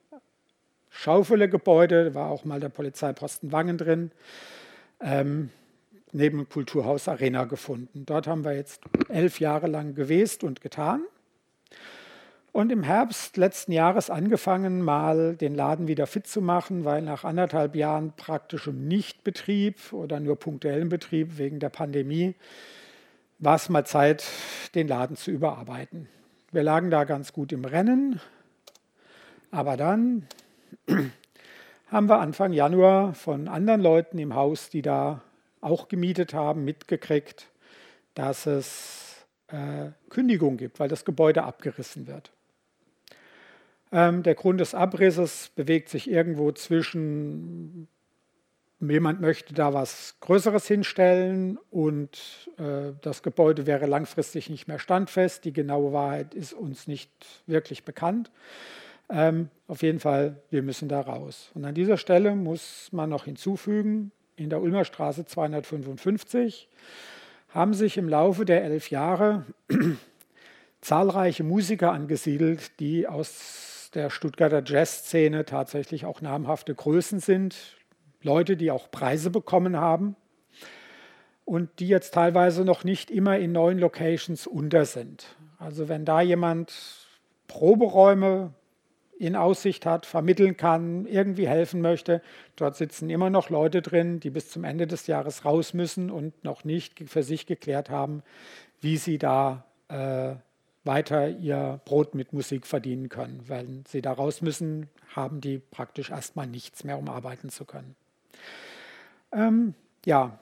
Schaufelergebäude, 0.90 2.06
da 2.06 2.14
war 2.16 2.28
auch 2.28 2.44
mal 2.44 2.58
der 2.58 2.70
Polizeiposten 2.70 3.52
Wangen 3.52 3.78
drin, 3.78 4.10
ähm, 5.02 5.50
neben 6.12 6.48
Kulturhaus 6.48 7.08
Arena 7.08 7.44
gefunden. 7.44 8.04
Dort 8.06 8.26
haben 8.26 8.44
wir 8.44 8.54
jetzt 8.54 8.82
elf 9.08 9.40
Jahre 9.40 9.66
lang 9.66 9.94
gewesen 9.94 10.46
und 10.46 10.60
getan. 10.60 11.02
Und 12.52 12.70
im 12.70 12.82
Herbst 12.82 13.38
letzten 13.38 13.72
Jahres 13.72 14.10
angefangen, 14.10 14.82
mal 14.82 15.36
den 15.36 15.54
Laden 15.54 15.88
wieder 15.88 16.06
fit 16.06 16.26
zu 16.26 16.42
machen, 16.42 16.84
weil 16.84 17.00
nach 17.00 17.24
anderthalb 17.24 17.74
Jahren 17.74 18.12
praktischem 18.14 18.86
Nichtbetrieb 18.86 19.92
oder 19.92 20.20
nur 20.20 20.38
punktuellem 20.38 20.90
Betrieb 20.90 21.38
wegen 21.38 21.60
der 21.60 21.70
Pandemie 21.70 22.34
war 23.38 23.56
es 23.56 23.70
mal 23.70 23.86
Zeit, 23.86 24.24
den 24.74 24.86
Laden 24.86 25.16
zu 25.16 25.30
überarbeiten. 25.30 26.08
Wir 26.52 26.62
lagen 26.62 26.90
da 26.90 27.04
ganz 27.04 27.32
gut 27.32 27.52
im 27.52 27.64
Rennen, 27.64 28.20
aber 29.50 29.78
dann 29.78 30.28
haben 31.92 32.08
wir 32.08 32.20
Anfang 32.20 32.54
Januar 32.54 33.12
von 33.12 33.48
anderen 33.48 33.82
Leuten 33.82 34.16
im 34.16 34.34
Haus, 34.34 34.70
die 34.70 34.80
da 34.80 35.20
auch 35.60 35.88
gemietet 35.88 36.32
haben, 36.32 36.64
mitgekriegt, 36.64 37.48
dass 38.14 38.46
es 38.46 39.26
äh, 39.48 39.90
Kündigung 40.08 40.56
gibt, 40.56 40.80
weil 40.80 40.88
das 40.88 41.04
Gebäude 41.04 41.44
abgerissen 41.44 42.06
wird. 42.06 42.32
Ähm, 43.92 44.22
der 44.22 44.34
Grund 44.34 44.58
des 44.60 44.74
Abrisses 44.74 45.50
bewegt 45.54 45.90
sich 45.90 46.10
irgendwo 46.10 46.50
zwischen, 46.52 47.88
jemand 48.80 49.20
möchte 49.20 49.52
da 49.52 49.74
was 49.74 50.16
Größeres 50.20 50.66
hinstellen 50.66 51.58
und 51.70 52.48
äh, 52.56 52.94
das 53.02 53.22
Gebäude 53.22 53.66
wäre 53.66 53.84
langfristig 53.84 54.48
nicht 54.48 54.66
mehr 54.66 54.78
standfest. 54.78 55.44
Die 55.44 55.52
genaue 55.52 55.92
Wahrheit 55.92 56.32
ist 56.32 56.54
uns 56.54 56.86
nicht 56.86 57.10
wirklich 57.46 57.84
bekannt. 57.84 58.30
Ähm, 59.12 59.50
auf 59.68 59.82
jeden 59.82 60.00
Fall, 60.00 60.40
wir 60.48 60.62
müssen 60.62 60.88
da 60.88 61.02
raus. 61.02 61.50
Und 61.54 61.66
an 61.66 61.74
dieser 61.74 61.98
Stelle 61.98 62.34
muss 62.34 62.88
man 62.92 63.10
noch 63.10 63.26
hinzufügen, 63.26 64.10
in 64.36 64.48
der 64.48 64.62
Ulmer 64.62 64.86
Straße 64.86 65.26
255 65.26 66.68
haben 67.50 67.74
sich 67.74 67.98
im 67.98 68.08
Laufe 68.08 68.46
der 68.46 68.64
elf 68.64 68.90
Jahre 68.90 69.44
zahlreiche 70.80 71.44
Musiker 71.44 71.92
angesiedelt, 71.92 72.80
die 72.80 73.06
aus 73.06 73.90
der 73.94 74.08
Stuttgarter 74.08 74.62
Jazzszene 74.64 75.44
tatsächlich 75.44 76.06
auch 76.06 76.22
namhafte 76.22 76.74
Größen 76.74 77.20
sind, 77.20 77.76
Leute, 78.22 78.56
die 78.56 78.70
auch 78.70 78.90
Preise 78.90 79.28
bekommen 79.28 79.76
haben 79.76 80.16
und 81.44 81.68
die 81.80 81.88
jetzt 81.88 82.14
teilweise 82.14 82.64
noch 82.64 82.82
nicht 82.82 83.10
immer 83.10 83.38
in 83.38 83.52
neuen 83.52 83.78
Locations 83.78 84.46
unter 84.46 84.86
sind. 84.86 85.36
Also 85.58 85.90
wenn 85.90 86.06
da 86.06 86.22
jemand 86.22 86.72
Proberäume 87.46 88.54
in 89.22 89.36
Aussicht 89.36 89.86
hat, 89.86 90.04
vermitteln 90.04 90.56
kann, 90.56 91.06
irgendwie 91.06 91.48
helfen 91.48 91.80
möchte. 91.80 92.20
Dort 92.56 92.76
sitzen 92.76 93.08
immer 93.08 93.30
noch 93.30 93.50
Leute 93.50 93.80
drin, 93.80 94.18
die 94.18 94.30
bis 94.30 94.50
zum 94.50 94.64
Ende 94.64 94.86
des 94.86 95.06
Jahres 95.06 95.44
raus 95.44 95.74
müssen 95.74 96.10
und 96.10 96.42
noch 96.42 96.64
nicht 96.64 97.08
für 97.08 97.22
sich 97.22 97.46
geklärt 97.46 97.88
haben, 97.88 98.22
wie 98.80 98.96
sie 98.96 99.18
da 99.18 99.64
äh, 99.88 100.34
weiter 100.84 101.28
ihr 101.28 101.80
Brot 101.84 102.16
mit 102.16 102.32
Musik 102.32 102.66
verdienen 102.66 103.08
können. 103.08 103.44
Wenn 103.46 103.84
sie 103.86 104.02
da 104.02 104.12
raus 104.12 104.42
müssen, 104.42 104.88
haben 105.14 105.40
die 105.40 105.58
praktisch 105.58 106.10
erstmal 106.10 106.48
nichts 106.48 106.82
mehr, 106.82 106.98
um 106.98 107.08
arbeiten 107.08 107.48
zu 107.48 107.64
können. 107.64 107.94
Ähm, 109.30 109.74
ja, 110.04 110.38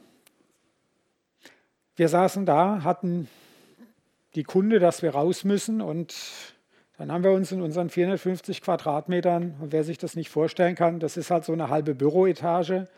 wir 1.97 2.09
saßen 2.09 2.47
da, 2.47 2.83
hatten 2.83 3.29
die 4.35 4.45
Kunde, 4.45 4.79
dass 4.79 5.03
wir 5.03 5.11
raus 5.11 5.45
müssen 5.45 5.83
und 5.83 6.15
dann 7.01 7.13
haben 7.13 7.25
wir 7.25 7.31
uns 7.31 7.51
in 7.51 7.63
unseren 7.63 7.89
450 7.89 8.61
Quadratmetern, 8.61 9.57
und 9.59 9.73
wer 9.73 9.85
sich 9.85 9.97
das 9.97 10.17
nicht 10.17 10.29
vorstellen 10.29 10.75
kann, 10.75 11.01
das 11.01 11.17
ist 11.17 11.31
halt 11.31 11.47
so 11.47 11.53
eine 11.55 11.71
halbe 11.71 11.95
Büroetage, 11.95 12.89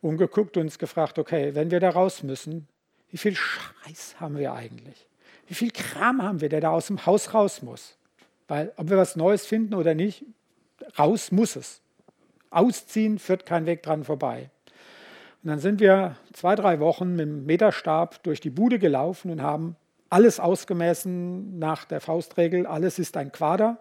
umgeguckt 0.00 0.56
und 0.56 0.62
uns 0.64 0.78
gefragt, 0.78 1.18
okay, 1.18 1.52
wenn 1.56 1.72
wir 1.72 1.80
da 1.80 1.90
raus 1.90 2.22
müssen, 2.22 2.68
wie 3.10 3.16
viel 3.16 3.34
Scheiß 3.34 4.20
haben 4.20 4.38
wir 4.38 4.52
eigentlich? 4.52 5.08
Wie 5.48 5.54
viel 5.54 5.72
Kram 5.72 6.22
haben 6.22 6.40
wir, 6.40 6.48
der 6.48 6.60
da 6.60 6.70
aus 6.70 6.86
dem 6.86 7.04
Haus 7.06 7.34
raus 7.34 7.60
muss? 7.60 7.96
Weil 8.46 8.72
ob 8.76 8.88
wir 8.88 8.96
was 8.96 9.16
Neues 9.16 9.44
finden 9.44 9.74
oder 9.74 9.94
nicht, 9.94 10.24
raus 10.96 11.32
muss 11.32 11.56
es. 11.56 11.80
Ausziehen 12.50 13.18
führt 13.18 13.46
kein 13.46 13.66
Weg 13.66 13.82
dran 13.82 14.04
vorbei. 14.04 14.48
Und 15.42 15.50
dann 15.50 15.58
sind 15.58 15.80
wir 15.80 16.16
zwei, 16.32 16.54
drei 16.54 16.78
Wochen 16.78 17.16
mit 17.16 17.26
dem 17.26 17.46
Meterstab 17.46 18.22
durch 18.22 18.40
die 18.40 18.50
Bude 18.50 18.78
gelaufen 18.78 19.32
und 19.32 19.42
haben 19.42 19.74
alles 20.10 20.40
ausgemessen 20.40 21.58
nach 21.58 21.84
der 21.84 22.00
Faustregel. 22.00 22.66
Alles 22.66 22.98
ist 22.98 23.16
ein 23.16 23.32
Quader. 23.32 23.78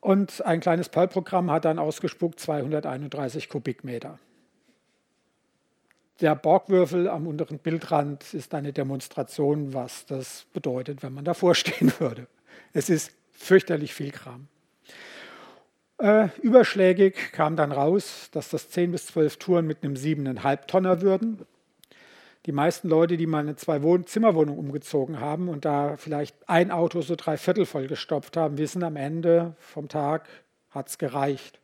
Und 0.00 0.44
ein 0.44 0.60
kleines 0.60 0.88
Perl-Programm 0.88 1.50
hat 1.50 1.64
dann 1.64 1.78
ausgespuckt 1.78 2.38
231 2.38 3.48
Kubikmeter. 3.48 4.18
Der 6.20 6.36
Borgwürfel 6.36 7.08
am 7.08 7.26
unteren 7.26 7.58
Bildrand 7.58 8.34
ist 8.34 8.54
eine 8.54 8.72
Demonstration, 8.72 9.74
was 9.74 10.06
das 10.06 10.46
bedeutet, 10.52 11.02
wenn 11.02 11.12
man 11.12 11.24
davor 11.24 11.54
stehen 11.54 11.92
würde. 11.98 12.28
Es 12.72 12.88
ist 12.88 13.12
fürchterlich 13.32 13.94
viel 13.94 14.12
Kram. 14.12 14.46
Äh, 15.98 16.28
überschlägig 16.42 17.32
kam 17.32 17.56
dann 17.56 17.72
raus, 17.72 18.28
dass 18.32 18.50
das 18.50 18.68
10 18.70 18.92
bis 18.92 19.06
12 19.06 19.38
Touren 19.38 19.66
mit 19.66 19.82
einem 19.82 19.94
7,5 19.94 20.66
Tonner 20.66 21.00
würden. 21.00 21.46
Die 22.46 22.52
meisten 22.52 22.88
Leute, 22.88 23.16
die 23.16 23.26
mal 23.26 23.38
eine 23.38 23.56
Zwei-Zimmerwohnung 23.56 24.58
umgezogen 24.58 25.18
haben 25.18 25.48
und 25.48 25.64
da 25.64 25.96
vielleicht 25.96 26.36
ein 26.46 26.70
Auto 26.70 27.00
so 27.00 27.16
drei 27.16 27.38
Viertel 27.38 27.64
voll 27.64 27.86
gestopft 27.86 28.36
haben, 28.36 28.58
wissen 28.58 28.82
am 28.82 28.96
Ende 28.96 29.56
vom 29.58 29.88
Tag 29.88 30.28
hat 30.70 30.88
es 30.88 30.98
gereicht. 30.98 31.58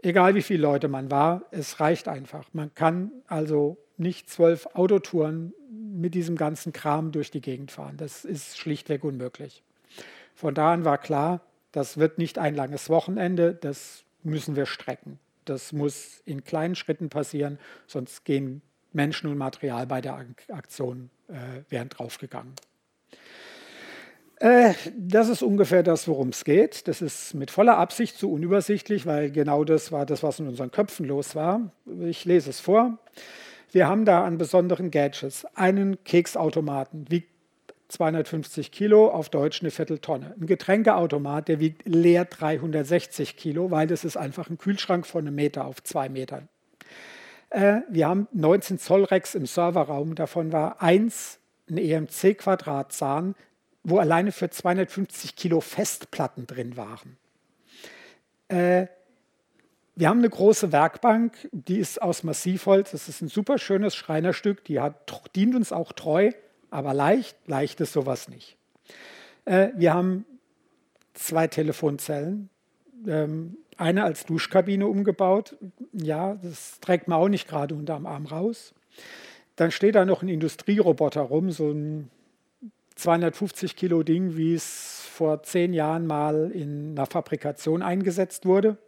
Egal 0.00 0.34
wie 0.34 0.42
viele 0.42 0.62
Leute 0.62 0.88
man 0.88 1.10
war, 1.10 1.42
es 1.50 1.78
reicht 1.78 2.08
einfach. 2.08 2.48
Man 2.52 2.74
kann 2.74 3.12
also 3.26 3.76
nicht 3.98 4.30
zwölf 4.30 4.66
Autotouren 4.74 5.52
mit 5.70 6.14
diesem 6.14 6.36
ganzen 6.36 6.72
Kram 6.72 7.12
durch 7.12 7.30
die 7.30 7.40
Gegend 7.40 7.70
fahren. 7.70 7.96
Das 7.98 8.24
ist 8.24 8.58
schlichtweg 8.58 9.04
unmöglich. 9.04 9.62
Von 10.34 10.54
da 10.54 10.72
an 10.72 10.84
war 10.84 10.98
klar, 10.98 11.42
das 11.70 11.98
wird 11.98 12.18
nicht 12.18 12.38
ein 12.38 12.54
langes 12.54 12.88
Wochenende, 12.88 13.54
das 13.54 14.04
müssen 14.22 14.56
wir 14.56 14.66
strecken. 14.66 15.18
Das 15.44 15.72
muss 15.72 16.22
in 16.24 16.44
kleinen 16.44 16.74
Schritten 16.74 17.10
passieren, 17.10 17.58
sonst 17.86 18.24
gehen 18.24 18.62
Menschen 18.92 19.30
und 19.30 19.38
Material 19.38 19.86
bei 19.86 20.00
der 20.00 20.24
Aktion 20.48 21.10
äh, 21.28 21.70
wären 21.70 21.88
draufgegangen. 21.88 22.54
Äh, 24.42 24.74
das 24.96 25.28
ist 25.28 25.42
ungefähr 25.42 25.84
das, 25.84 26.08
worum 26.08 26.30
es 26.30 26.44
geht. 26.44 26.88
Das 26.88 27.00
ist 27.00 27.34
mit 27.34 27.50
voller 27.52 27.78
Absicht 27.78 28.18
zu 28.18 28.32
unübersichtlich, 28.32 29.06
weil 29.06 29.30
genau 29.30 29.62
das 29.62 29.92
war 29.92 30.04
das, 30.04 30.24
was 30.24 30.40
in 30.40 30.48
unseren 30.48 30.72
Köpfen 30.72 31.06
los 31.06 31.36
war. 31.36 31.70
Ich 32.00 32.24
lese 32.24 32.50
es 32.50 32.58
vor. 32.58 32.98
Wir 33.70 33.86
haben 33.86 34.04
da 34.04 34.24
an 34.24 34.38
besonderen 34.38 34.90
Gadgets 34.90 35.46
einen 35.54 36.02
Keksautomaten, 36.02 37.08
wiegt 37.08 37.30
250 37.88 38.72
Kilo, 38.72 39.10
auf 39.10 39.28
Deutsch 39.28 39.62
eine 39.62 39.70
Vierteltonne. 39.70 40.34
Ein 40.40 40.46
Getränkeautomat, 40.46 41.46
der 41.48 41.60
wiegt 41.60 41.86
leer 41.86 42.24
360 42.24 43.36
Kilo, 43.36 43.70
weil 43.70 43.86
das 43.86 44.04
ist 44.04 44.16
einfach 44.16 44.50
ein 44.50 44.58
Kühlschrank 44.58 45.06
von 45.06 45.26
einem 45.26 45.36
Meter 45.36 45.66
auf 45.66 45.82
zwei 45.84 46.08
Metern. 46.08 46.48
Äh, 47.52 47.80
wir 47.88 48.08
haben 48.08 48.28
19 48.32 48.78
Zoll 48.78 49.04
Rex 49.04 49.34
im 49.34 49.46
Serverraum, 49.46 50.14
davon 50.14 50.52
war 50.52 50.82
eins 50.82 51.38
ein 51.70 51.78
EMC-Quadratzahn, 51.78 53.34
wo 53.84 53.98
alleine 53.98 54.32
für 54.32 54.50
250 54.50 55.36
Kilo 55.36 55.60
Festplatten 55.60 56.46
drin 56.46 56.76
waren. 56.76 57.16
Äh, 58.48 58.86
wir 59.94 60.08
haben 60.08 60.18
eine 60.18 60.30
große 60.30 60.72
Werkbank, 60.72 61.48
die 61.52 61.78
ist 61.78 62.00
aus 62.00 62.22
Massivholz. 62.22 62.92
Das 62.92 63.08
ist 63.08 63.20
ein 63.20 63.28
super 63.28 63.58
schönes 63.58 63.94
Schreinerstück, 63.94 64.64
die 64.64 64.80
hat, 64.80 65.12
dient 65.34 65.54
uns 65.54 65.72
auch 65.72 65.92
treu 65.92 66.32
aber 66.72 66.94
leicht, 66.94 67.36
leicht 67.46 67.80
ist 67.80 67.92
sowas 67.92 68.28
nicht. 68.28 68.56
Äh, 69.44 69.68
wir 69.76 69.92
haben 69.92 70.24
zwei 71.12 71.46
Telefonzellen, 71.46 72.48
ähm, 73.06 73.58
eine 73.82 74.04
als 74.04 74.24
Duschkabine 74.24 74.86
umgebaut. 74.86 75.56
Ja, 75.92 76.34
das 76.34 76.80
trägt 76.80 77.08
man 77.08 77.18
auch 77.18 77.28
nicht 77.28 77.48
gerade 77.48 77.74
unterm 77.74 78.06
Arm 78.06 78.26
raus. 78.26 78.74
Dann 79.56 79.70
steht 79.70 79.94
da 79.94 80.04
noch 80.04 80.22
ein 80.22 80.28
Industrieroboter 80.28 81.20
rum, 81.20 81.50
so 81.50 81.70
ein 81.70 82.10
250 82.94 83.76
Kilo 83.76 84.02
Ding, 84.02 84.36
wie 84.36 84.54
es 84.54 85.06
vor 85.12 85.42
zehn 85.42 85.74
Jahren 85.74 86.06
mal 86.06 86.50
in 86.52 86.92
einer 86.92 87.06
Fabrikation 87.06 87.82
eingesetzt 87.82 88.46
wurde. 88.46 88.78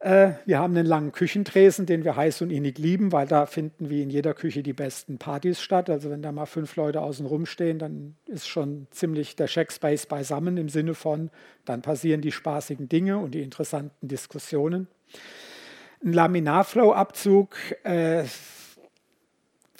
Äh, 0.00 0.32
wir 0.46 0.58
haben 0.58 0.74
einen 0.74 0.86
langen 0.86 1.12
Küchentresen, 1.12 1.84
den 1.84 2.04
wir 2.04 2.16
heiß 2.16 2.40
und 2.40 2.50
innig 2.50 2.78
lieben, 2.78 3.12
weil 3.12 3.26
da 3.26 3.44
finden 3.44 3.90
wie 3.90 4.02
in 4.02 4.08
jeder 4.08 4.32
Küche 4.32 4.62
die 4.62 4.72
besten 4.72 5.18
Partys 5.18 5.60
statt. 5.60 5.90
Also 5.90 6.10
wenn 6.10 6.22
da 6.22 6.32
mal 6.32 6.46
fünf 6.46 6.74
Leute 6.76 7.02
außen 7.02 7.26
rum 7.26 7.44
stehen, 7.44 7.78
dann 7.78 8.16
ist 8.26 8.48
schon 8.48 8.86
ziemlich 8.90 9.36
der 9.36 9.46
Checkspace 9.46 10.06
beisammen 10.06 10.56
im 10.56 10.70
Sinne 10.70 10.94
von, 10.94 11.30
dann 11.66 11.82
passieren 11.82 12.22
die 12.22 12.32
spaßigen 12.32 12.88
Dinge 12.88 13.18
und 13.18 13.32
die 13.32 13.42
interessanten 13.42 14.08
Diskussionen. 14.08 14.88
Ein 16.02 16.14
Laminarflow-Abzug, 16.14 17.54
äh, 17.84 18.24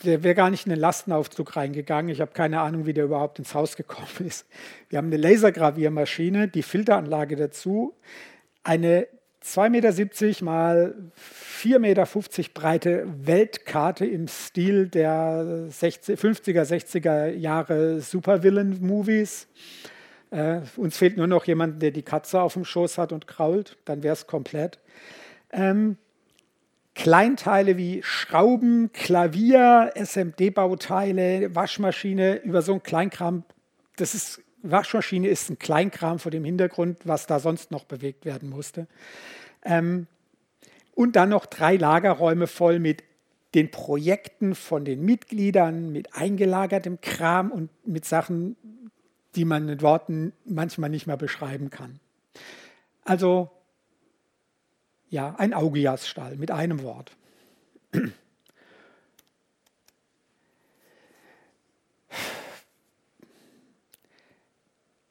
der 0.04 0.22
wäre 0.22 0.34
gar 0.34 0.50
nicht 0.50 0.66
in 0.66 0.70
den 0.70 0.80
Lastenaufzug 0.80 1.56
reingegangen. 1.56 2.10
Ich 2.10 2.20
habe 2.20 2.32
keine 2.32 2.60
Ahnung, 2.60 2.84
wie 2.84 2.92
der 2.92 3.04
überhaupt 3.04 3.38
ins 3.38 3.54
Haus 3.54 3.74
gekommen 3.74 4.26
ist. 4.26 4.46
Wir 4.90 4.98
haben 4.98 5.06
eine 5.06 5.16
Lasergraviermaschine, 5.16 6.48
die 6.48 6.62
Filteranlage 6.62 7.36
dazu, 7.36 7.96
eine 8.62 9.06
2,70 9.44 10.26
Meter 10.26 10.44
mal 10.44 10.94
4,50 11.18 11.78
Meter 11.78 12.06
breite 12.52 13.06
Weltkarte 13.24 14.04
im 14.04 14.28
Stil 14.28 14.88
der 14.88 15.66
60, 15.68 16.18
50er, 16.18 16.62
60er 16.62 17.28
Jahre 17.30 18.00
Supervillain-Movies. 18.00 19.48
Äh, 20.30 20.60
uns 20.76 20.96
fehlt 20.96 21.16
nur 21.16 21.26
noch 21.26 21.46
jemand, 21.46 21.80
der 21.82 21.90
die 21.90 22.02
Katze 22.02 22.40
auf 22.40 22.52
dem 22.52 22.64
Schoß 22.64 22.98
hat 22.98 23.12
und 23.12 23.26
krault, 23.26 23.78
dann 23.84 24.02
wäre 24.02 24.12
es 24.12 24.26
komplett. 24.26 24.78
Ähm, 25.52 25.96
Kleinteile 26.94 27.76
wie 27.78 28.02
Schrauben, 28.02 28.92
Klavier, 28.92 29.92
SMD-Bauteile, 29.94 31.54
Waschmaschine, 31.54 32.36
über 32.42 32.62
so 32.62 32.74
ein 32.74 32.82
Kleinkram, 32.82 33.44
das 33.96 34.14
ist 34.14 34.42
Waschmaschine 34.62 35.28
ist 35.28 35.50
ein 35.50 35.58
Kleinkram 35.58 36.18
vor 36.18 36.30
dem 36.30 36.44
Hintergrund, 36.44 36.98
was 37.04 37.26
da 37.26 37.40
sonst 37.40 37.70
noch 37.70 37.84
bewegt 37.84 38.24
werden 38.24 38.50
musste. 38.50 38.86
Ähm, 39.64 40.06
und 40.94 41.16
dann 41.16 41.30
noch 41.30 41.46
drei 41.46 41.76
Lagerräume 41.76 42.46
voll 42.46 42.78
mit 42.78 43.02
den 43.54 43.70
Projekten 43.70 44.54
von 44.54 44.84
den 44.84 45.04
Mitgliedern, 45.04 45.90
mit 45.90 46.14
eingelagertem 46.14 47.00
Kram 47.00 47.50
und 47.50 47.70
mit 47.86 48.04
Sachen, 48.04 48.56
die 49.34 49.44
man 49.44 49.66
mit 49.66 49.82
Worten 49.82 50.32
manchmal 50.44 50.90
nicht 50.90 51.06
mehr 51.06 51.16
beschreiben 51.16 51.70
kann. 51.70 52.00
Also 53.04 53.50
ja, 55.08 55.34
ein 55.38 55.54
Augiasstall 55.54 56.36
mit 56.36 56.50
einem 56.50 56.82
Wort. 56.82 57.12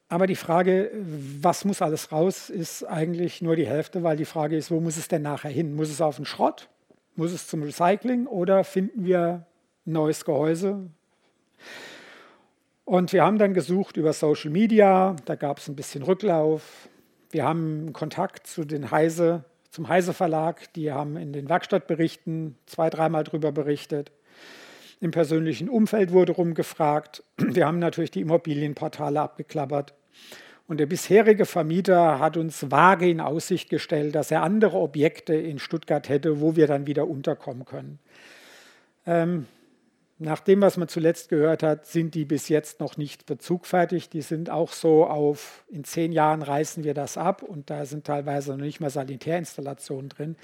Aber 0.10 0.26
die 0.26 0.36
Frage, 0.36 0.92
was 1.40 1.66
muss 1.66 1.84
alles 1.84 2.12
raus, 2.12 2.50
ist 2.50 2.84
eigentlich 2.84 3.44
nur 3.44 3.56
die 3.56 3.68
Hälfte, 3.68 4.02
weil 4.02 4.18
die 4.18 4.26
Frage 4.26 4.58
ist, 4.58 4.72
wo 4.72 4.80
muss 4.80 4.98
es 4.98 5.08
denn 5.08 5.22
nachher 5.22 5.52
hin? 5.52 5.76
Muss 5.76 5.92
es 5.92 6.02
auf 6.02 6.16
den 6.16 6.26
Schrott? 6.26 6.68
Muss 7.16 7.32
es 7.32 7.48
zum 7.48 7.62
Recycling 7.62 8.26
oder 8.26 8.64
finden 8.64 9.06
wir 9.06 9.46
ein 9.86 9.94
neues 9.94 10.26
Gehäuse? 10.26 10.90
Und 12.86 13.14
wir 13.14 13.24
haben 13.24 13.38
dann 13.38 13.54
gesucht 13.54 13.98
über 13.98 14.14
Social 14.14 14.50
Media, 14.50 15.16
da 15.26 15.36
gab 15.36 15.60
es 15.60 15.68
ein 15.68 15.76
bisschen 15.76 16.02
Rücklauf. 16.02 16.90
Wir 17.30 17.44
haben 17.44 17.94
Kontakt 17.94 18.48
zu 18.48 18.66
den 18.66 18.90
Heise, 18.90 19.44
zum 19.70 19.90
Heise 19.90 20.16
Verlag, 20.16 20.74
die 20.74 20.92
haben 20.92 21.18
in 21.18 21.32
den 21.32 21.50
Werkstattberichten 21.50 22.58
zwei, 22.66 22.90
dreimal 22.90 23.24
darüber 23.24 23.52
berichtet. 23.52 24.12
Im 25.02 25.12
persönlichen 25.12 25.70
Umfeld 25.70 26.12
wurde 26.12 26.34
rumgefragt. 26.34 27.24
Wir 27.38 27.66
haben 27.66 27.80
natürlich 27.80 28.12
die 28.12 28.22
Immobilienportale 28.22 29.22
abgeklappert. 29.22 29.94
Und 30.68 30.80
der 30.80 30.86
bisherige 30.86 31.46
Vermieter 31.46 32.20
hat 32.20 32.38
uns 32.38 32.70
vage 32.70 33.10
in 33.10 33.22
Aussicht 33.22 33.70
gestellt, 33.70 34.14
dass 34.14 34.30
er 34.30 34.44
andere 34.44 34.78
Objekte 34.78 35.34
in 35.34 35.58
Stuttgart 35.58 36.08
hätte, 36.10 36.42
wo 36.42 36.56
wir 36.56 36.68
dann 36.68 36.86
wieder 36.86 37.08
unterkommen 37.08 37.66
können. 37.66 37.98
Ähm, 39.08 39.48
nach 40.20 40.42
dem, 40.42 40.62
was 40.62 40.76
man 40.76 40.90
zuletzt 40.90 41.30
gehört 41.30 41.64
hat, 41.64 41.86
sind 41.86 42.14
die 42.14 42.26
bis 42.26 42.50
jetzt 42.50 42.82
noch 42.82 42.98
nicht 42.98 43.26
bezugfertig. 43.26 44.10
Die 44.10 44.22
sind 44.22 44.50
auch 44.50 44.74
so 44.74 45.08
auf, 45.08 45.64
in 45.70 45.86
zehn 45.86 46.12
Jahren 46.12 46.42
reißen 46.42 46.84
wir 46.84 46.94
das 46.94 47.18
ab 47.18 47.42
und 47.42 47.70
da 47.70 47.86
sind 47.86 48.06
teilweise 48.06 48.52
noch 48.52 48.58
nicht 48.58 48.82
mal 48.82 48.90
Sanitärinstallationen 48.90 50.10
drin. 50.10 50.36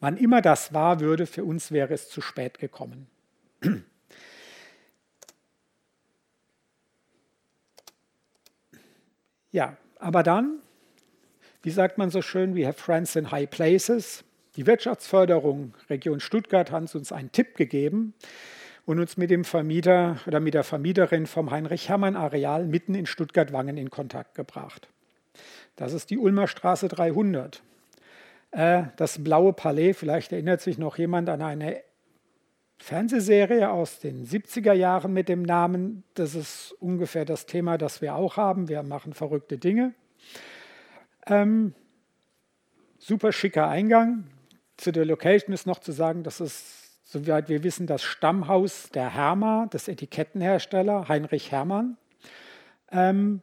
Wann 0.00 0.18
immer 0.18 0.42
das 0.42 0.74
war, 0.74 1.00
würde, 1.00 1.26
für 1.26 1.44
uns 1.44 1.72
wäre 1.72 1.94
es 1.94 2.10
zu 2.10 2.20
spät 2.20 2.58
gekommen. 2.58 3.06
Ja, 9.52 9.76
aber 9.98 10.22
dann, 10.22 10.60
wie 11.62 11.70
sagt 11.70 11.98
man 11.98 12.10
so 12.10 12.22
schön, 12.22 12.56
we 12.56 12.66
have 12.66 12.80
friends 12.80 13.14
in 13.16 13.30
high 13.30 13.48
places. 13.48 14.24
Die 14.56 14.66
Wirtschaftsförderung 14.66 15.74
Region 15.88 16.20
Stuttgart 16.20 16.70
hat 16.72 16.94
uns 16.94 17.12
einen 17.12 17.30
Tipp 17.32 17.54
gegeben 17.54 18.14
und 18.86 18.98
uns 18.98 19.16
mit 19.16 19.30
dem 19.30 19.44
Vermieter 19.44 20.18
oder 20.26 20.40
mit 20.40 20.54
der 20.54 20.64
Vermieterin 20.64 21.26
vom 21.26 21.50
Heinrich-Hermann-Areal 21.50 22.66
mitten 22.66 22.94
in 22.94 23.06
Stuttgart-Wangen 23.06 23.76
in 23.76 23.90
Kontakt 23.90 24.34
gebracht. 24.34 24.88
Das 25.76 25.92
ist 25.92 26.10
die 26.10 26.18
Ulmer 26.18 26.48
Straße 26.48 26.88
300. 26.88 27.62
Äh, 28.50 28.84
das 28.96 29.22
blaue 29.22 29.52
Palais, 29.52 29.92
vielleicht 29.94 30.32
erinnert 30.32 30.62
sich 30.62 30.78
noch 30.78 30.98
jemand 30.98 31.28
an 31.28 31.42
eine 31.42 31.82
Fernsehserie 32.82 33.70
aus 33.70 34.00
den 34.00 34.26
70er 34.26 34.72
Jahren 34.72 35.12
mit 35.12 35.28
dem 35.28 35.42
Namen. 35.42 36.02
Das 36.14 36.34
ist 36.34 36.74
ungefähr 36.80 37.24
das 37.24 37.46
Thema, 37.46 37.78
das 37.78 38.02
wir 38.02 38.16
auch 38.16 38.36
haben. 38.36 38.68
Wir 38.68 38.82
machen 38.82 39.14
verrückte 39.14 39.56
Dinge. 39.56 39.94
Ähm, 41.26 41.74
super 42.98 43.30
schicker 43.30 43.68
Eingang. 43.68 44.24
Zu 44.76 44.90
der 44.90 45.04
Location 45.04 45.54
ist 45.54 45.64
noch 45.64 45.78
zu 45.78 45.92
sagen, 45.92 46.24
dass 46.24 46.40
es, 46.40 46.98
soweit 47.04 47.48
wir 47.48 47.62
wissen, 47.62 47.86
das 47.86 48.02
Stammhaus 48.02 48.90
der 48.90 49.14
Herma, 49.14 49.66
des 49.66 49.86
Etikettenhersteller 49.86 51.06
Heinrich 51.08 51.52
Hermann. 51.52 51.96
Ähm, 52.90 53.42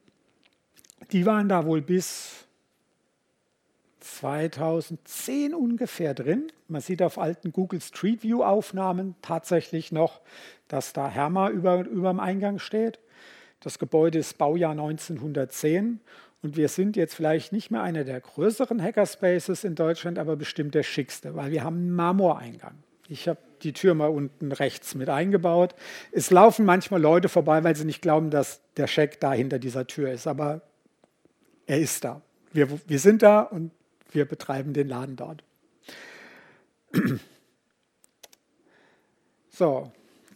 die 1.14 1.26
waren 1.26 1.48
da 1.48 1.66
wohl 1.66 1.82
bis 1.82 2.46
2010 4.00 5.54
ungefähr 5.54 6.14
drin. 6.14 6.52
Man 6.68 6.82
sieht 6.82 7.02
auf 7.02 7.18
alten 7.18 7.52
Google 7.52 7.82
Street 7.82 8.24
View 8.24 8.44
Aufnahmen 8.44 9.16
tatsächlich 9.22 9.92
noch, 9.92 10.22
dass 10.68 10.94
da 10.94 11.10
Herma 11.10 11.50
über, 11.50 11.86
über 11.86 12.10
dem 12.10 12.20
Eingang 12.20 12.60
steht. 12.60 13.00
Das 13.60 13.80
Gebäude 13.80 14.20
ist 14.20 14.38
Baujahr 14.38 14.72
1910 14.72 16.00
und 16.42 16.56
wir 16.56 16.70
sind 16.70 16.96
jetzt 16.96 17.16
vielleicht 17.16 17.52
nicht 17.52 17.72
mehr 17.72 17.82
einer 17.82 18.06
der 18.06 18.22
größeren 18.22 18.82
Hackerspaces 18.82 19.64
in 19.64 19.76
Deutschland, 19.76 20.18
aber 20.18 20.38
bestimmt 20.38 20.76
der 20.76 20.84
schickste, 20.84 21.36
weil 21.36 21.52
wir 21.52 21.64
haben 21.64 21.78
einen 21.78 21.92
Marmoreingang. 21.92 22.76
Ich 23.10 23.28
habe 23.28 23.40
die 23.64 23.74
Tür 23.74 23.96
mal 23.96 24.08
unten 24.08 24.52
rechts 24.52 24.96
mit 24.96 25.10
eingebaut. 25.10 25.76
Es 26.12 26.30
laufen 26.30 26.64
manchmal 26.64 27.02
Leute 27.02 27.28
vorbei, 27.28 27.64
weil 27.64 27.76
sie 27.76 27.84
nicht 27.84 28.02
glauben, 28.02 28.30
dass 28.30 28.62
der 28.78 28.88
Scheck 28.88 29.20
da 29.20 29.34
hinter 29.34 29.60
dieser 29.60 29.88
Tür 29.88 30.12
ist, 30.12 30.28
aber 30.28 30.62
er 31.66 31.80
ist 31.80 32.04
da. 32.04 32.22
Wir, 32.54 32.68
wir 32.88 33.00
sind 33.00 33.22
da 33.22 33.42
und 33.42 33.72
wir 34.12 34.26
betreiben 34.26 34.74
den 34.74 34.88
Laden 34.88 35.16
dort. 35.16 35.44
So, 39.50 39.92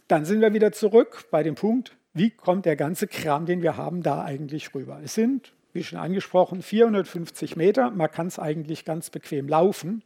dann 0.06 0.24
sind 0.24 0.40
wir 0.40 0.52
wieder 0.52 0.72
zurück 0.72 1.26
bei 1.30 1.42
dem 1.42 1.54
Punkt, 1.54 1.96
wie 2.12 2.30
kommt 2.30 2.66
der 2.66 2.76
ganze 2.76 3.06
Kram, 3.06 3.46
den 3.46 3.62
wir 3.62 3.76
haben, 3.76 4.02
da 4.02 4.22
eigentlich 4.22 4.74
rüber. 4.74 5.00
Es 5.02 5.14
sind, 5.14 5.52
wie 5.72 5.82
schon 5.82 5.98
angesprochen, 5.98 6.62
450 6.62 7.56
Meter. 7.56 7.90
Man 7.90 8.10
kann 8.10 8.26
es 8.26 8.38
eigentlich 8.38 8.84
ganz 8.84 9.10
bequem 9.10 9.48
laufen, 9.48 10.02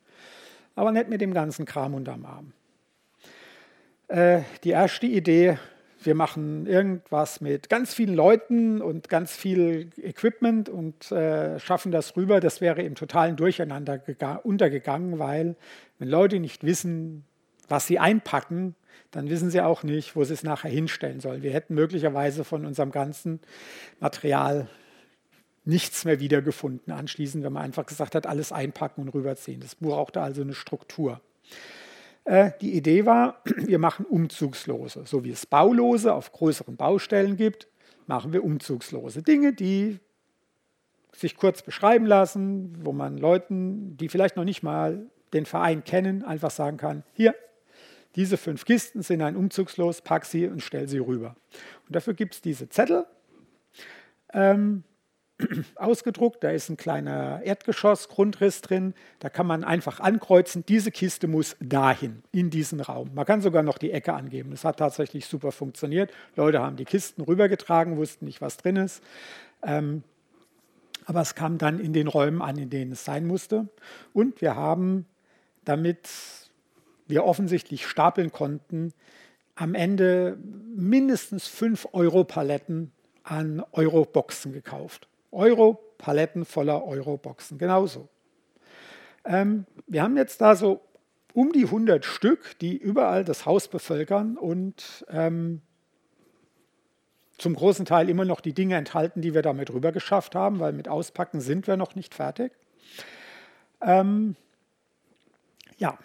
aber 0.74 0.92
nicht 0.92 1.08
mit 1.08 1.20
dem 1.20 1.34
ganzen 1.34 1.66
Kram 1.66 1.94
unterm 1.94 2.24
Arm. 2.24 2.52
Äh, 4.06 4.42
die 4.64 4.70
erste 4.70 5.06
Idee 5.06 5.58
wir 6.02 6.14
machen 6.14 6.66
irgendwas 6.66 7.40
mit 7.40 7.68
ganz 7.68 7.92
vielen 7.92 8.14
Leuten 8.14 8.80
und 8.80 9.08
ganz 9.08 9.36
viel 9.36 9.90
Equipment 9.96 10.68
und 10.68 11.10
äh, 11.10 11.58
schaffen 11.58 11.90
das 11.92 12.16
rüber, 12.16 12.40
das 12.40 12.60
wäre 12.60 12.82
im 12.82 12.94
totalen 12.94 13.36
Durcheinander 13.36 14.00
untergegangen, 14.44 15.18
weil 15.18 15.56
wenn 15.98 16.08
Leute 16.08 16.38
nicht 16.40 16.64
wissen, 16.64 17.24
was 17.68 17.86
sie 17.86 17.98
einpacken, 17.98 18.74
dann 19.10 19.28
wissen 19.30 19.50
sie 19.50 19.60
auch 19.60 19.82
nicht, 19.82 20.16
wo 20.16 20.24
sie 20.24 20.34
es 20.34 20.42
nachher 20.42 20.70
hinstellen 20.70 21.20
sollen. 21.20 21.42
Wir 21.42 21.52
hätten 21.52 21.74
möglicherweise 21.74 22.44
von 22.44 22.66
unserem 22.66 22.90
ganzen 22.90 23.40
Material 24.00 24.68
nichts 25.64 26.04
mehr 26.04 26.20
wiedergefunden 26.20 26.92
anschließend, 26.92 27.44
wenn 27.44 27.52
man 27.52 27.64
einfach 27.64 27.86
gesagt 27.86 28.14
hat, 28.14 28.26
alles 28.26 28.52
einpacken 28.52 29.02
und 29.02 29.08
rüberziehen. 29.10 29.60
Das 29.60 29.74
brauchte 29.74 30.20
also 30.20 30.42
eine 30.42 30.54
Struktur. 30.54 31.20
Äh, 32.28 32.52
die 32.60 32.74
Idee 32.74 33.06
war, 33.06 33.40
wir 33.56 33.78
machen 33.78 34.04
Umzugslose. 34.04 35.04
So 35.06 35.24
wie 35.24 35.30
es 35.30 35.46
Baulose 35.46 36.12
auf 36.12 36.30
größeren 36.30 36.76
Baustellen 36.76 37.36
gibt, 37.36 37.68
machen 38.06 38.34
wir 38.34 38.44
Umzugslose. 38.44 39.22
Dinge, 39.22 39.54
die 39.54 39.98
sich 41.16 41.36
kurz 41.36 41.62
beschreiben 41.62 42.04
lassen, 42.04 42.84
wo 42.84 42.92
man 42.92 43.16
Leuten, 43.16 43.96
die 43.96 44.10
vielleicht 44.10 44.36
noch 44.36 44.44
nicht 44.44 44.62
mal 44.62 45.06
den 45.32 45.46
Verein 45.46 45.84
kennen, 45.84 46.22
einfach 46.22 46.50
sagen 46.50 46.76
kann, 46.76 47.02
hier, 47.14 47.34
diese 48.14 48.36
fünf 48.36 48.66
Kisten 48.66 49.00
sind 49.00 49.22
ein 49.22 49.34
Umzugslos, 49.34 50.02
pack 50.02 50.26
sie 50.26 50.48
und 50.48 50.62
stell 50.62 50.86
sie 50.86 50.98
rüber. 50.98 51.34
Und 51.86 51.96
dafür 51.96 52.12
gibt 52.12 52.34
es 52.34 52.42
diese 52.42 52.68
Zettel. 52.68 53.06
Ähm, 54.34 54.84
ausgedruckt. 55.76 56.42
Da 56.42 56.50
ist 56.50 56.68
ein 56.68 56.76
kleiner 56.76 57.40
Erdgeschossgrundriss 57.44 58.60
drin. 58.60 58.94
Da 59.18 59.28
kann 59.28 59.46
man 59.46 59.64
einfach 59.64 60.00
ankreuzen, 60.00 60.64
diese 60.66 60.90
Kiste 60.90 61.28
muss 61.28 61.56
dahin, 61.60 62.22
in 62.32 62.50
diesen 62.50 62.80
Raum. 62.80 63.10
Man 63.14 63.24
kann 63.24 63.40
sogar 63.40 63.62
noch 63.62 63.78
die 63.78 63.92
Ecke 63.92 64.14
angeben. 64.14 64.50
Das 64.50 64.64
hat 64.64 64.78
tatsächlich 64.78 65.26
super 65.26 65.52
funktioniert. 65.52 66.10
Leute 66.36 66.60
haben 66.60 66.76
die 66.76 66.84
Kisten 66.84 67.22
rübergetragen, 67.22 67.96
wussten 67.96 68.24
nicht, 68.24 68.40
was 68.40 68.56
drin 68.56 68.76
ist. 68.76 69.02
Ähm, 69.62 70.02
aber 71.06 71.22
es 71.22 71.34
kam 71.34 71.58
dann 71.58 71.80
in 71.80 71.92
den 71.92 72.06
Räumen 72.06 72.42
an, 72.42 72.58
in 72.58 72.70
denen 72.70 72.92
es 72.92 73.04
sein 73.04 73.26
musste. 73.26 73.68
Und 74.12 74.42
wir 74.42 74.56
haben, 74.56 75.06
damit 75.64 76.08
wir 77.06 77.24
offensichtlich 77.24 77.86
stapeln 77.86 78.30
konnten, 78.30 78.92
am 79.54 79.74
Ende 79.74 80.36
mindestens 80.76 81.48
fünf 81.48 81.88
Euro-Paletten 81.92 82.92
an 83.24 83.64
Euro-Boxen 83.72 84.52
gekauft. 84.52 85.08
Euro, 85.30 85.80
Paletten 85.98 86.44
voller 86.44 86.84
Euro-Boxen, 86.84 87.58
genauso. 87.58 88.08
Ähm, 89.24 89.66
wir 89.86 90.02
haben 90.02 90.16
jetzt 90.16 90.40
da 90.40 90.54
so 90.56 90.80
um 91.34 91.52
die 91.52 91.64
100 91.64 92.04
Stück, 92.04 92.58
die 92.60 92.76
überall 92.76 93.24
das 93.24 93.46
Haus 93.46 93.68
bevölkern 93.68 94.36
und 94.36 95.06
ähm, 95.10 95.60
zum 97.36 97.54
großen 97.54 97.84
Teil 97.84 98.08
immer 98.10 98.24
noch 98.24 98.40
die 98.40 98.52
Dinge 98.52 98.76
enthalten, 98.76 99.22
die 99.22 99.34
wir 99.34 99.42
damit 99.42 99.72
rüber 99.72 99.92
geschafft 99.92 100.34
haben, 100.34 100.58
weil 100.58 100.72
mit 100.72 100.88
Auspacken 100.88 101.40
sind 101.40 101.66
wir 101.66 101.76
noch 101.76 101.94
nicht 101.94 102.14
fertig. 102.14 102.52
Ähm, 103.80 104.34
ja, 105.76 105.96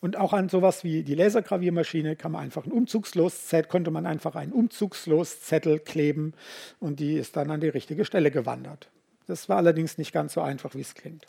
und 0.00 0.16
auch 0.16 0.32
an 0.32 0.48
sowas 0.48 0.84
wie 0.84 1.02
die 1.02 1.14
Lasergraviermaschine 1.14 2.16
kann 2.16 2.32
man 2.32 2.42
einfach 2.42 2.64
ein 2.66 2.72
Umzugslos-Zettel, 2.72 3.68
konnte 3.68 3.90
man 3.90 4.06
einfach 4.06 4.36
einen 4.36 4.52
Umzugslos-Zettel 4.52 5.80
kleben 5.80 6.34
und 6.80 7.00
die 7.00 7.14
ist 7.14 7.36
dann 7.36 7.50
an 7.50 7.60
die 7.60 7.68
richtige 7.68 8.04
Stelle 8.04 8.30
gewandert. 8.30 8.90
Das 9.26 9.48
war 9.48 9.56
allerdings 9.56 9.98
nicht 9.98 10.12
ganz 10.12 10.34
so 10.34 10.40
einfach, 10.40 10.74
wie 10.74 10.80
es 10.80 10.94
klingt. 10.94 11.26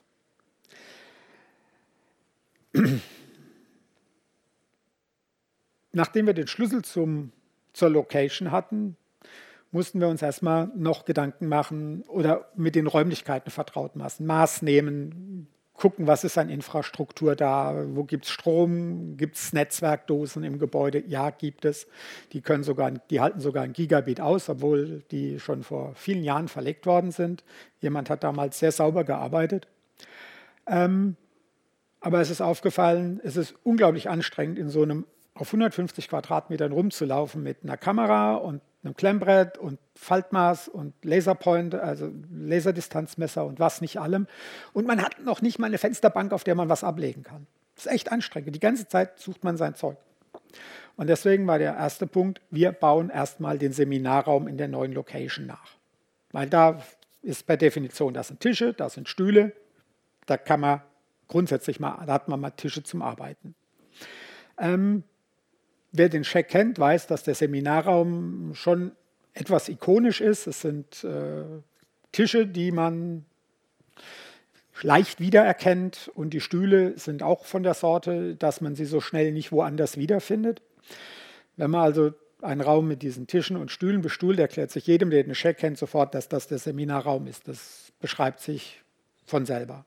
Nachdem 5.92 6.28
wir 6.28 6.34
den 6.34 6.48
Schlüssel 6.48 6.84
zum, 6.84 7.32
zur 7.74 7.90
Location 7.90 8.52
hatten, 8.52 8.98
mussten 9.72 10.00
wir 10.00 10.08
uns 10.08 10.22
erstmal 10.22 10.72
noch 10.76 11.06
Gedanken 11.06 11.48
machen 11.48 12.04
oder 12.04 12.52
mit 12.56 12.76
den 12.76 12.88
Räumlichkeiten 12.88 13.52
vertraut 13.52 13.96
machen, 13.96 14.26
Maß 14.26 14.62
nehmen, 14.62 15.48
gucken, 15.78 16.08
was 16.08 16.24
ist 16.24 16.38
an 16.38 16.50
Infrastruktur 16.50 17.36
da, 17.36 17.86
wo 17.90 18.04
gibt 18.04 18.26
es 18.26 18.32
Strom, 18.32 19.16
gibt 19.16 19.38
es 19.38 19.54
Netzwerkdosen 19.54 20.44
im 20.44 20.60
Gebäude? 20.60 21.04
Ja, 21.08 21.30
gibt 21.30 21.66
es. 21.66 21.88
Die, 22.34 22.42
können 22.42 22.64
sogar, 22.64 22.92
die 22.92 23.22
halten 23.22 23.40
sogar 23.40 23.64
ein 23.64 23.74
Gigabit 23.74 24.20
aus, 24.20 24.50
obwohl 24.50 25.04
die 25.12 25.40
schon 25.40 25.64
vor 25.64 25.94
vielen 25.96 26.24
Jahren 26.24 26.48
verlegt 26.48 26.86
worden 26.88 27.12
sind. 27.12 27.44
Jemand 27.80 28.10
hat 28.10 28.24
damals 28.24 28.60
sehr 28.60 28.72
sauber 28.72 29.04
gearbeitet. 29.04 29.68
Ähm, 30.66 31.16
aber 32.00 32.22
es 32.22 32.32
ist 32.32 32.42
aufgefallen, 32.42 33.22
es 33.24 33.38
ist 33.38 33.56
unglaublich 33.64 34.10
anstrengend, 34.10 34.58
in 34.58 34.70
so 34.70 34.82
einem 34.82 35.06
auf 35.40 35.50
150 35.50 36.10
Quadratmetern 36.10 36.72
rumzulaufen 36.72 37.44
mit 37.44 37.64
einer 37.64 37.78
Kamera 37.78 38.36
und 38.36 38.62
einem 38.84 38.96
Klemmbrett 38.96 39.58
und 39.58 39.80
Faltmaß 39.96 40.68
und 40.68 40.94
Laserpoint, 41.04 41.76
also 41.76 42.12
Laserdistanzmesser 42.32 43.46
und 43.46 43.60
was 43.60 43.82
nicht 43.82 44.00
allem. 44.00 44.28
Und 44.74 44.88
man 44.88 45.02
hat 45.02 45.20
noch 45.24 45.42
nicht 45.42 45.60
mal 45.60 45.68
eine 45.68 45.78
Fensterbank, 45.78 46.32
auf 46.34 46.44
der 46.44 46.56
man 46.56 46.70
was 46.70 46.84
ablegen 46.84 47.24
kann. 47.24 47.48
Das 47.76 47.86
ist 47.86 47.92
echt 47.92 48.12
anstrengend. 48.12 48.56
Die 48.56 48.60
ganze 48.60 48.88
Zeit 48.88 49.20
sucht 49.20 49.44
man 49.44 49.58
sein 49.58 49.76
Zeug. 49.76 49.98
Und 50.96 51.08
deswegen 51.08 51.46
war 51.46 51.60
der 51.60 51.76
erste 51.76 52.08
Punkt, 52.08 52.42
wir 52.50 52.72
bauen 52.72 53.10
erstmal 53.10 53.60
den 53.60 53.72
Seminarraum 53.72 54.48
in 54.48 54.58
der 54.58 54.68
neuen 54.68 54.94
Location 54.94 55.46
nach. 55.46 55.78
Weil 56.32 56.50
da 56.50 56.82
ist 57.22 57.46
per 57.46 57.58
Definition, 57.58 58.14
das 58.14 58.30
sind 58.30 58.40
Tische, 58.40 58.74
das 58.74 58.94
sind 58.94 59.08
Stühle, 59.08 59.54
da 60.26 60.38
kann 60.38 60.60
man 60.60 60.82
grundsätzlich 61.28 61.80
mal, 61.80 62.04
da 62.06 62.14
hat 62.14 62.28
man 62.28 62.40
mal 62.40 62.52
Tische 62.52 62.84
zum 62.84 63.02
Arbeiten. 63.02 63.54
Ähm, 64.58 65.04
Wer 65.98 66.10
den 66.10 66.24
Scheck 66.24 66.50
kennt, 66.50 66.80
weiß, 66.80 67.08
dass 67.08 67.24
der 67.24 67.36
Seminarraum 67.36 68.54
schon 68.54 68.92
etwas 69.34 69.70
ikonisch 69.70 70.22
ist. 70.22 70.48
Es 70.48 70.62
sind 70.62 71.04
äh, 71.04 71.44
Tische, 72.12 72.48
die 72.48 72.72
man 72.72 73.26
leicht 74.82 75.20
wiedererkennt 75.20 76.12
und 76.14 76.32
die 76.32 76.42
Stühle 76.42 76.98
sind 76.98 77.24
auch 77.24 77.46
von 77.46 77.64
der 77.64 77.74
Sorte, 77.74 78.36
dass 78.36 78.62
man 78.62 78.76
sie 78.76 78.86
so 78.86 79.02
schnell 79.02 79.32
nicht 79.32 79.52
woanders 79.52 79.98
wiederfindet. 79.98 80.62
Wenn 81.56 81.72
man 81.72 81.82
also 81.82 82.14
einen 82.42 82.62
Raum 82.62 82.88
mit 82.88 83.02
diesen 83.02 83.26
Tischen 83.26 83.58
und 83.58 83.72
Stühlen 83.72 84.02
bestuhlt, 84.02 84.40
erklärt 84.40 84.72
sich 84.72 84.86
jedem, 84.86 85.10
der 85.10 85.24
den 85.24 85.34
Scheck 85.34 85.58
kennt, 85.58 85.78
sofort, 85.78 86.14
dass 86.14 86.30
das 86.30 86.48
der 86.48 86.60
Seminarraum 86.60 87.26
ist. 87.28 87.48
Das 87.48 87.92
beschreibt 88.00 88.40
sich 88.40 88.82
von 89.26 89.46
selber. 89.46 89.86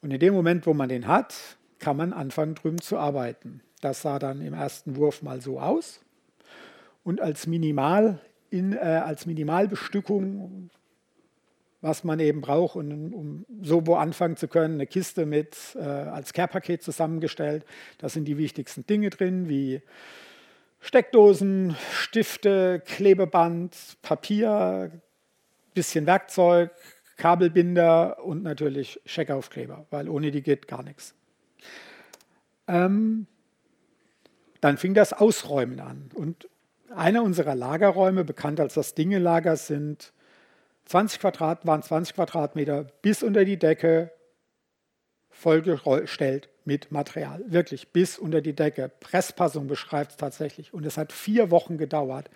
Und 0.00 0.12
in 0.12 0.20
dem 0.20 0.34
Moment, 0.34 0.66
wo 0.66 0.74
man 0.74 0.88
den 0.88 1.08
hat, 1.08 1.34
kann 1.78 1.96
man 1.96 2.12
anfangen, 2.12 2.54
drüben 2.54 2.80
zu 2.80 2.96
arbeiten. 2.96 3.60
Das 3.82 4.00
sah 4.00 4.18
dann 4.18 4.40
im 4.40 4.54
ersten 4.54 4.96
Wurf 4.96 5.20
mal 5.20 5.42
so 5.42 5.60
aus. 5.60 6.00
Und 7.04 7.20
als, 7.20 7.46
Minimal 7.46 8.18
in, 8.48 8.72
äh, 8.72 8.78
als 8.78 9.26
Minimalbestückung 9.26 10.70
was 11.82 12.04
man 12.04 12.20
eben 12.20 12.40
braucht, 12.40 12.76
um, 12.76 13.12
um 13.12 13.46
so 13.60 13.86
wo 13.86 13.96
anfangen 13.96 14.36
zu 14.36 14.48
können. 14.48 14.74
Eine 14.74 14.86
Kiste 14.86 15.26
mit 15.26 15.56
äh, 15.74 15.80
als 15.80 16.32
Care-Paket 16.32 16.82
zusammengestellt. 16.82 17.66
Da 17.98 18.08
sind 18.08 18.24
die 18.26 18.38
wichtigsten 18.38 18.86
Dinge 18.86 19.10
drin, 19.10 19.48
wie 19.48 19.82
Steckdosen, 20.80 21.76
Stifte, 21.92 22.82
Klebeband, 22.86 23.76
Papier, 24.00 24.92
bisschen 25.74 26.06
Werkzeug, 26.06 26.70
Kabelbinder 27.16 28.24
und 28.24 28.42
natürlich 28.42 29.00
Checkaufkleber, 29.04 29.86
weil 29.90 30.08
ohne 30.08 30.30
die 30.30 30.42
geht 30.42 30.68
gar 30.68 30.82
nichts. 30.82 31.14
Ähm, 32.68 33.26
dann 34.62 34.78
fing 34.78 34.94
das 34.94 35.12
Ausräumen 35.12 35.80
an. 35.80 36.08
Und 36.14 36.48
einer 36.94 37.22
unserer 37.22 37.54
Lagerräume, 37.54 38.24
bekannt 38.24 38.60
als 38.60 38.74
das 38.74 38.94
Dingelager, 38.94 39.56
sind 39.56 40.12
20 40.86 41.20
Quadrat, 41.20 41.66
waren 41.66 41.82
20 41.82 42.14
Quadratmeter 42.14 42.84
bis 43.02 43.22
unter 43.22 43.44
die 43.44 43.58
Decke 43.58 44.12
vollgestellt 45.30 46.48
mit 46.64 46.92
Material. 46.92 47.42
Wirklich 47.46 47.88
bis 47.88 48.18
unter 48.18 48.40
die 48.40 48.52
Decke. 48.52 48.90
Presspassung 49.00 49.66
beschreibt 49.66 50.12
es 50.12 50.16
tatsächlich. 50.16 50.72
Und 50.72 50.86
es 50.86 50.96
hat 50.96 51.12
vier 51.12 51.50
Wochen 51.50 51.76
gedauert, 51.76 52.30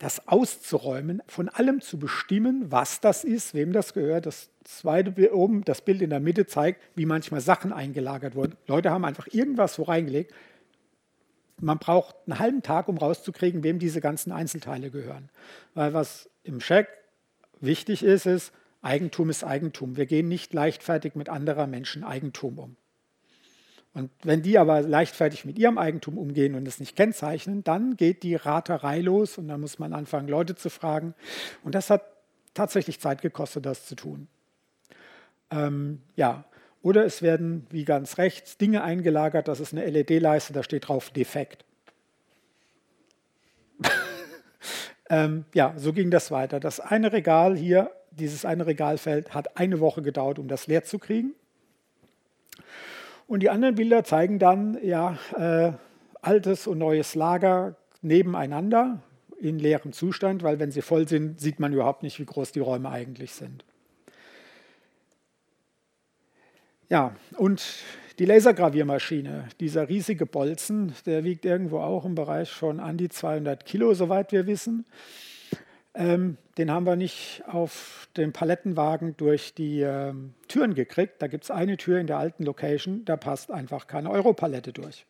das 0.00 0.26
auszuräumen, 0.26 1.22
von 1.28 1.48
allem 1.48 1.80
zu 1.82 1.98
bestimmen, 1.98 2.72
was 2.72 3.00
das 3.00 3.22
ist, 3.22 3.54
wem 3.54 3.72
das 3.72 3.94
gehört. 3.94 4.26
Das 4.26 4.48
zweite 4.64 5.32
oben, 5.32 5.62
das 5.64 5.82
Bild 5.82 6.02
in 6.02 6.10
der 6.10 6.20
Mitte 6.20 6.46
zeigt, 6.46 6.80
wie 6.96 7.06
manchmal 7.06 7.42
Sachen 7.42 7.72
eingelagert 7.72 8.34
wurden. 8.34 8.56
Leute 8.66 8.90
haben 8.90 9.04
einfach 9.04 9.28
irgendwas 9.30 9.78
wo 9.78 9.84
reingelegt. 9.84 10.32
Man 11.60 11.78
braucht 11.78 12.16
einen 12.26 12.38
halben 12.38 12.62
Tag, 12.62 12.88
um 12.88 12.96
rauszukriegen, 12.96 13.62
wem 13.62 13.78
diese 13.78 14.00
ganzen 14.00 14.32
Einzelteile 14.32 14.90
gehören. 14.90 15.28
Weil 15.74 15.92
was 15.92 16.28
im 16.42 16.60
Scheck 16.60 16.88
wichtig 17.60 18.02
ist, 18.02 18.26
ist, 18.26 18.52
Eigentum 18.82 19.28
ist 19.30 19.44
Eigentum. 19.44 19.96
Wir 19.96 20.06
gehen 20.06 20.28
nicht 20.28 20.54
leichtfertig 20.54 21.14
mit 21.14 21.28
anderer 21.28 21.66
Menschen 21.66 22.02
Eigentum 22.02 22.58
um. 22.58 22.76
Und 23.92 24.10
wenn 24.22 24.42
die 24.42 24.56
aber 24.56 24.82
leichtfertig 24.82 25.44
mit 25.44 25.58
ihrem 25.58 25.76
Eigentum 25.76 26.16
umgehen 26.16 26.54
und 26.54 26.66
es 26.66 26.78
nicht 26.78 26.96
kennzeichnen, 26.96 27.64
dann 27.64 27.96
geht 27.96 28.22
die 28.22 28.36
Raterei 28.36 29.00
los 29.00 29.36
und 29.36 29.48
dann 29.48 29.60
muss 29.60 29.78
man 29.78 29.92
anfangen, 29.92 30.28
Leute 30.28 30.54
zu 30.54 30.70
fragen. 30.70 31.14
Und 31.64 31.74
das 31.74 31.90
hat 31.90 32.04
tatsächlich 32.54 33.00
Zeit 33.00 33.20
gekostet, 33.20 33.66
das 33.66 33.86
zu 33.86 33.96
tun. 33.96 34.28
Ähm, 35.50 36.02
ja, 36.14 36.44
oder 36.82 37.04
es 37.04 37.22
werden, 37.22 37.66
wie 37.70 37.84
ganz 37.84 38.18
rechts, 38.18 38.56
Dinge 38.56 38.82
eingelagert, 38.82 39.48
das 39.48 39.60
ist 39.60 39.72
eine 39.72 39.84
LED-Leiste, 39.84 40.52
da 40.52 40.62
steht 40.62 40.88
drauf 40.88 41.10
defekt. 41.10 41.64
ähm, 45.10 45.44
ja, 45.54 45.74
so 45.76 45.92
ging 45.92 46.10
das 46.10 46.30
weiter. 46.30 46.60
Das 46.60 46.80
eine 46.80 47.12
Regal 47.12 47.56
hier, 47.56 47.90
dieses 48.10 48.44
eine 48.44 48.66
Regalfeld, 48.66 49.34
hat 49.34 49.56
eine 49.56 49.80
Woche 49.80 50.02
gedauert, 50.02 50.38
um 50.38 50.48
das 50.48 50.66
leer 50.66 50.84
zu 50.84 50.98
kriegen. 50.98 51.34
Und 53.26 53.40
die 53.40 53.50
anderen 53.50 53.76
Bilder 53.76 54.02
zeigen 54.02 54.38
dann 54.38 54.78
ja, 54.82 55.18
äh, 55.36 55.72
altes 56.22 56.66
und 56.66 56.78
neues 56.78 57.14
Lager 57.14 57.76
nebeneinander 58.02 59.02
in 59.38 59.58
leerem 59.58 59.92
Zustand, 59.92 60.42
weil 60.42 60.58
wenn 60.58 60.72
sie 60.72 60.82
voll 60.82 61.08
sind, 61.08 61.40
sieht 61.40 61.60
man 61.60 61.72
überhaupt 61.72 62.02
nicht, 62.02 62.18
wie 62.18 62.24
groß 62.24 62.52
die 62.52 62.60
Räume 62.60 62.90
eigentlich 62.90 63.32
sind. 63.32 63.64
Ja, 66.90 67.14
und 67.36 67.64
die 68.18 68.24
Lasergraviermaschine, 68.24 69.48
dieser 69.60 69.88
riesige 69.88 70.26
Bolzen, 70.26 70.92
der 71.06 71.22
wiegt 71.22 71.44
irgendwo 71.44 71.78
auch 71.78 72.04
im 72.04 72.16
Bereich 72.16 72.50
schon 72.50 72.80
an 72.80 72.96
die 72.96 73.08
200 73.08 73.64
Kilo, 73.64 73.94
soweit 73.94 74.32
wir 74.32 74.48
wissen. 74.48 74.84
Ähm, 75.94 76.36
den 76.58 76.68
haben 76.68 76.86
wir 76.86 76.96
nicht 76.96 77.44
auf 77.46 78.08
den 78.16 78.32
Palettenwagen 78.32 79.16
durch 79.16 79.54
die 79.54 79.82
ähm, 79.82 80.34
Türen 80.48 80.74
gekriegt. 80.74 81.22
Da 81.22 81.28
gibt 81.28 81.44
es 81.44 81.52
eine 81.52 81.76
Tür 81.76 82.00
in 82.00 82.08
der 82.08 82.18
alten 82.18 82.42
Location, 82.42 83.04
da 83.04 83.16
passt 83.16 83.52
einfach 83.52 83.86
keine 83.86 84.10
Europalette 84.10 84.72
durch. 84.72 85.06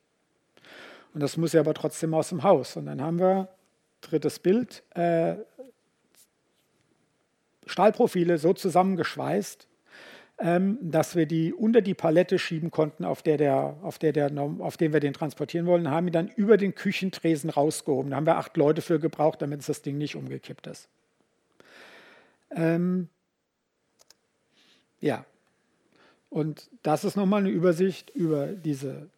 Und 1.14 1.20
das 1.20 1.38
muss 1.38 1.54
ja 1.54 1.60
aber 1.60 1.72
trotzdem 1.72 2.12
aus 2.12 2.28
dem 2.28 2.42
Haus. 2.42 2.76
Und 2.76 2.84
dann 2.86 3.00
haben 3.00 3.18
wir, 3.18 3.48
drittes 4.02 4.38
Bild, 4.38 4.82
äh, 4.90 5.36
Stahlprofile 7.64 8.36
so 8.36 8.52
zusammengeschweißt, 8.52 9.66
ähm, 10.40 10.78
dass 10.80 11.16
wir 11.16 11.26
die 11.26 11.52
unter 11.52 11.82
die 11.82 11.94
Palette 11.94 12.38
schieben 12.38 12.70
konnten, 12.70 13.04
auf 13.04 13.22
der, 13.22 13.36
der, 13.36 13.76
auf, 13.82 13.98
der, 13.98 14.12
der, 14.12 14.30
auf 14.60 14.76
dem 14.76 14.92
wir 14.92 15.00
den 15.00 15.12
transportieren 15.12 15.66
wollen, 15.66 15.90
haben 15.90 16.06
ihn 16.06 16.12
dann 16.12 16.28
über 16.28 16.56
den 16.56 16.74
Küchentresen 16.74 17.50
rausgehoben. 17.50 18.10
Da 18.10 18.16
haben 18.16 18.26
wir 18.26 18.36
acht 18.36 18.56
Leute 18.56 18.80
für 18.80 18.98
gebraucht, 18.98 19.42
damit 19.42 19.68
das 19.68 19.82
Ding 19.82 19.98
nicht 19.98 20.16
umgekippt 20.16 20.66
ist. 20.66 20.88
Ähm, 22.52 23.08
ja, 25.00 25.24
und 26.30 26.70
das 26.82 27.04
ist 27.04 27.16
nochmal 27.16 27.40
eine 27.40 27.50
Übersicht 27.50 28.10
über 28.10 28.46
diese 28.46 29.10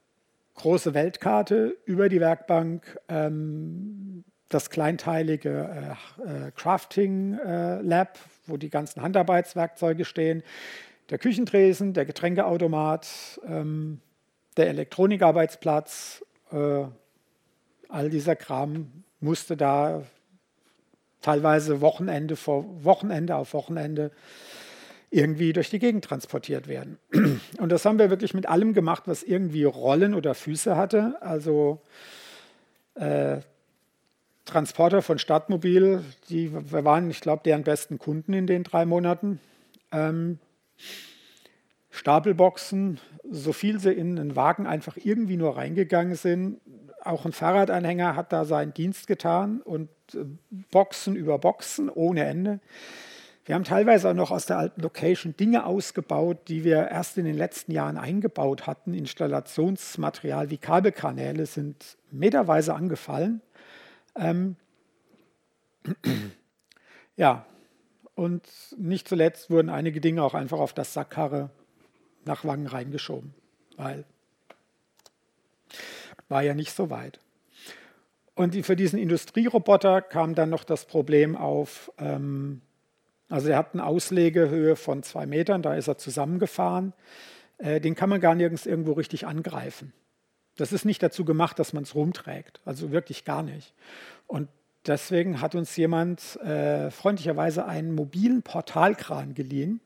große 0.54 0.92
Weltkarte, 0.92 1.76
über 1.84 2.08
die 2.08 2.20
Werkbank, 2.20 2.98
ähm, 3.08 4.24
das 4.48 4.70
kleinteilige 4.70 5.96
äh, 6.20 6.46
äh, 6.46 6.50
Crafting 6.52 7.38
äh, 7.38 7.80
Lab, 7.80 8.18
wo 8.46 8.56
die 8.56 8.70
ganzen 8.70 9.02
Handarbeitswerkzeuge 9.02 10.04
stehen, 10.04 10.42
der 11.10 11.18
Küchentresen, 11.18 11.92
der 11.92 12.04
Getränkeautomat, 12.04 13.40
ähm, 13.46 14.00
der 14.56 14.68
Elektronikarbeitsplatz, 14.68 16.24
äh, 16.50 16.84
all 17.88 18.10
dieser 18.10 18.36
Kram 18.36 19.04
musste 19.20 19.56
da 19.56 20.02
teilweise 21.20 21.80
Wochenende 21.80 22.36
vor 22.36 22.84
Wochenende 22.84 23.36
auf 23.36 23.54
Wochenende 23.54 24.10
irgendwie 25.10 25.52
durch 25.52 25.70
die 25.70 25.78
Gegend 25.78 26.04
transportiert 26.04 26.68
werden. 26.68 26.98
Und 27.58 27.70
das 27.70 27.84
haben 27.84 27.98
wir 27.98 28.10
wirklich 28.10 28.34
mit 28.34 28.48
allem 28.48 28.72
gemacht, 28.72 29.04
was 29.06 29.22
irgendwie 29.22 29.64
Rollen 29.64 30.14
oder 30.14 30.34
Füße 30.34 30.76
hatte. 30.76 31.16
Also 31.20 31.80
äh, 32.94 33.40
Transporter 34.44 35.02
von 35.02 35.18
Stadtmobil, 35.18 36.02
die 36.28 36.52
wir 36.52 36.84
waren, 36.84 37.10
ich 37.10 37.20
glaube, 37.20 37.42
deren 37.44 37.62
besten 37.62 37.98
Kunden 37.98 38.32
in 38.32 38.46
den 38.46 38.64
drei 38.64 38.86
Monaten. 38.86 39.38
Ähm, 39.92 40.38
Stapelboxen, 41.90 42.98
so 43.30 43.52
viel 43.52 43.78
sie 43.78 43.92
in 43.92 44.18
einen 44.18 44.34
Wagen 44.34 44.66
einfach 44.66 44.96
irgendwie 44.96 45.36
nur 45.36 45.56
reingegangen 45.56 46.14
sind. 46.14 46.60
Auch 47.04 47.24
ein 47.24 47.32
Fahrradanhänger 47.32 48.16
hat 48.16 48.32
da 48.32 48.44
seinen 48.44 48.74
Dienst 48.74 49.06
getan 49.06 49.60
und 49.60 49.88
äh, 50.14 50.24
Boxen 50.70 51.16
über 51.16 51.38
Boxen 51.38 51.88
ohne 51.88 52.24
Ende. 52.24 52.60
Wir 53.44 53.56
haben 53.56 53.64
teilweise 53.64 54.08
auch 54.08 54.14
noch 54.14 54.30
aus 54.30 54.46
der 54.46 54.58
alten 54.58 54.80
Location 54.80 55.36
Dinge 55.36 55.66
ausgebaut, 55.66 56.38
die 56.46 56.62
wir 56.62 56.88
erst 56.88 57.18
in 57.18 57.24
den 57.24 57.36
letzten 57.36 57.72
Jahren 57.72 57.98
eingebaut 57.98 58.68
hatten. 58.68 58.94
Installationsmaterial 58.94 60.50
wie 60.50 60.58
Kabelkanäle 60.58 61.46
sind 61.46 61.96
meterweise 62.12 62.74
angefallen. 62.74 63.40
Ähm 64.14 64.56
ja, 67.16 67.44
und 68.14 68.42
nicht 68.76 69.08
zuletzt 69.08 69.50
wurden 69.50 69.70
einige 69.70 70.00
Dinge 70.00 70.22
auch 70.22 70.34
einfach 70.34 70.58
auf 70.58 70.72
das 70.72 70.92
Sackkarre 70.92 71.50
nach 72.24 72.44
Wangen 72.44 72.66
reingeschoben, 72.66 73.34
weil 73.76 74.04
war 76.28 76.42
ja 76.42 76.54
nicht 76.54 76.72
so 76.72 76.90
weit. 76.90 77.20
Und 78.34 78.54
für 78.64 78.76
diesen 78.76 78.98
Industrieroboter 78.98 80.00
kam 80.00 80.34
dann 80.34 80.50
noch 80.50 80.64
das 80.64 80.86
Problem 80.86 81.36
auf, 81.36 81.92
ähm, 81.98 82.62
also 83.28 83.48
er 83.48 83.58
hat 83.58 83.74
eine 83.74 83.84
Auslegehöhe 83.84 84.76
von 84.76 85.02
zwei 85.02 85.26
Metern, 85.26 85.62
da 85.62 85.74
ist 85.74 85.88
er 85.88 85.98
zusammengefahren. 85.98 86.94
Äh, 87.58 87.80
den 87.80 87.94
kann 87.94 88.08
man 88.08 88.20
gar 88.20 88.34
nirgends 88.34 88.66
irgendwo 88.66 88.92
richtig 88.92 89.26
angreifen. 89.26 89.92
Das 90.56 90.72
ist 90.72 90.84
nicht 90.84 91.02
dazu 91.02 91.24
gemacht, 91.24 91.58
dass 91.58 91.72
man 91.72 91.82
es 91.84 91.94
rumträgt, 91.94 92.60
also 92.64 92.90
wirklich 92.90 93.24
gar 93.24 93.42
nicht. 93.42 93.74
Und 94.26 94.48
deswegen 94.86 95.40
hat 95.40 95.54
uns 95.54 95.76
jemand 95.76 96.36
äh, 96.40 96.90
freundlicherweise 96.90 97.66
einen 97.66 97.94
mobilen 97.94 98.42
Portalkran 98.42 99.34
geliehen. 99.34 99.80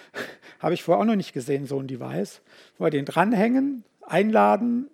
Habe 0.60 0.74
ich 0.74 0.82
vorher 0.82 1.02
auch 1.02 1.06
noch 1.06 1.16
nicht 1.16 1.32
gesehen, 1.32 1.66
so 1.66 1.78
ein 1.78 1.86
Device, 1.86 2.40
wo 2.78 2.84
wir 2.84 2.90
den 2.90 3.04
dranhängen, 3.04 3.84
einladen, 4.02 4.88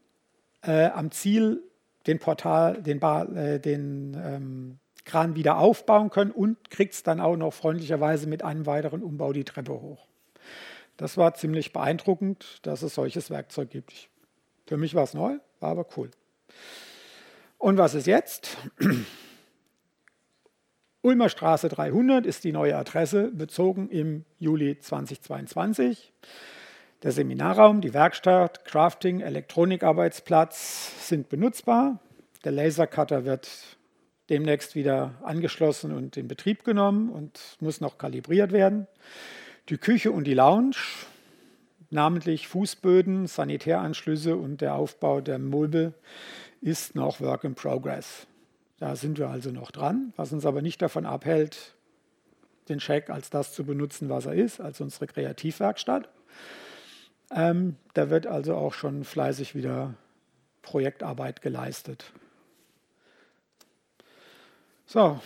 äh, 0.63 0.87
am 0.87 1.11
Ziel 1.11 1.63
den 2.07 2.19
Portal, 2.19 2.83
den, 2.83 2.99
Bar, 2.99 3.35
äh, 3.37 3.61
den 3.61 4.17
ähm, 4.21 4.79
Kran 5.05 5.37
wieder 5.37 5.59
aufbauen 5.59 6.11
können 6.11 6.31
und 6.31 6.71
kriegt 6.71 6.95
es 6.95 7.03
dann 7.03 7.21
auch 7.21 7.37
noch 7.37 7.53
freundlicherweise 7.53 8.27
mit 8.27 8.43
einem 8.43 8.67
weiteren 8.67 9.03
Umbau 9.03 9.33
die 9.33 9.45
Treppe 9.45 9.73
hoch. 9.73 10.07
Das 10.97 11.17
war 11.17 11.35
ziemlich 11.35 11.73
beeindruckend, 11.73 12.59
dass 12.63 12.83
es 12.83 12.95
solches 12.95 13.31
Werkzeug 13.31 13.71
gibt. 13.71 14.09
Für 14.67 14.77
mich 14.77 14.95
war 14.95 15.05
es 15.05 15.15
neu, 15.15 15.39
war 15.61 15.71
aber 15.71 15.87
cool. 15.97 16.11
Und 17.59 17.79
was 17.79 17.95
ist 17.95 18.07
jetzt? 18.07 18.57
Ulmer 21.05 21.29
Straße 21.29 21.69
300 21.69 22.27
ist 22.27 22.45
die 22.45 22.53
neue 22.53 22.77
Adresse, 22.77 23.33
bezogen 23.33 23.89
im 23.89 24.25
Juli 24.39 24.79
2022. 24.79 26.13
Der 27.03 27.11
Seminarraum, 27.11 27.81
die 27.81 27.93
Werkstatt, 27.93 28.65
Crafting, 28.65 29.19
Elektronikarbeitsplatz 29.19 31.09
sind 31.09 31.29
benutzbar. 31.29 31.99
Der 32.45 32.53
Lasercutter 32.53 33.25
wird 33.25 33.51
demnächst 34.31 34.77
wieder 34.77 35.17
angeschlossen 35.23 35.91
und 35.93 36.17
in 36.17 36.29
Betrieb 36.29 36.63
genommen 36.63 37.11
und 37.11 37.57
muss 37.59 37.81
noch 37.81 37.99
kalibriert 37.99 38.53
werden. 38.53 38.87
Die 39.71 39.79
Küche 39.79 40.13
und 40.13 40.23
die 40.23 40.35
Lounge, 40.35 40.77
namentlich 41.91 42.47
Fußböden, 42.47 43.27
Sanitäranschlüsse 43.27 44.37
und 44.37 44.61
der 44.61 44.77
Aufbau 44.77 45.21
der 45.21 45.41
Möbel, 45.41 45.95
ist 46.61 46.95
noch 46.95 47.21
Work 47.21 47.43
in 47.43 47.57
Progress. 47.57 48.29
Da 48.83 48.97
sind 48.97 49.17
wir 49.17 49.29
also 49.29 49.53
noch 49.53 49.71
dran, 49.71 50.13
was 50.17 50.33
uns 50.33 50.45
aber 50.45 50.61
nicht 50.61 50.83
davon 50.83 51.07
abhält, 51.07 51.77
den 52.69 52.81
Check 52.81 53.11
als 53.11 53.31
das 53.31 53.55
zu 53.55 53.65
benutzen, 53.65 54.09
was 54.09 54.27
er 54.27 54.35
ist, 54.35 54.61
als 54.61 54.81
unsere 54.81 55.07
Kreativwerkstatt. 55.07 56.09
Ähm, 57.31 57.77
da 57.95 58.11
wird 58.11 58.27
also 58.27 58.57
auch 58.57 58.75
schon 58.75 59.05
fleißig 59.05 59.55
wieder 59.55 59.95
Projektarbeit 60.63 61.43
geleistet. 61.43 62.13
So, 64.85 65.21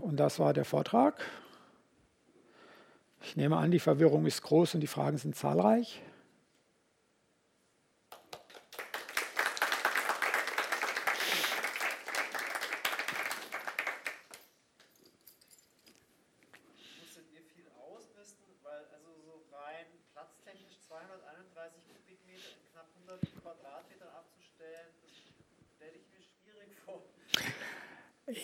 und 0.00 0.20
das 0.20 0.38
war 0.38 0.52
der 0.52 0.66
Vortrag. 0.66 1.24
Ich 3.22 3.34
nehme 3.34 3.56
an, 3.56 3.70
die 3.70 3.78
Verwirrung 3.78 4.26
ist 4.26 4.42
groß 4.42 4.74
und 4.74 4.82
die 4.82 4.88
Fragen 4.88 5.16
sind 5.16 5.36
zahlreich. 5.36 6.02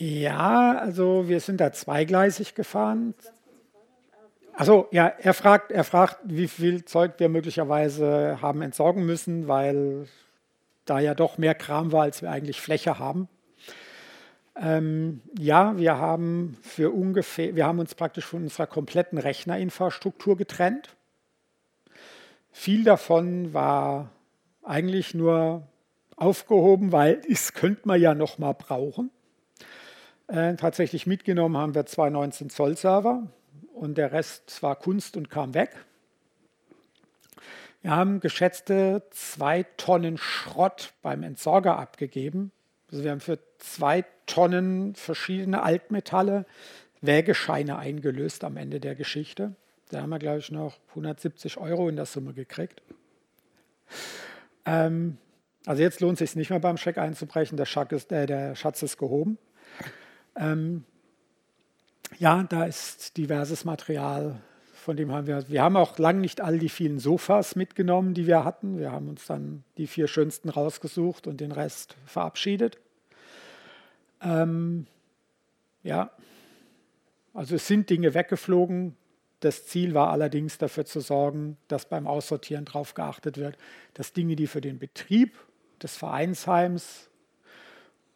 Ja, 0.01 0.79
also 0.79 1.29
wir 1.29 1.41
sind 1.41 1.61
da 1.61 1.73
zweigleisig 1.73 2.55
gefahren. 2.55 3.13
Also 4.55 4.89
ja, 4.93 5.09
er 5.09 5.35
fragt, 5.35 5.73
er 5.73 5.85
fragt, 5.85 6.21
wie 6.25 6.49
viel 6.49 6.87
Zeug 6.87 7.17
wir 7.19 7.29
möglicherweise 7.29 8.39
haben 8.41 8.63
entsorgen 8.63 9.05
müssen, 9.05 9.47
weil 9.47 10.07
da 10.87 11.01
ja 11.01 11.15
doch 11.15 11.37
mehr 11.37 11.55
Kram 11.55 11.93
war, 11.93 12.05
als 12.05 12.23
wir 12.23 12.31
eigentlich 12.31 12.63
Fläche 12.63 12.99
haben. 12.99 13.29
Ähm, 14.57 15.21
ja, 15.39 15.77
wir 15.77 15.99
haben 15.99 16.57
für 16.63 16.91
ungefähr, 16.93 17.55
wir 17.55 17.67
haben 17.67 17.79
uns 17.79 17.95
praktisch 17.95 18.25
von 18.25 18.45
unserer 18.45 18.67
kompletten 18.67 19.19
Rechnerinfrastruktur 19.19 20.39
getrennt. 20.39 20.97
Viel 22.53 22.85
davon 22.85 23.53
war 23.53 24.09
eigentlich 24.63 25.13
nur 25.13 25.69
aufgehoben, 26.17 26.91
weil 26.91 27.21
es 27.31 27.53
könnte 27.53 27.83
man 27.85 28.01
ja 28.01 28.15
noch 28.15 28.39
mal 28.39 28.55
brauchen. 28.55 29.11
Äh, 30.31 30.55
tatsächlich 30.55 31.09
mitgenommen 31.09 31.57
haben 31.57 31.75
wir 31.75 31.87
zwei 31.87 32.09
19 32.09 32.51
Zoll 32.51 32.77
Server 32.77 33.27
und 33.75 33.99
der 33.99 34.13
Rest 34.13 34.63
war 34.63 34.77
Kunst 34.77 35.17
und 35.17 35.29
kam 35.29 35.55
weg. 35.55 35.71
Wir 37.83 37.91
haben 37.91 38.21
geschätzte 38.21 39.03
zwei 39.11 39.65
Tonnen 39.77 40.19
Schrott 40.19 40.93
beim 41.03 41.25
Entsorger 41.25 41.79
abgegeben. 41.79 42.53
Also 42.93 43.03
wir 43.03 43.11
haben 43.11 43.19
für 43.19 43.41
zwei 43.59 44.05
Tonnen 44.27 44.95
verschiedene 44.95 45.65
Altmetalle 45.65 46.47
Wägescheine 47.01 47.79
eingelöst 47.79 48.45
am 48.45 48.57
Ende 48.57 48.79
der 48.79 48.95
Geschichte. 48.95 49.57
Da 49.89 50.03
haben 50.03 50.11
wir, 50.11 50.21
glaube 50.21 50.39
ich, 50.39 50.53
noch 50.53 50.79
170 50.91 51.57
Euro 51.57 51.89
in 51.89 51.97
der 51.97 52.07
Summe 52.07 52.35
gekriegt. 52.35 52.83
Ähm, 54.65 55.19
also 55.67 55.83
jetzt 55.83 56.01
lohnt 56.01 56.21
es 56.21 56.31
sich 56.31 56.37
nicht 56.37 56.51
mehr 56.51 56.61
beim 56.61 56.77
Scheck 56.77 56.99
einzubrechen, 56.99 57.57
der, 57.57 57.67
ist, 57.91 58.13
äh, 58.13 58.27
der 58.27 58.55
Schatz 58.55 58.81
ist 58.85 58.97
gehoben. 58.97 59.37
Ähm, 60.41 60.85
ja, 62.19 62.43
da 62.43 62.65
ist 62.65 63.17
diverses 63.19 63.65
Material, 63.65 64.41
von 64.73 64.97
dem 64.97 65.13
haben 65.13 65.27
wir, 65.27 65.47
wir 65.49 65.63
haben 65.63 65.77
auch 65.77 65.99
lang 65.99 66.21
nicht 66.21 66.41
all 66.41 66.59
die 66.59 66.71
vielen 66.71 66.99
Sofas 66.99 67.55
mitgenommen, 67.55 68.15
die 68.15 68.27
wir 68.27 68.45
hatten. 68.45 68.79
Wir 68.79 68.91
haben 68.91 69.09
uns 69.11 69.27
dann 69.27 69.63
die 69.77 69.87
vier 69.87 70.09
schönsten 70.09 70.49
rausgesucht 70.49 71.27
und 71.27 71.41
den 71.41 71.53
Rest 71.53 71.97
verabschiedet. 72.07 72.79
Ähm, 74.23 74.87
ja, 75.83 76.11
also 77.35 77.57
es 77.57 77.67
sind 77.67 77.91
Dinge 77.91 78.15
weggeflogen. 78.15 78.97
Das 79.41 79.67
Ziel 79.67 79.93
war 79.93 80.11
allerdings 80.11 80.57
dafür 80.57 80.87
zu 80.87 81.01
sorgen, 81.01 81.59
dass 81.69 81.85
beim 81.85 82.07
Aussortieren 82.07 82.65
darauf 82.65 82.95
geachtet 82.95 83.37
wird, 83.37 83.59
dass 83.93 84.15
Dinge, 84.15 84.37
die 84.37 84.47
für 84.47 84.61
den 84.63 84.79
Betrieb 84.79 85.37
des 85.83 85.97
Vereinsheims 85.97 87.11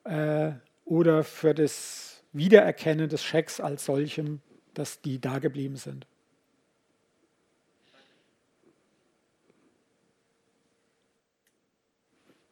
äh, 0.05 0.53
oder 0.85 1.25
für 1.25 1.55
das 1.55 2.14
Wiedererkennen 2.35 3.09
des 3.09 3.23
Schecks 3.23 3.61
als 3.61 3.85
solchem, 3.85 4.41
dass 4.75 5.01
die 5.01 5.21
da 5.21 5.39
geblieben 5.39 5.77
sind. 5.77 6.05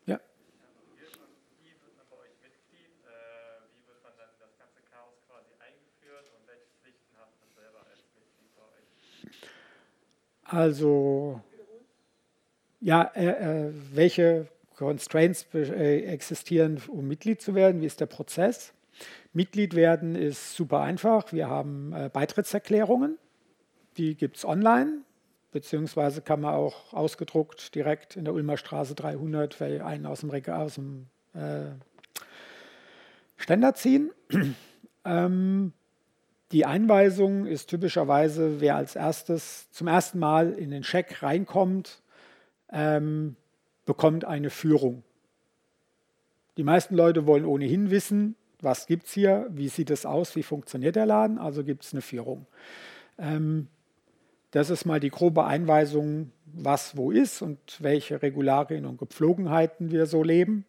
Ja. 0.07 0.21
Also, 10.45 11.43
ja, 12.81 13.03
äh, 13.17 13.67
äh, 13.67 13.73
welche 13.93 14.47
Constraints 14.77 15.47
äh, 15.55 16.03
existieren, 16.05 16.81
um 16.87 17.09
Mitglied 17.09 17.41
zu 17.41 17.57
werden? 17.57 17.81
Wie 17.81 17.87
ist 17.87 18.01
der 18.01 18.07
Prozess? 18.07 18.73
Mitglied 19.33 19.75
werden 19.75 20.15
ist 20.15 20.55
super 20.55 20.81
einfach. 20.81 21.33
Wir 21.33 21.49
haben 21.49 21.93
äh, 21.93 22.11
Beitrittserklärungen, 22.13 23.19
die 23.97 24.15
gibt 24.15 24.37
es 24.37 24.45
online, 24.45 24.99
beziehungsweise 25.53 26.21
kann 26.21 26.41
man 26.41 26.55
auch 26.55 26.93
ausgedruckt 26.93 27.75
direkt 27.75 28.17
in 28.17 28.25
der 28.25 28.35
Ulmer 28.35 28.57
Straße 28.57 28.95
300 28.95 29.55
für 29.55 29.85
einen 29.85 30.07
aus 30.07 30.21
dem, 30.21 30.31
Regal, 30.31 30.61
aus 30.61 30.75
dem 30.75 31.07
äh, 31.35 31.71
Ständer 33.37 33.75
ziehen. 33.75 34.11
ähm, 35.05 35.73
die 36.53 36.67
Einweisung 36.67 37.47
ist 37.47 37.71
typischerweise, 37.71 38.61
wer 38.61 38.77
als 38.77 38.97
erstes 38.97 39.71
zum 39.71 39.87
ersten 39.87 40.19
Mal 40.19 40.53
in 40.53 40.71
den 40.71 40.85
Scheck 40.85 41.23
reinkommt, 41.23 42.03
ähm, 42.71 43.37
bekommt 43.87 44.27
eine 44.27 44.51
Führung. 44.51 45.03
Die 46.59 46.65
meisten 46.65 46.95
Leute 46.95 47.27
wollen 47.27 47.47
ohnehin 47.47 47.91
wissen, 47.91 48.37
was 48.63 48.87
gibt 48.87 49.07
es 49.07 49.13
hier, 49.13 49.47
wie 49.51 49.69
sieht 49.69 49.91
es 49.91 50.07
aus, 50.07 50.37
wie 50.37 50.43
funktioniert 50.43 50.97
der 50.97 51.07
Laden, 51.07 51.39
also 51.39 51.65
gibt 51.65 51.85
es 51.85 51.93
eine 51.93 52.03
Führung. 52.03 52.47
Ähm, 53.19 53.69
das 54.53 54.71
ist 54.71 54.85
mal 54.85 55.01
die 55.01 55.11
grobe 55.11 55.45
Einweisung, 55.45 56.31
was 56.45 56.97
wo 56.97 57.11
ist 57.11 57.43
und 57.43 57.59
welche 57.81 58.23
Regularien 58.23 58.85
und 58.85 58.99
Gepflogenheiten 58.99 59.91
wir 59.91 60.07
so 60.07 60.23
leben. 60.23 60.67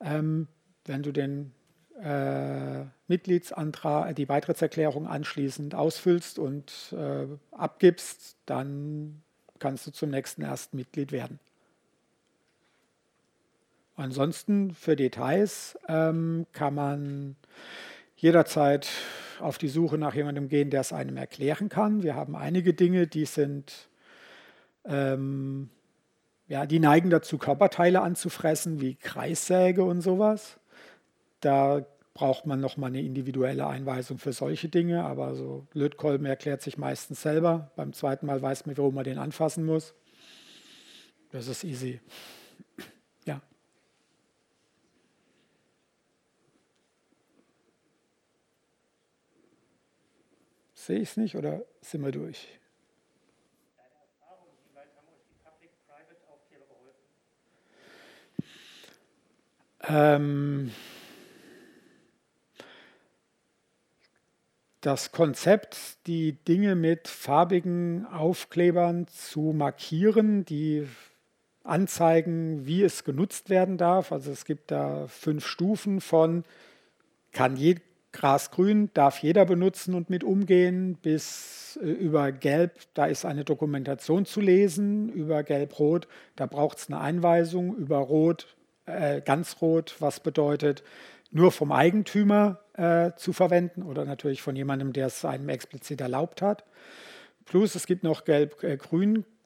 Ähm, 0.00 0.46
wenn 0.84 1.02
du 1.02 1.12
den 1.12 1.52
äh, 2.00 2.84
Mitgliedsantrag, 3.08 4.14
die 4.14 4.26
Beitrittserklärung 4.26 5.06
anschließend 5.08 5.74
ausfüllst 5.74 6.38
und 6.38 6.94
äh, 6.96 7.26
abgibst, 7.50 8.36
dann 8.46 9.22
kannst 9.58 9.86
du 9.86 9.90
zum 9.90 10.10
nächsten 10.10 10.42
ersten 10.42 10.76
Mitglied 10.76 11.10
werden. 11.10 11.40
Ansonsten 13.98 14.74
für 14.74 14.94
Details 14.94 15.76
ähm, 15.88 16.46
kann 16.52 16.72
man 16.72 17.34
jederzeit 18.14 18.88
auf 19.40 19.58
die 19.58 19.66
Suche 19.66 19.98
nach 19.98 20.14
jemandem 20.14 20.48
gehen, 20.48 20.70
der 20.70 20.82
es 20.82 20.92
einem 20.92 21.16
erklären 21.16 21.68
kann. 21.68 22.04
Wir 22.04 22.14
haben 22.14 22.36
einige 22.36 22.74
Dinge, 22.74 23.08
die 23.08 23.24
sind, 23.24 23.88
ähm, 24.84 25.70
ja, 26.46 26.64
die 26.64 26.78
neigen 26.78 27.10
dazu, 27.10 27.38
Körperteile 27.38 28.00
anzufressen, 28.00 28.80
wie 28.80 28.94
Kreissäge 28.94 29.82
und 29.82 30.00
sowas. 30.00 30.60
Da 31.40 31.84
braucht 32.14 32.46
man 32.46 32.60
nochmal 32.60 32.90
eine 32.90 33.02
individuelle 33.02 33.66
Einweisung 33.66 34.18
für 34.18 34.32
solche 34.32 34.68
Dinge, 34.68 35.02
aber 35.02 35.34
so 35.34 35.66
Lötkolben 35.72 36.24
erklärt 36.24 36.62
sich 36.62 36.78
meistens 36.78 37.22
selber. 37.22 37.72
Beim 37.74 37.92
zweiten 37.92 38.26
Mal 38.26 38.40
weiß 38.40 38.64
man, 38.66 38.76
wo 38.76 38.92
man 38.92 39.02
den 39.02 39.18
anfassen 39.18 39.64
muss. 39.64 39.92
Das 41.32 41.48
ist 41.48 41.64
easy. 41.64 41.98
Sehe 50.88 51.00
ich 51.00 51.10
es 51.10 51.16
nicht 51.18 51.36
oder 51.36 51.66
sind 51.82 52.02
wir 52.02 52.12
durch? 52.12 52.48
Ähm, 59.86 60.72
das 64.80 65.12
Konzept, 65.12 65.98
die 66.06 66.32
Dinge 66.32 66.74
mit 66.74 67.06
farbigen 67.06 68.06
Aufklebern 68.06 69.08
zu 69.08 69.52
markieren, 69.52 70.46
die 70.46 70.88
anzeigen, 71.64 72.64
wie 72.64 72.82
es 72.82 73.04
genutzt 73.04 73.50
werden 73.50 73.76
darf. 73.76 74.10
Also 74.10 74.32
es 74.32 74.46
gibt 74.46 74.70
da 74.70 75.06
fünf 75.06 75.46
Stufen 75.46 76.00
von 76.00 76.44
kann 77.32 77.58
je, 77.58 77.76
Grasgrün 78.12 78.90
darf 78.94 79.18
jeder 79.18 79.44
benutzen 79.44 79.94
und 79.94 80.10
mit 80.10 80.24
umgehen, 80.24 80.96
bis 81.02 81.78
äh, 81.82 81.86
über 81.86 82.32
Gelb, 82.32 82.72
da 82.94 83.06
ist 83.06 83.24
eine 83.24 83.44
Dokumentation 83.44 84.24
zu 84.24 84.40
lesen, 84.40 85.08
über 85.10 85.42
Gelb-Rot, 85.42 86.08
da 86.36 86.46
braucht 86.46 86.78
es 86.78 86.88
eine 86.88 87.00
Einweisung, 87.00 87.76
über 87.76 87.98
Rot, 87.98 88.56
äh, 88.86 89.20
ganz 89.20 89.60
Rot, 89.60 89.96
was 89.98 90.20
bedeutet, 90.20 90.82
nur 91.30 91.52
vom 91.52 91.72
Eigentümer 91.72 92.60
äh, 92.74 93.12
zu 93.16 93.32
verwenden 93.32 93.82
oder 93.82 94.04
natürlich 94.06 94.40
von 94.40 94.56
jemandem, 94.56 94.92
der 94.94 95.08
es 95.08 95.24
einem 95.24 95.50
explizit 95.50 96.00
erlaubt 96.00 96.40
hat. 96.40 96.64
Plus 97.44 97.74
es 97.74 97.86
gibt 97.86 98.04
noch 98.04 98.24
Gelb, 98.24 98.62
äh, 98.62 98.78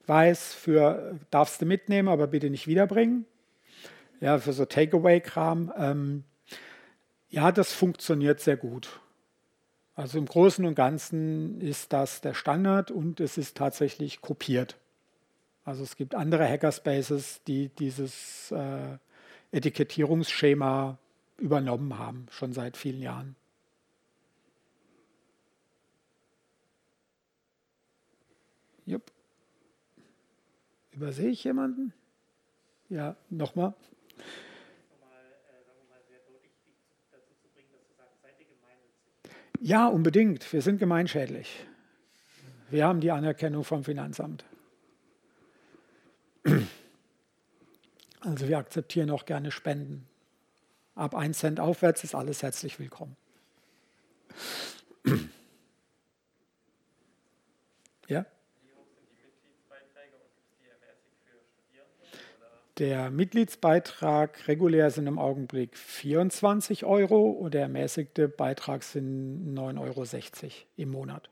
Weiß 0.06 0.52
für 0.52 1.20
darfst 1.30 1.62
du 1.62 1.66
mitnehmen, 1.66 2.08
aber 2.08 2.26
bitte 2.26 2.50
nicht 2.50 2.66
wiederbringen. 2.66 3.24
Ja, 4.20 4.38
für 4.38 4.52
so 4.52 4.64
Takeaway-Kram. 4.64 5.72
Ähm, 5.76 6.24
ja, 7.32 7.50
das 7.50 7.72
funktioniert 7.72 8.40
sehr 8.40 8.58
gut. 8.58 9.00
Also 9.94 10.18
im 10.18 10.26
Großen 10.26 10.64
und 10.66 10.74
Ganzen 10.74 11.60
ist 11.62 11.92
das 11.92 12.20
der 12.20 12.34
Standard 12.34 12.90
und 12.90 13.20
es 13.20 13.38
ist 13.38 13.56
tatsächlich 13.56 14.20
kopiert. 14.20 14.76
Also 15.64 15.82
es 15.82 15.96
gibt 15.96 16.14
andere 16.14 16.46
Hackerspaces, 16.46 17.42
die 17.44 17.70
dieses 17.70 18.50
äh, 18.50 18.98
Etikettierungsschema 19.50 20.98
übernommen 21.38 21.98
haben, 21.98 22.26
schon 22.30 22.52
seit 22.52 22.76
vielen 22.76 23.00
Jahren. 23.00 23.34
Jupp. 28.84 29.10
Übersehe 30.90 31.30
ich 31.30 31.44
jemanden? 31.44 31.94
Ja, 32.90 33.16
nochmal. 33.30 33.72
Ja, 39.64 39.86
unbedingt. 39.86 40.52
Wir 40.52 40.60
sind 40.60 40.78
gemeinschädlich. 40.78 41.64
Wir 42.70 42.84
haben 42.84 43.00
die 43.00 43.12
Anerkennung 43.12 43.62
vom 43.62 43.84
Finanzamt. 43.84 44.44
Also 48.24 48.46
wir 48.46 48.56
akzeptieren 48.56 49.10
auch 49.10 49.24
gerne 49.24 49.50
Spenden. 49.50 50.06
Ab 50.94 51.16
1 51.16 51.36
Cent 51.36 51.58
aufwärts 51.58 52.04
ist 52.04 52.14
alles 52.14 52.44
herzlich 52.44 52.78
willkommen. 52.78 53.16
Ja? 58.06 58.24
Der 62.78 63.10
Mitgliedsbeitrag 63.10 64.48
regulär 64.48 64.90
sind 64.90 65.06
im 65.06 65.18
Augenblick 65.18 65.76
24 65.76 66.86
Euro 66.86 67.30
und 67.30 67.52
der 67.52 67.62
ermäßigte 67.62 68.28
Beitrag 68.28 68.82
sind 68.82 69.54
9,60 69.54 70.44
Euro 70.44 70.52
im 70.76 70.90
Monat. 70.90 71.28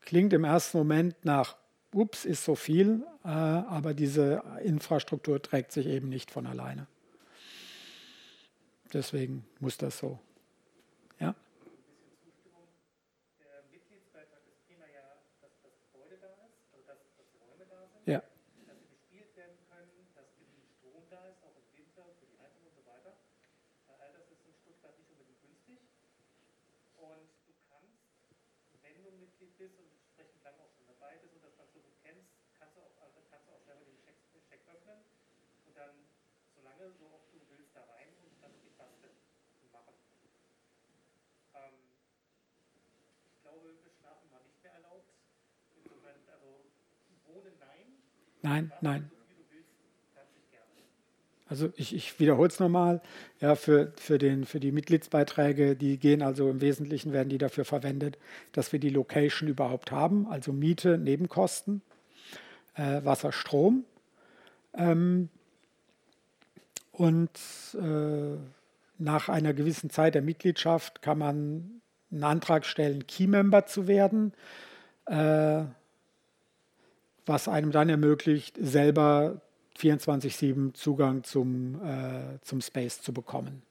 Klingt 0.00 0.32
im 0.32 0.44
ersten 0.44 0.78
Moment 0.78 1.24
nach, 1.24 1.56
ups, 1.92 2.24
ist 2.24 2.44
so 2.44 2.54
viel, 2.54 3.04
äh, 3.24 3.28
aber 3.28 3.94
diese 3.94 4.42
Infrastruktur 4.62 5.42
trägt 5.42 5.72
sich 5.72 5.86
eben 5.86 6.08
nicht 6.08 6.30
von 6.30 6.46
alleine. 6.46 6.86
Deswegen 8.92 9.44
muss 9.58 9.76
das 9.76 9.98
so. 9.98 10.20
Ja? 11.18 11.34
Ja. 18.06 18.22
Nein, 48.48 48.72
nein. 48.80 49.10
Also 51.50 51.70
ich, 51.76 51.94
ich 51.94 52.18
wiederhole 52.18 52.48
es 52.48 52.58
nochmal. 52.58 53.02
Ja, 53.40 53.56
für, 53.56 53.92
für, 53.96 54.16
den, 54.16 54.46
für 54.46 54.58
die 54.58 54.72
Mitgliedsbeiträge, 54.72 55.76
die 55.76 55.98
gehen 55.98 56.22
also 56.22 56.48
im 56.48 56.62
Wesentlichen, 56.62 57.12
werden 57.12 57.28
die 57.28 57.36
dafür 57.36 57.66
verwendet, 57.66 58.18
dass 58.52 58.72
wir 58.72 58.80
die 58.80 58.88
Location 58.88 59.50
überhaupt 59.50 59.90
haben, 59.90 60.26
also 60.28 60.52
Miete, 60.54 60.96
Nebenkosten, 60.96 61.82
äh, 62.74 63.04
Wasser, 63.04 63.32
Strom. 63.32 63.84
Ähm, 64.74 65.28
und 66.92 67.30
äh, 67.74 68.36
nach 68.96 69.28
einer 69.28 69.52
gewissen 69.52 69.90
Zeit 69.90 70.14
der 70.14 70.22
Mitgliedschaft 70.22 71.02
kann 71.02 71.18
man 71.18 71.82
einen 72.10 72.24
Antrag 72.24 72.64
stellen, 72.64 73.06
Key-Member 73.06 73.66
zu 73.66 73.86
werden. 73.86 74.32
Äh, 75.04 75.64
was 77.28 77.48
einem 77.48 77.70
dann 77.70 77.88
ermöglicht, 77.88 78.56
selber 78.60 79.40
24-7 79.78 80.74
Zugang 80.74 81.24
zum, 81.24 81.80
äh, 81.84 82.40
zum 82.42 82.60
Space 82.60 83.00
zu 83.00 83.12
bekommen. 83.12 83.62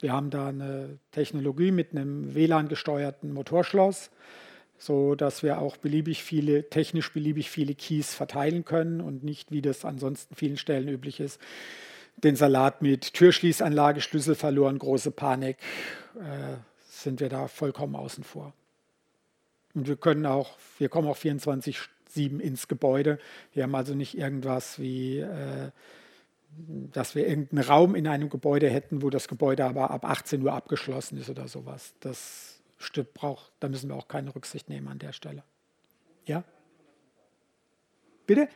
Wir 0.00 0.12
haben 0.12 0.30
da 0.30 0.48
eine 0.48 0.98
Technologie 1.10 1.70
mit 1.70 1.90
einem 1.92 2.34
WLAN-gesteuerten 2.34 3.32
Motorschloss, 3.32 4.10
so 4.78 5.16
dass 5.16 5.42
wir 5.42 5.58
auch 5.58 5.76
beliebig 5.76 6.22
viele, 6.22 6.68
technisch 6.70 7.12
beliebig 7.12 7.50
viele 7.50 7.74
Keys 7.74 8.14
verteilen 8.14 8.64
können 8.64 9.00
und 9.00 9.24
nicht, 9.24 9.50
wie 9.50 9.62
das 9.62 9.84
ansonsten 9.84 10.36
vielen 10.36 10.56
Stellen 10.56 10.88
üblich 10.88 11.18
ist, 11.18 11.40
den 12.16 12.36
Salat 12.36 12.82
mit 12.82 13.12
Türschließanlage, 13.14 14.00
Schlüssel 14.00 14.34
verloren, 14.34 14.78
große 14.78 15.10
Panik, 15.10 15.56
äh, 16.16 16.56
sind 16.88 17.20
wir 17.20 17.28
da 17.28 17.48
vollkommen 17.48 17.94
außen 17.96 18.24
vor. 18.24 18.52
Und 19.74 19.86
wir 19.86 19.96
können 19.96 20.26
auch, 20.26 20.56
wir 20.78 20.88
kommen 20.88 21.08
auch 21.08 21.16
24 21.16 21.78
sieben 22.10 22.40
ins 22.40 22.68
Gebäude. 22.68 23.18
Wir 23.52 23.64
haben 23.64 23.74
also 23.74 23.94
nicht 23.94 24.16
irgendwas 24.16 24.78
wie, 24.78 25.18
äh, 25.18 25.70
dass 26.92 27.14
wir 27.14 27.26
irgendeinen 27.26 27.64
Raum 27.64 27.94
in 27.94 28.06
einem 28.06 28.28
Gebäude 28.28 28.68
hätten, 28.68 29.02
wo 29.02 29.10
das 29.10 29.28
Gebäude 29.28 29.64
aber 29.64 29.90
ab 29.90 30.04
18 30.04 30.42
Uhr 30.42 30.52
abgeschlossen 30.52 31.18
ist 31.18 31.30
oder 31.30 31.48
sowas. 31.48 31.94
Das 32.00 32.60
braucht, 33.14 33.52
da 33.60 33.68
müssen 33.68 33.88
wir 33.88 33.96
auch 33.96 34.08
keine 34.08 34.34
Rücksicht 34.34 34.68
nehmen 34.68 34.88
an 34.88 34.98
der 34.98 35.12
Stelle. 35.12 35.42
Ja? 36.26 36.44
Bitte? 38.26 38.48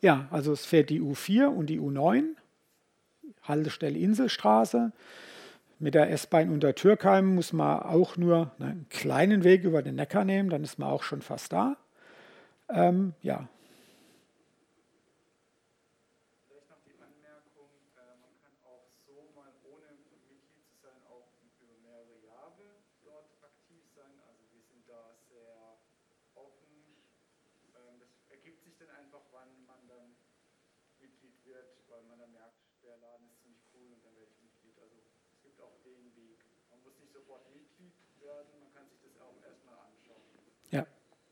Ja, 0.00 0.28
also 0.30 0.52
es 0.52 0.64
fährt 0.64 0.90
die 0.90 1.00
U4 1.00 1.46
und 1.46 1.66
die 1.66 1.80
U9, 1.80 2.34
Haltestelle 3.42 3.98
Inselstraße. 3.98 4.92
Mit 5.80 5.94
der 5.94 6.10
S-Bahn 6.10 6.50
unter 6.50 6.74
Türkheim 6.74 7.34
muss 7.34 7.52
man 7.52 7.80
auch 7.80 8.16
nur 8.16 8.50
einen 8.58 8.86
kleinen 8.88 9.44
Weg 9.44 9.62
über 9.62 9.82
den 9.82 9.94
Neckar 9.94 10.24
nehmen, 10.24 10.50
dann 10.50 10.64
ist 10.64 10.78
man 10.78 10.88
auch 10.88 11.04
schon 11.04 11.22
fast 11.22 11.52
da. 11.52 11.76
Ähm, 12.68 13.14
ja, 13.22 13.48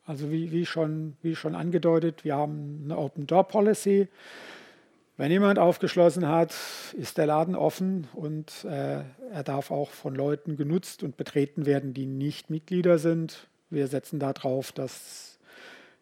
Also 0.07 0.31
wie, 0.31 0.53
wie, 0.53 0.65
schon, 0.65 1.17
wie 1.23 1.35
schon 1.35 1.57
angedeutet, 1.57 2.25
wir 2.25 2.37
haben 2.37 2.83
eine 2.85 2.97
Open 2.97 3.27
Door 3.27 3.49
Policy. 3.49 4.07
Wenn 5.17 5.33
jemand 5.33 5.59
aufgeschlossen 5.59 6.29
hat, 6.29 6.55
ist 6.97 7.19
der 7.19 7.27
Laden 7.27 7.57
offen 7.57 8.07
und 8.15 8.65
äh, 8.65 9.03
er 9.33 9.43
darf 9.43 9.73
auch 9.73 9.91
von 9.91 10.15
Leuten 10.15 10.57
genutzt 10.57 11.03
und 11.03 11.17
betreten 11.17 11.67
werden, 11.67 11.93
die 11.93 12.07
nicht 12.07 12.51
Mitglieder 12.51 12.99
sind. 12.99 13.49
Wir 13.69 13.89
setzen 13.89 14.21
darauf, 14.21 14.71
dass 14.71 15.41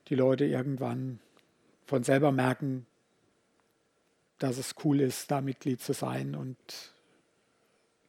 die 0.08 0.16
Leute 0.16 0.44
irgendwann 0.44 1.18
von 1.86 2.02
selber 2.02 2.30
merken, 2.30 2.86
dass 4.38 4.58
es 4.58 4.74
cool 4.84 5.00
ist, 5.00 5.30
da 5.30 5.40
Mitglied 5.40 5.80
zu 5.80 5.94
sein 5.94 6.34
und 6.34 6.58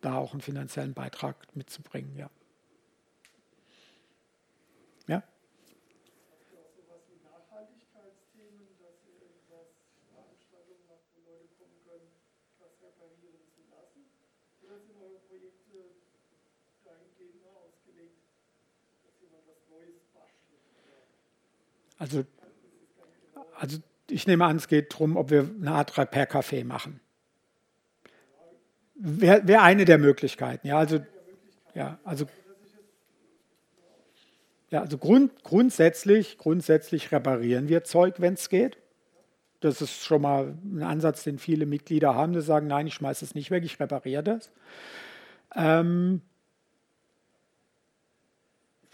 da 0.02 0.16
auch 0.16 0.34
einen 0.34 0.42
finanziellen 0.42 0.94
Beitrag 0.94 1.36
mitzubringen. 1.56 2.18
Ja. 2.18 2.30
Also, 21.98 22.26
also 23.58 23.78
ich 24.10 24.28
nehme 24.28 24.46
an, 24.46 24.58
es 24.58 24.68
geht 24.68 24.94
darum, 24.94 25.18
ob 25.18 25.30
wir 25.30 25.50
eine 25.60 25.72
Art 25.72 25.98
Repair-Café 25.98 26.64
machen. 26.66 27.00
Wäre 28.96 29.48
wär 29.48 29.62
eine 29.64 29.86
der 29.86 29.98
Möglichkeiten. 29.98 30.68
Ja, 30.68 30.78
also, 30.78 31.00
ja, 31.74 32.00
also, 32.04 32.26
ja, 34.70 34.82
also 34.82 34.98
grund, 34.98 35.44
grundsätzlich, 35.44 36.38
grundsätzlich 36.38 37.12
reparieren 37.12 37.68
wir 37.68 37.84
Zeug, 37.84 38.16
wenn 38.20 38.36
es 38.36 38.50
geht. 38.50 38.78
Das 39.60 39.82
ist 39.82 40.04
schon 40.04 40.22
mal 40.22 40.56
ein 40.64 40.84
Ansatz, 40.84 41.24
den 41.24 41.40
viele 41.40 41.66
Mitglieder 41.66 42.14
haben, 42.14 42.34
die 42.34 42.42
sagen, 42.42 42.68
nein, 42.68 42.88
ich 42.88 42.94
schmeiße 42.94 43.26
es 43.26 43.36
nicht 43.36 43.52
weg, 43.52 43.64
ich 43.64 43.80
repariere 43.80 44.24
das. 44.24 44.52
Ähm, 45.56 46.22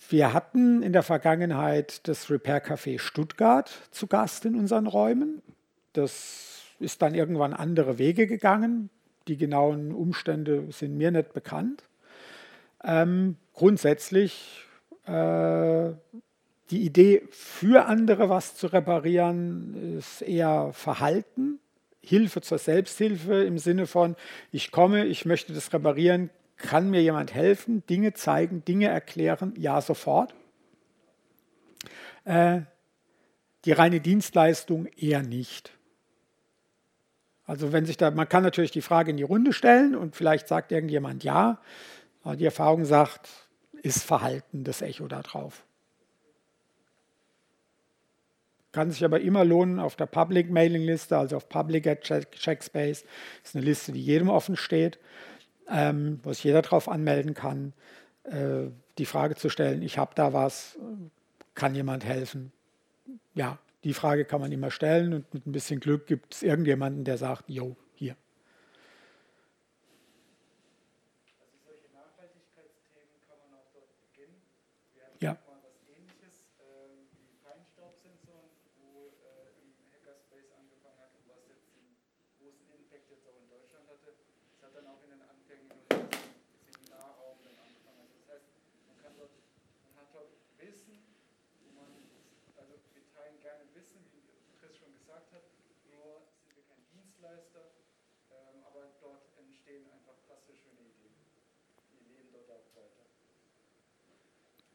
wir 0.10 0.34
hatten 0.34 0.84
in 0.84 0.94
der 0.94 1.04
Vergangenheit 1.04 2.08
das 2.08 2.30
Repair 2.30 2.64
Café 2.64 3.00
Stuttgart 3.00 3.72
zu 3.92 4.08
Gast 4.08 4.46
in 4.46 4.56
unseren 4.56 4.88
Räumen. 4.88 5.42
Das 5.94 6.64
ist 6.80 7.02
dann 7.02 7.14
irgendwann 7.14 7.54
andere 7.54 7.98
Wege 7.98 8.28
gegangen. 8.28 8.90
Die 9.28 9.38
genauen 9.38 9.92
Umstände 9.92 10.66
sind 10.72 10.98
mir 10.98 11.12
nicht 11.12 11.34
bekannt. 11.34 11.84
Ähm, 12.84 13.38
grundsätzlich 13.54 14.66
äh, 15.06 15.92
die 16.72 16.84
Idee, 16.84 17.24
für 17.30 17.86
andere 17.86 18.30
was 18.30 18.56
zu 18.56 18.68
reparieren, 18.68 19.98
ist 19.98 20.22
eher 20.22 20.72
Verhalten, 20.74 21.60
Hilfe 22.02 22.42
zur 22.42 22.58
Selbsthilfe 22.58 23.44
im 23.44 23.58
Sinne 23.58 23.86
von, 23.86 24.16
ich 24.52 24.72
komme, 24.72 25.06
ich 25.06 25.26
möchte 25.26 25.54
das 25.54 25.72
reparieren, 25.74 26.30
kann 26.62 26.90
mir 26.90 27.02
jemand 27.02 27.34
helfen, 27.34 27.86
Dinge 27.88 28.14
zeigen, 28.14 28.64
Dinge 28.64 28.88
erklären? 28.88 29.54
Ja, 29.58 29.82
sofort. 29.82 30.34
Äh, 32.24 32.62
die 33.66 33.72
reine 33.72 34.00
Dienstleistung 34.00 34.86
eher 34.98 35.24
nicht. 35.24 35.78
Also 37.46 37.74
wenn 37.74 37.86
sich 37.86 37.98
da, 37.98 38.12
man 38.12 38.30
kann 38.30 38.44
natürlich 38.44 38.72
die 38.72 38.82
Frage 38.82 39.12
in 39.12 39.18
die 39.18 39.24
Runde 39.24 39.54
stellen 39.54 39.96
und 39.96 40.16
vielleicht 40.16 40.48
sagt 40.48 40.72
irgendjemand 40.72 41.24
ja, 41.24 41.60
aber 42.24 42.36
die 42.36 42.46
Erfahrung 42.46 42.86
sagt, 42.86 43.28
ist 43.82 44.04
Verhalten 44.04 44.64
das 44.64 44.82
Echo 44.82 45.08
da 45.08 45.22
drauf. 45.22 45.66
Kann 48.72 48.90
sich 48.90 49.04
aber 49.04 49.20
immer 49.20 49.44
lohnen 49.44 49.80
auf 49.80 49.96
der 49.98 50.06
Public 50.06 50.50
Mailing 50.50 50.84
Liste, 50.84 51.18
also 51.18 51.36
auf 51.36 51.50
Public 51.50 51.88
at 51.88 52.02
Checkspace, 52.04 53.04
ist 53.44 53.56
eine 53.56 53.66
Liste, 53.66 53.92
die 53.92 54.02
jedem 54.02 54.30
offen 54.30 54.56
steht 54.56 54.98
ähm, 55.72 56.20
wo 56.24 56.34
sich 56.34 56.44
jeder 56.44 56.62
darauf 56.62 56.90
anmelden 56.90 57.34
kann, 57.34 57.74
äh, 58.24 58.68
die 58.98 59.06
Frage 59.06 59.36
zu 59.36 59.50
stellen, 59.50 59.82
ich 59.82 59.98
habe 59.98 60.12
da 60.16 60.34
was, 60.34 60.78
kann 61.56 61.74
jemand 61.74 62.06
helfen? 62.06 62.52
Ja, 63.34 63.58
die 63.84 63.94
Frage 63.94 64.26
kann 64.26 64.42
man 64.42 64.52
immer 64.52 64.72
stellen 64.72 65.14
und 65.14 65.34
mit 65.34 65.48
ein 65.48 65.52
bisschen 65.52 65.80
Glück 65.80 66.06
gibt 66.08 66.36
es 66.36 66.44
irgendjemanden, 66.44 67.04
der 67.04 67.18
sagt, 67.18 67.46
jo, 67.48 67.76
hier. 67.96 68.16
Ja. 75.20 75.38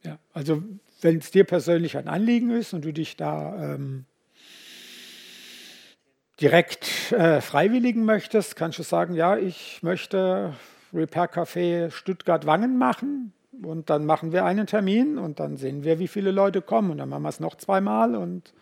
Ja, 0.03 0.17
also 0.37 0.61
wenn 1.01 1.17
es 1.17 1.31
dir 1.31 1.45
persönlich 1.45 1.97
ein 1.97 2.07
Anliegen 2.07 2.51
ist 2.51 2.73
und 2.73 2.85
du 2.85 2.93
dich 2.93 3.17
da 3.17 3.73
ähm, 3.73 4.05
direkt 6.39 7.11
äh, 7.11 7.41
freiwilligen 7.41 8.05
möchtest, 8.05 8.55
kannst 8.55 8.77
du 8.77 8.83
sagen, 8.83 9.15
ja, 9.15 9.35
ich 9.35 9.81
möchte 9.81 10.53
Repair 10.93 11.31
Café 11.33 11.89
Stuttgart-Wangen 11.89 12.77
machen 12.77 13.33
und 13.63 13.89
dann 13.89 14.05
machen 14.05 14.31
wir 14.31 14.45
einen 14.45 14.67
Termin 14.67 15.17
und 15.17 15.39
dann 15.39 15.57
sehen 15.57 15.83
wir, 15.83 15.97
wie 15.97 16.07
viele 16.07 16.29
Leute 16.29 16.61
kommen 16.61 16.91
und 16.91 16.99
dann 16.99 17.09
machen 17.09 17.23
wir 17.23 17.29
es 17.29 17.39
noch 17.39 17.55
zweimal 17.55 18.15
und 18.15 18.53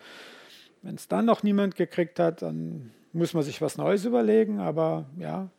wenn 0.81 0.95
es 0.95 1.09
dann 1.09 1.25
noch 1.25 1.43
niemand 1.43 1.75
gekriegt 1.75 2.19
hat, 2.19 2.41
dann 2.41 2.91
muss 3.11 3.33
man 3.33 3.43
sich 3.43 3.61
was 3.61 3.75
Neues 3.75 4.05
überlegen, 4.05 4.61
aber 4.61 5.07
ja, 5.17 5.49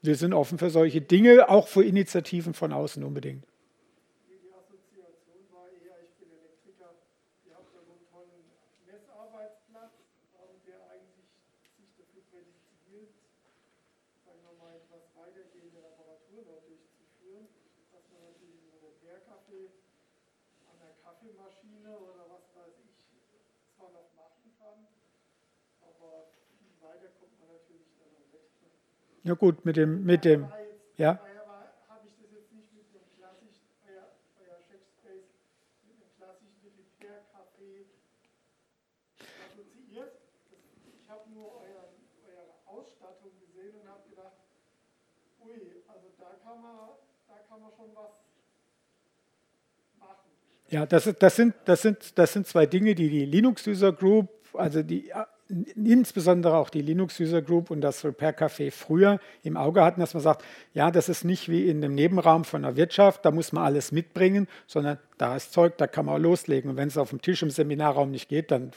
wir 0.00 0.14
sind 0.14 0.32
offen 0.32 0.56
für 0.56 0.70
solche 0.70 1.02
Dinge, 1.02 1.50
auch 1.50 1.68
für 1.68 1.84
Initiativen 1.84 2.54
von 2.54 2.72
außen 2.72 3.04
unbedingt. 3.04 3.44
Ja 29.24 29.32
gut, 29.32 29.64
mit 29.64 29.78
dem, 29.78 30.04
mit 30.04 30.26
dem, 30.26 30.46
ja. 30.98 31.18
Ich 41.00 41.08
habe 41.08 41.22
nur 41.32 41.46
euer, 41.62 41.88
eure 42.28 42.52
Ausstattung 42.66 43.30
gesehen 43.40 43.72
und 43.80 43.88
habe 43.88 44.02
gedacht, 44.10 44.34
ui, 45.42 45.82
da 46.18 46.26
kann 46.44 46.60
man, 46.60 46.76
da 47.26 47.34
kann 47.48 47.60
man 47.62 47.70
schon 47.74 47.94
was 47.94 48.10
machen. 49.98 50.28
Ja, 50.68 50.84
das, 50.84 51.10
das, 51.18 51.36
sind, 51.36 51.54
das, 51.64 51.80
sind, 51.80 52.18
das 52.18 52.34
sind 52.34 52.46
zwei 52.46 52.66
Dinge, 52.66 52.94
die 52.94 53.08
die 53.08 53.24
Linux 53.24 53.66
User 53.66 53.92
Group, 53.94 54.28
also 54.52 54.82
die 54.82 55.10
insbesondere 55.48 56.56
auch 56.56 56.70
die 56.70 56.80
Linux 56.80 57.20
User 57.20 57.42
Group 57.42 57.70
und 57.70 57.80
das 57.82 58.04
Repair 58.04 58.36
Café 58.36 58.70
früher 58.70 59.20
im 59.42 59.56
Auge 59.56 59.82
hatten, 59.82 60.00
dass 60.00 60.14
man 60.14 60.22
sagt, 60.22 60.44
ja, 60.72 60.90
das 60.90 61.08
ist 61.08 61.24
nicht 61.24 61.48
wie 61.48 61.68
in 61.68 61.82
dem 61.82 61.94
Nebenraum 61.94 62.44
von 62.44 62.62
der 62.62 62.76
Wirtschaft, 62.76 63.24
da 63.24 63.30
muss 63.30 63.52
man 63.52 63.64
alles 63.64 63.92
mitbringen, 63.92 64.48
sondern 64.66 64.98
da 65.18 65.36
ist 65.36 65.52
Zeug, 65.52 65.76
da 65.76 65.86
kann 65.86 66.06
man 66.06 66.22
loslegen. 66.22 66.70
Und 66.70 66.76
wenn 66.76 66.88
es 66.88 66.96
auf 66.96 67.10
dem 67.10 67.20
Tisch 67.20 67.42
im 67.42 67.50
Seminarraum 67.50 68.10
nicht 68.10 68.28
geht, 68.28 68.50
dann 68.50 68.72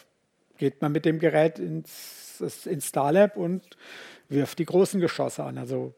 geht 0.58 0.82
man 0.82 0.92
mit 0.92 1.06
dem 1.06 1.20
Gerät 1.20 1.58
ins, 1.60 2.42
ins 2.66 2.88
Starlab 2.88 3.38
und 3.38 3.64
wirft 4.28 4.60
die 4.60 4.66
großen 4.66 5.00
Geschosse 5.00 5.44
an. 5.44 5.58
Also 5.58 5.94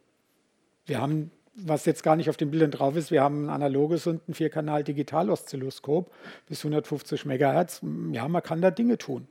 wir 0.86 1.02
haben, 1.02 1.32
was 1.56 1.86
jetzt 1.86 2.04
gar 2.04 2.16
nicht 2.16 2.30
auf 2.30 2.38
den 2.38 2.52
Bildern 2.52 2.72
drauf 2.72 2.96
ist, 2.96 3.10
wir 3.10 3.24
haben 3.24 3.46
ein 3.46 3.50
analoges 3.50 4.06
und 4.06 4.28
ein 4.30 4.36
Vierkanal 4.36 4.84
Digital-Oszilloskop 4.84 6.12
bis 6.48 6.60
150 6.60 7.26
Megahertz. 7.26 7.82
Ja, 8.12 8.28
man 8.28 8.44
kann 8.44 8.62
da 8.62 8.70
Dinge 8.70 9.00
tun. 9.00 9.28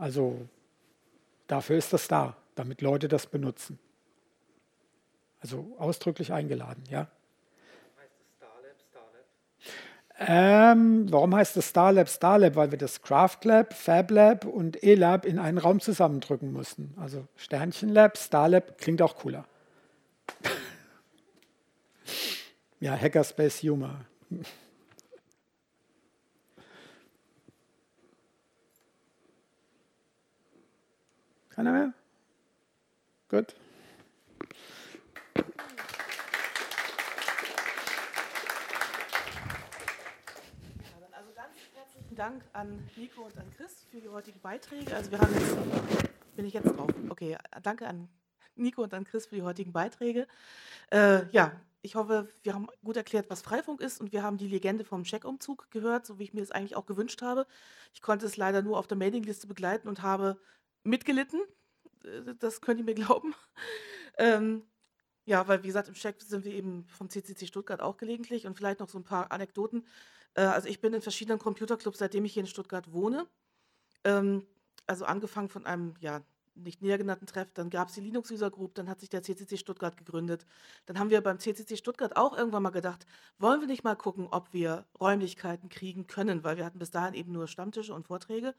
Also 0.00 0.48
dafür 1.46 1.76
ist 1.76 1.92
das 1.92 2.08
da, 2.08 2.36
damit 2.54 2.82
Leute 2.82 3.08
das 3.08 3.26
benutzen. 3.26 3.78
Also 5.40 5.74
ausdrücklich 5.78 6.32
eingeladen, 6.32 6.84
ja. 6.88 7.08
Ähm, 10.18 11.10
warum 11.10 11.34
heißt 11.34 11.56
es 11.56 11.70
Starlab 11.70 12.08
Starlab? 12.08 12.54
Weil 12.54 12.70
wir 12.70 12.78
das 12.78 13.02
Craft 13.02 13.38
Lab, 13.42 13.74
Fab 13.74 14.10
Lab 14.10 14.44
und 14.44 14.82
E-Lab 14.84 15.26
in 15.26 15.38
einen 15.38 15.58
Raum 15.58 15.80
zusammendrücken 15.80 16.52
mussten. 16.52 16.94
Also 16.96 17.26
Sternchen 17.36 17.88
Lab, 17.88 18.16
Starlab 18.16 18.78
klingt 18.78 19.02
auch 19.02 19.16
cooler. 19.16 19.46
ja, 22.80 22.96
Hackerspace 22.96 23.62
Humor. 23.62 23.96
Keiner 31.54 31.72
mehr? 31.72 31.92
Gut. 33.28 33.54
Also 41.12 41.32
ganz 41.34 41.54
herzlichen 41.74 42.16
Dank 42.16 42.42
an 42.54 42.88
Nico 42.96 43.22
und 43.22 43.36
an 43.36 43.52
Chris 43.54 43.84
für 43.90 44.00
die 44.00 44.08
heutigen 44.08 44.40
Beiträge. 44.40 44.96
Also 44.96 45.10
wir 45.10 45.20
haben 45.20 45.34
jetzt, 45.34 45.56
bin 46.36 46.46
ich 46.46 46.54
jetzt 46.54 46.74
drauf? 46.74 46.88
Okay, 47.10 47.36
danke 47.62 47.86
an 47.86 48.08
Nico 48.54 48.82
und 48.82 48.94
an 48.94 49.04
Chris 49.04 49.26
für 49.26 49.34
die 49.34 49.42
heutigen 49.42 49.72
Beiträge. 49.72 50.26
Äh, 50.90 51.26
ja, 51.32 51.52
ich 51.82 51.96
hoffe, 51.96 52.28
wir 52.42 52.54
haben 52.54 52.68
gut 52.82 52.96
erklärt, 52.96 53.28
was 53.28 53.42
Freifunk 53.42 53.82
ist 53.82 54.00
und 54.00 54.12
wir 54.12 54.22
haben 54.22 54.38
die 54.38 54.48
Legende 54.48 54.84
vom 54.84 55.04
Checkumzug 55.04 55.70
gehört, 55.70 56.06
so 56.06 56.18
wie 56.18 56.24
ich 56.24 56.32
mir 56.32 56.42
es 56.42 56.50
eigentlich 56.50 56.76
auch 56.76 56.86
gewünscht 56.86 57.20
habe. 57.20 57.46
Ich 57.92 58.00
konnte 58.00 58.24
es 58.24 58.38
leider 58.38 58.62
nur 58.62 58.78
auf 58.78 58.86
der 58.86 58.96
Mailingliste 58.96 59.46
begleiten 59.46 59.88
und 59.88 60.00
habe 60.00 60.38
mitgelitten. 60.84 61.40
Äh, 62.04 62.34
das 62.38 62.60
könnt 62.60 62.80
ihr 62.80 62.84
mir 62.84 62.94
glauben. 62.94 63.34
Ähm, 64.18 64.66
ja, 65.24 65.48
weil 65.48 65.62
wie 65.62 65.68
gesagt, 65.68 65.88
im 65.88 65.94
Check 65.94 66.20
sind 66.20 66.44
wir 66.44 66.52
eben 66.52 66.84
vom 66.86 67.08
CCC 67.08 67.46
Stuttgart 67.46 67.80
auch 67.80 67.96
gelegentlich 67.96 68.46
und 68.46 68.54
vielleicht 68.54 68.80
noch 68.80 68.90
so 68.90 68.98
ein 68.98 69.04
paar 69.04 69.32
Anekdoten. 69.32 69.86
Äh, 70.34 70.42
also 70.42 70.68
ich 70.68 70.82
bin 70.82 70.92
in 70.92 71.00
verschiedenen 71.00 71.38
Computerclubs, 71.38 71.98
seitdem 71.98 72.26
ich 72.26 72.34
hier 72.34 72.42
in 72.42 72.46
Stuttgart 72.46 72.92
wohne. 72.92 73.26
Ähm, 74.04 74.46
also 74.86 75.06
angefangen 75.06 75.48
von 75.48 75.64
einem, 75.64 75.94
ja, 76.00 76.22
nicht 76.54 76.82
näher 76.82 76.98
genannten 76.98 77.26
Treff, 77.26 77.52
dann 77.54 77.70
gab 77.70 77.88
es 77.88 77.94
die 77.94 78.00
Linux 78.00 78.30
User 78.30 78.50
Group, 78.50 78.74
dann 78.74 78.88
hat 78.88 79.00
sich 79.00 79.08
der 79.08 79.22
CCC 79.22 79.56
Stuttgart 79.56 79.96
gegründet. 79.96 80.46
Dann 80.86 80.98
haben 80.98 81.10
wir 81.10 81.20
beim 81.20 81.38
CCC 81.38 81.76
Stuttgart 81.76 82.16
auch 82.16 82.36
irgendwann 82.36 82.62
mal 82.62 82.70
gedacht, 82.70 83.06
wollen 83.38 83.60
wir 83.60 83.68
nicht 83.68 83.84
mal 83.84 83.96
gucken, 83.96 84.28
ob 84.30 84.52
wir 84.52 84.86
Räumlichkeiten 85.00 85.68
kriegen 85.68 86.06
können, 86.06 86.44
weil 86.44 86.56
wir 86.56 86.64
hatten 86.64 86.78
bis 86.78 86.90
dahin 86.90 87.14
eben 87.14 87.32
nur 87.32 87.46
Stammtische 87.46 87.94
und 87.94 88.06
Vorträge. 88.06 88.54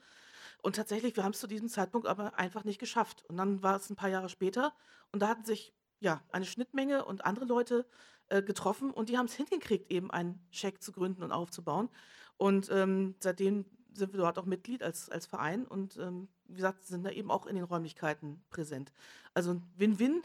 Und 0.61 0.75
tatsächlich, 0.75 1.15
wir 1.15 1.23
haben 1.23 1.33
es 1.33 1.39
zu 1.39 1.47
diesem 1.47 1.69
Zeitpunkt 1.69 2.07
aber 2.07 2.37
einfach 2.37 2.63
nicht 2.63 2.79
geschafft. 2.79 3.23
Und 3.27 3.37
dann 3.37 3.63
war 3.63 3.75
es 3.75 3.89
ein 3.89 3.95
paar 3.95 4.09
Jahre 4.09 4.29
später 4.29 4.73
und 5.11 5.21
da 5.21 5.27
hatten 5.27 5.45
sich 5.45 5.73
ja 5.99 6.21
eine 6.31 6.45
Schnittmenge 6.45 7.05
und 7.05 7.25
andere 7.25 7.45
Leute 7.45 7.85
äh, 8.29 8.41
getroffen 8.41 8.91
und 8.91 9.09
die 9.09 9.17
haben 9.17 9.25
es 9.25 9.35
hingekriegt, 9.35 9.91
eben 9.91 10.11
einen 10.11 10.45
Check 10.51 10.81
zu 10.81 10.91
gründen 10.91 11.23
und 11.23 11.31
aufzubauen. 11.31 11.89
Und 12.37 12.69
ähm, 12.71 13.15
seitdem 13.19 13.65
sind 13.93 14.13
wir 14.13 14.19
dort 14.19 14.37
auch 14.37 14.45
Mitglied 14.45 14.83
als, 14.83 15.09
als 15.09 15.25
Verein 15.25 15.65
und 15.65 15.97
ähm, 15.97 16.27
wie 16.45 16.55
gesagt, 16.55 16.85
sind 16.85 17.03
da 17.03 17.11
eben 17.11 17.31
auch 17.31 17.45
in 17.45 17.55
den 17.55 17.63
Räumlichkeiten 17.63 18.43
präsent. 18.49 18.91
Also 19.33 19.61
Win-Win, 19.77 20.23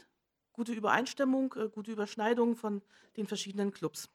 gute 0.53 0.73
Übereinstimmung, 0.73 1.53
äh, 1.57 1.69
gute 1.69 1.91
Überschneidung 1.91 2.55
von 2.55 2.81
den 3.17 3.27
verschiedenen 3.27 3.71
Clubs. 3.71 4.09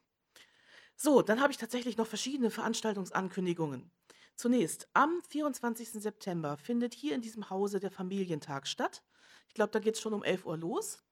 So, 0.97 1.23
dann 1.23 1.41
habe 1.41 1.53
ich 1.53 1.59
tatsächlich 1.59 1.97
noch 1.97 2.07
verschiedene 2.07 2.51
Veranstaltungsankündigungen. 2.51 3.91
Zunächst, 4.37 4.89
am 4.95 5.23
24. 5.29 5.91
September 6.03 6.57
findet 6.57 6.95
hier 6.95 7.15
in 7.15 7.21
diesem 7.21 7.51
Hause 7.51 7.79
der 7.79 7.91
Familientag 7.91 8.67
statt. 8.67 9.03
Ich 9.49 9.55
glaube, 9.55 9.71
da 9.71 9.79
geht 9.79 9.95
es 9.95 10.01
schon 10.01 10.15
um 10.15 10.25
11 10.25 10.45
Uhr 10.45 10.57
los. 10.57 11.04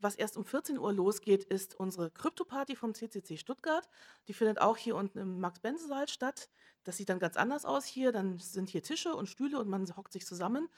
Was 0.00 0.14
erst 0.14 0.36
um 0.36 0.44
14 0.44 0.78
Uhr 0.78 0.92
losgeht, 0.92 1.42
ist 1.44 1.74
unsere 1.74 2.10
Krypto-Party 2.10 2.76
vom 2.76 2.94
CCC 2.94 3.36
Stuttgart. 3.36 3.88
Die 4.28 4.32
findet 4.32 4.60
auch 4.60 4.76
hier 4.76 4.94
unten 4.94 5.18
im 5.18 5.40
Max-Bense-Saal 5.40 6.08
statt. 6.08 6.48
Das 6.84 6.96
sieht 6.96 7.08
dann 7.08 7.18
ganz 7.18 7.36
anders 7.36 7.64
aus 7.64 7.84
hier. 7.84 8.12
Dann 8.12 8.38
sind 8.38 8.70
hier 8.70 8.82
Tische 8.82 9.14
und 9.14 9.28
Stühle 9.28 9.58
und 9.58 9.68
man 9.68 9.84
hockt 9.96 10.12
sich 10.12 10.24
zusammen. 10.24 10.68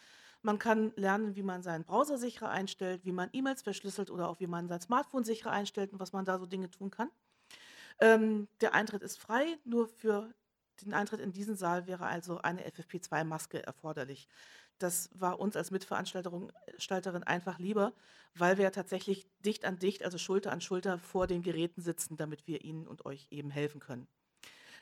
Man 0.42 0.59
kann 0.59 0.92
lernen, 0.97 1.36
wie 1.36 1.42
man 1.42 1.62
seinen 1.62 1.84
Browser 1.84 2.16
sicherer 2.16 2.48
einstellt, 2.48 3.05
wie 3.05 3.12
man 3.12 3.28
E-Mails 3.32 3.60
verschlüsselt 3.60 4.10
oder 4.10 4.28
auch 4.28 4.40
wie 4.40 4.47
man 4.47 4.68
sein 4.68 4.80
Smartphone 4.80 5.24
sicherer 5.24 5.51
einstellt 5.51 5.92
und 5.92 6.01
was 6.01 6.14
man 6.14 6.24
da 6.24 6.38
so 6.38 6.47
Dinge 6.47 6.70
tun 6.70 6.90
kann. 6.90 7.10
Ähm, 8.01 8.48
der 8.62 8.74
Eintritt 8.74 9.02
ist 9.02 9.18
frei, 9.18 9.59
nur 9.64 9.86
für 9.86 10.32
den 10.80 10.94
Eintritt 10.94 11.20
in 11.20 11.32
diesen 11.32 11.56
Saal 11.56 11.86
wäre 11.86 12.06
also 12.06 12.38
eine 12.38 12.66
FFP2-Maske 12.66 13.62
erforderlich. 13.62 14.28
Das 14.81 15.11
war 15.15 15.39
uns 15.39 15.57
als 15.57 15.70
Mitveranstalterin 15.70 17.23
einfach 17.24 17.59
lieber, 17.59 17.93
weil 18.35 18.59
wir 18.59 18.73
tatsächlich 18.73 19.27
dicht 19.44 19.65
an 19.65 19.78
dicht, 19.78 20.05
also 20.05 20.19
Schulter 20.19 20.52
an 20.52 20.61
Schulter 20.61 20.98
vor 20.98 21.27
den 21.27 21.43
Geräten 21.43 21.82
sitzen, 21.82 22.16
damit 22.16 22.47
wir 22.47 22.65
Ihnen 22.65 22.86
und 22.86 23.05
euch 23.05 23.28
eben 23.31 23.51
helfen 23.51 23.81
können. 23.81 24.09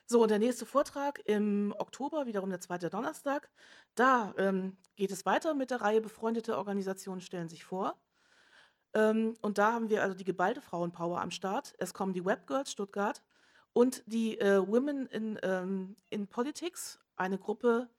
So, 0.07 0.23
und 0.23 0.31
der 0.31 0.39
nächste 0.39 0.65
Vortrag 0.65 1.21
im 1.27 1.75
Oktober, 1.79 2.27
wiederum 2.27 2.49
der 2.49 2.61
zweite 2.61 2.89
Donnerstag. 2.89 3.51
Da 3.95 4.33
ähm, 4.39 4.77
geht 4.97 5.11
es 5.11 5.27
weiter 5.27 5.53
mit 5.53 5.71
der 5.71 5.83
Reihe 5.83 6.01
Befreundete 6.01 6.57
Organisationen 6.57 7.21
stellen 7.21 7.49
sich 7.49 7.65
vor. 7.65 8.01
Ähm, 8.95 9.35
und 9.43 9.59
da 9.59 9.73
haben 9.73 9.91
wir 9.91 10.03
also 10.03 10.17
die 10.17 10.25
geballte 10.25 10.63
Frauenpower 10.63 11.21
am 11.21 11.31
Start. 11.31 11.75
Es 11.79 11.93
kommen 11.93 12.15
die 12.15 12.25
Webgirls 12.25 12.73
Stuttgart 12.73 13.23
und 13.75 14.03
die 14.07 14.41
äh, 14.41 14.67
Women 14.67 15.07
in, 15.09 15.39
ähm, 15.43 15.97
in 16.09 16.27
Politics, 16.27 16.99
eine 17.17 17.37
Gruppe 17.37 17.91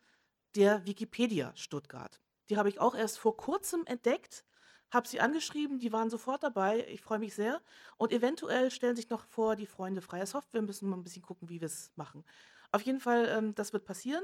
der 0.56 0.86
Wikipedia 0.86 1.52
Stuttgart. 1.56 2.20
Die 2.50 2.58
habe 2.58 2.70
ich 2.70 2.80
auch 2.80 2.96
erst 2.96 3.20
vor 3.20 3.38
kurzem 3.38 3.86
entdeckt, 3.86 4.44
habe 4.92 5.08
sie 5.08 5.20
angeschrieben, 5.20 5.80
die 5.80 5.92
waren 5.92 6.10
sofort 6.10 6.42
dabei. 6.42 6.86
Ich 6.88 7.02
freue 7.02 7.20
mich 7.20 7.36
sehr. 7.36 7.62
Und 7.98 8.12
eventuell 8.12 8.72
stellen 8.72 8.96
sich 8.96 9.10
noch 9.10 9.26
vor 9.26 9.56
die 9.56 9.68
Freunde 9.68 10.02
Freier 10.02 10.26
Software, 10.26 10.64
müssen 10.64 10.90
mal 10.90 10.98
ein 10.98 11.04
bisschen 11.04 11.22
gucken, 11.22 11.50
wie 11.50 11.62
wir 11.62 11.68
es 11.68 11.92
machen. 11.96 12.26
Auf 12.72 12.82
jeden 12.82 13.00
Fall, 13.00 13.28
ähm, 13.30 13.56
das 13.56 13.74
wird 13.74 13.86
passieren. 13.86 14.24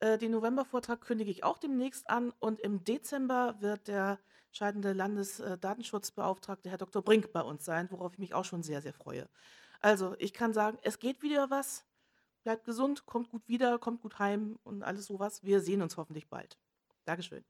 Äh, 0.00 0.18
den 0.18 0.32
November-Vortrag 0.32 1.00
kündige 1.00 1.30
ich 1.30 1.44
auch 1.44 1.58
demnächst 1.58 2.08
an 2.08 2.32
und 2.38 2.60
im 2.60 2.84
Dezember 2.84 3.56
wird 3.60 3.88
der 3.88 4.18
scheidende 4.50 4.92
Landesdatenschutzbeauftragte 4.92 6.70
Herr 6.70 6.78
Dr. 6.78 7.02
Brink 7.02 7.32
bei 7.32 7.42
uns 7.42 7.64
sein, 7.64 7.90
worauf 7.90 8.14
ich 8.14 8.18
mich 8.18 8.34
auch 8.34 8.44
schon 8.44 8.62
sehr, 8.62 8.82
sehr 8.82 8.92
freue. 8.92 9.28
Also, 9.80 10.14
ich 10.18 10.32
kann 10.32 10.52
sagen, 10.52 10.78
es 10.82 10.98
geht 10.98 11.22
wieder 11.22 11.50
was. 11.50 11.84
Bleibt 12.44 12.64
gesund, 12.64 13.06
kommt 13.06 13.28
gut 13.30 13.46
wieder, 13.48 13.78
kommt 13.78 14.00
gut 14.02 14.18
heim 14.18 14.58
und 14.64 14.82
alles 14.82 15.06
sowas. 15.06 15.42
Wir 15.44 15.60
sehen 15.60 15.82
uns 15.82 15.96
hoffentlich 15.96 16.28
bald. 16.28 16.58
Dankeschön. 17.04 17.44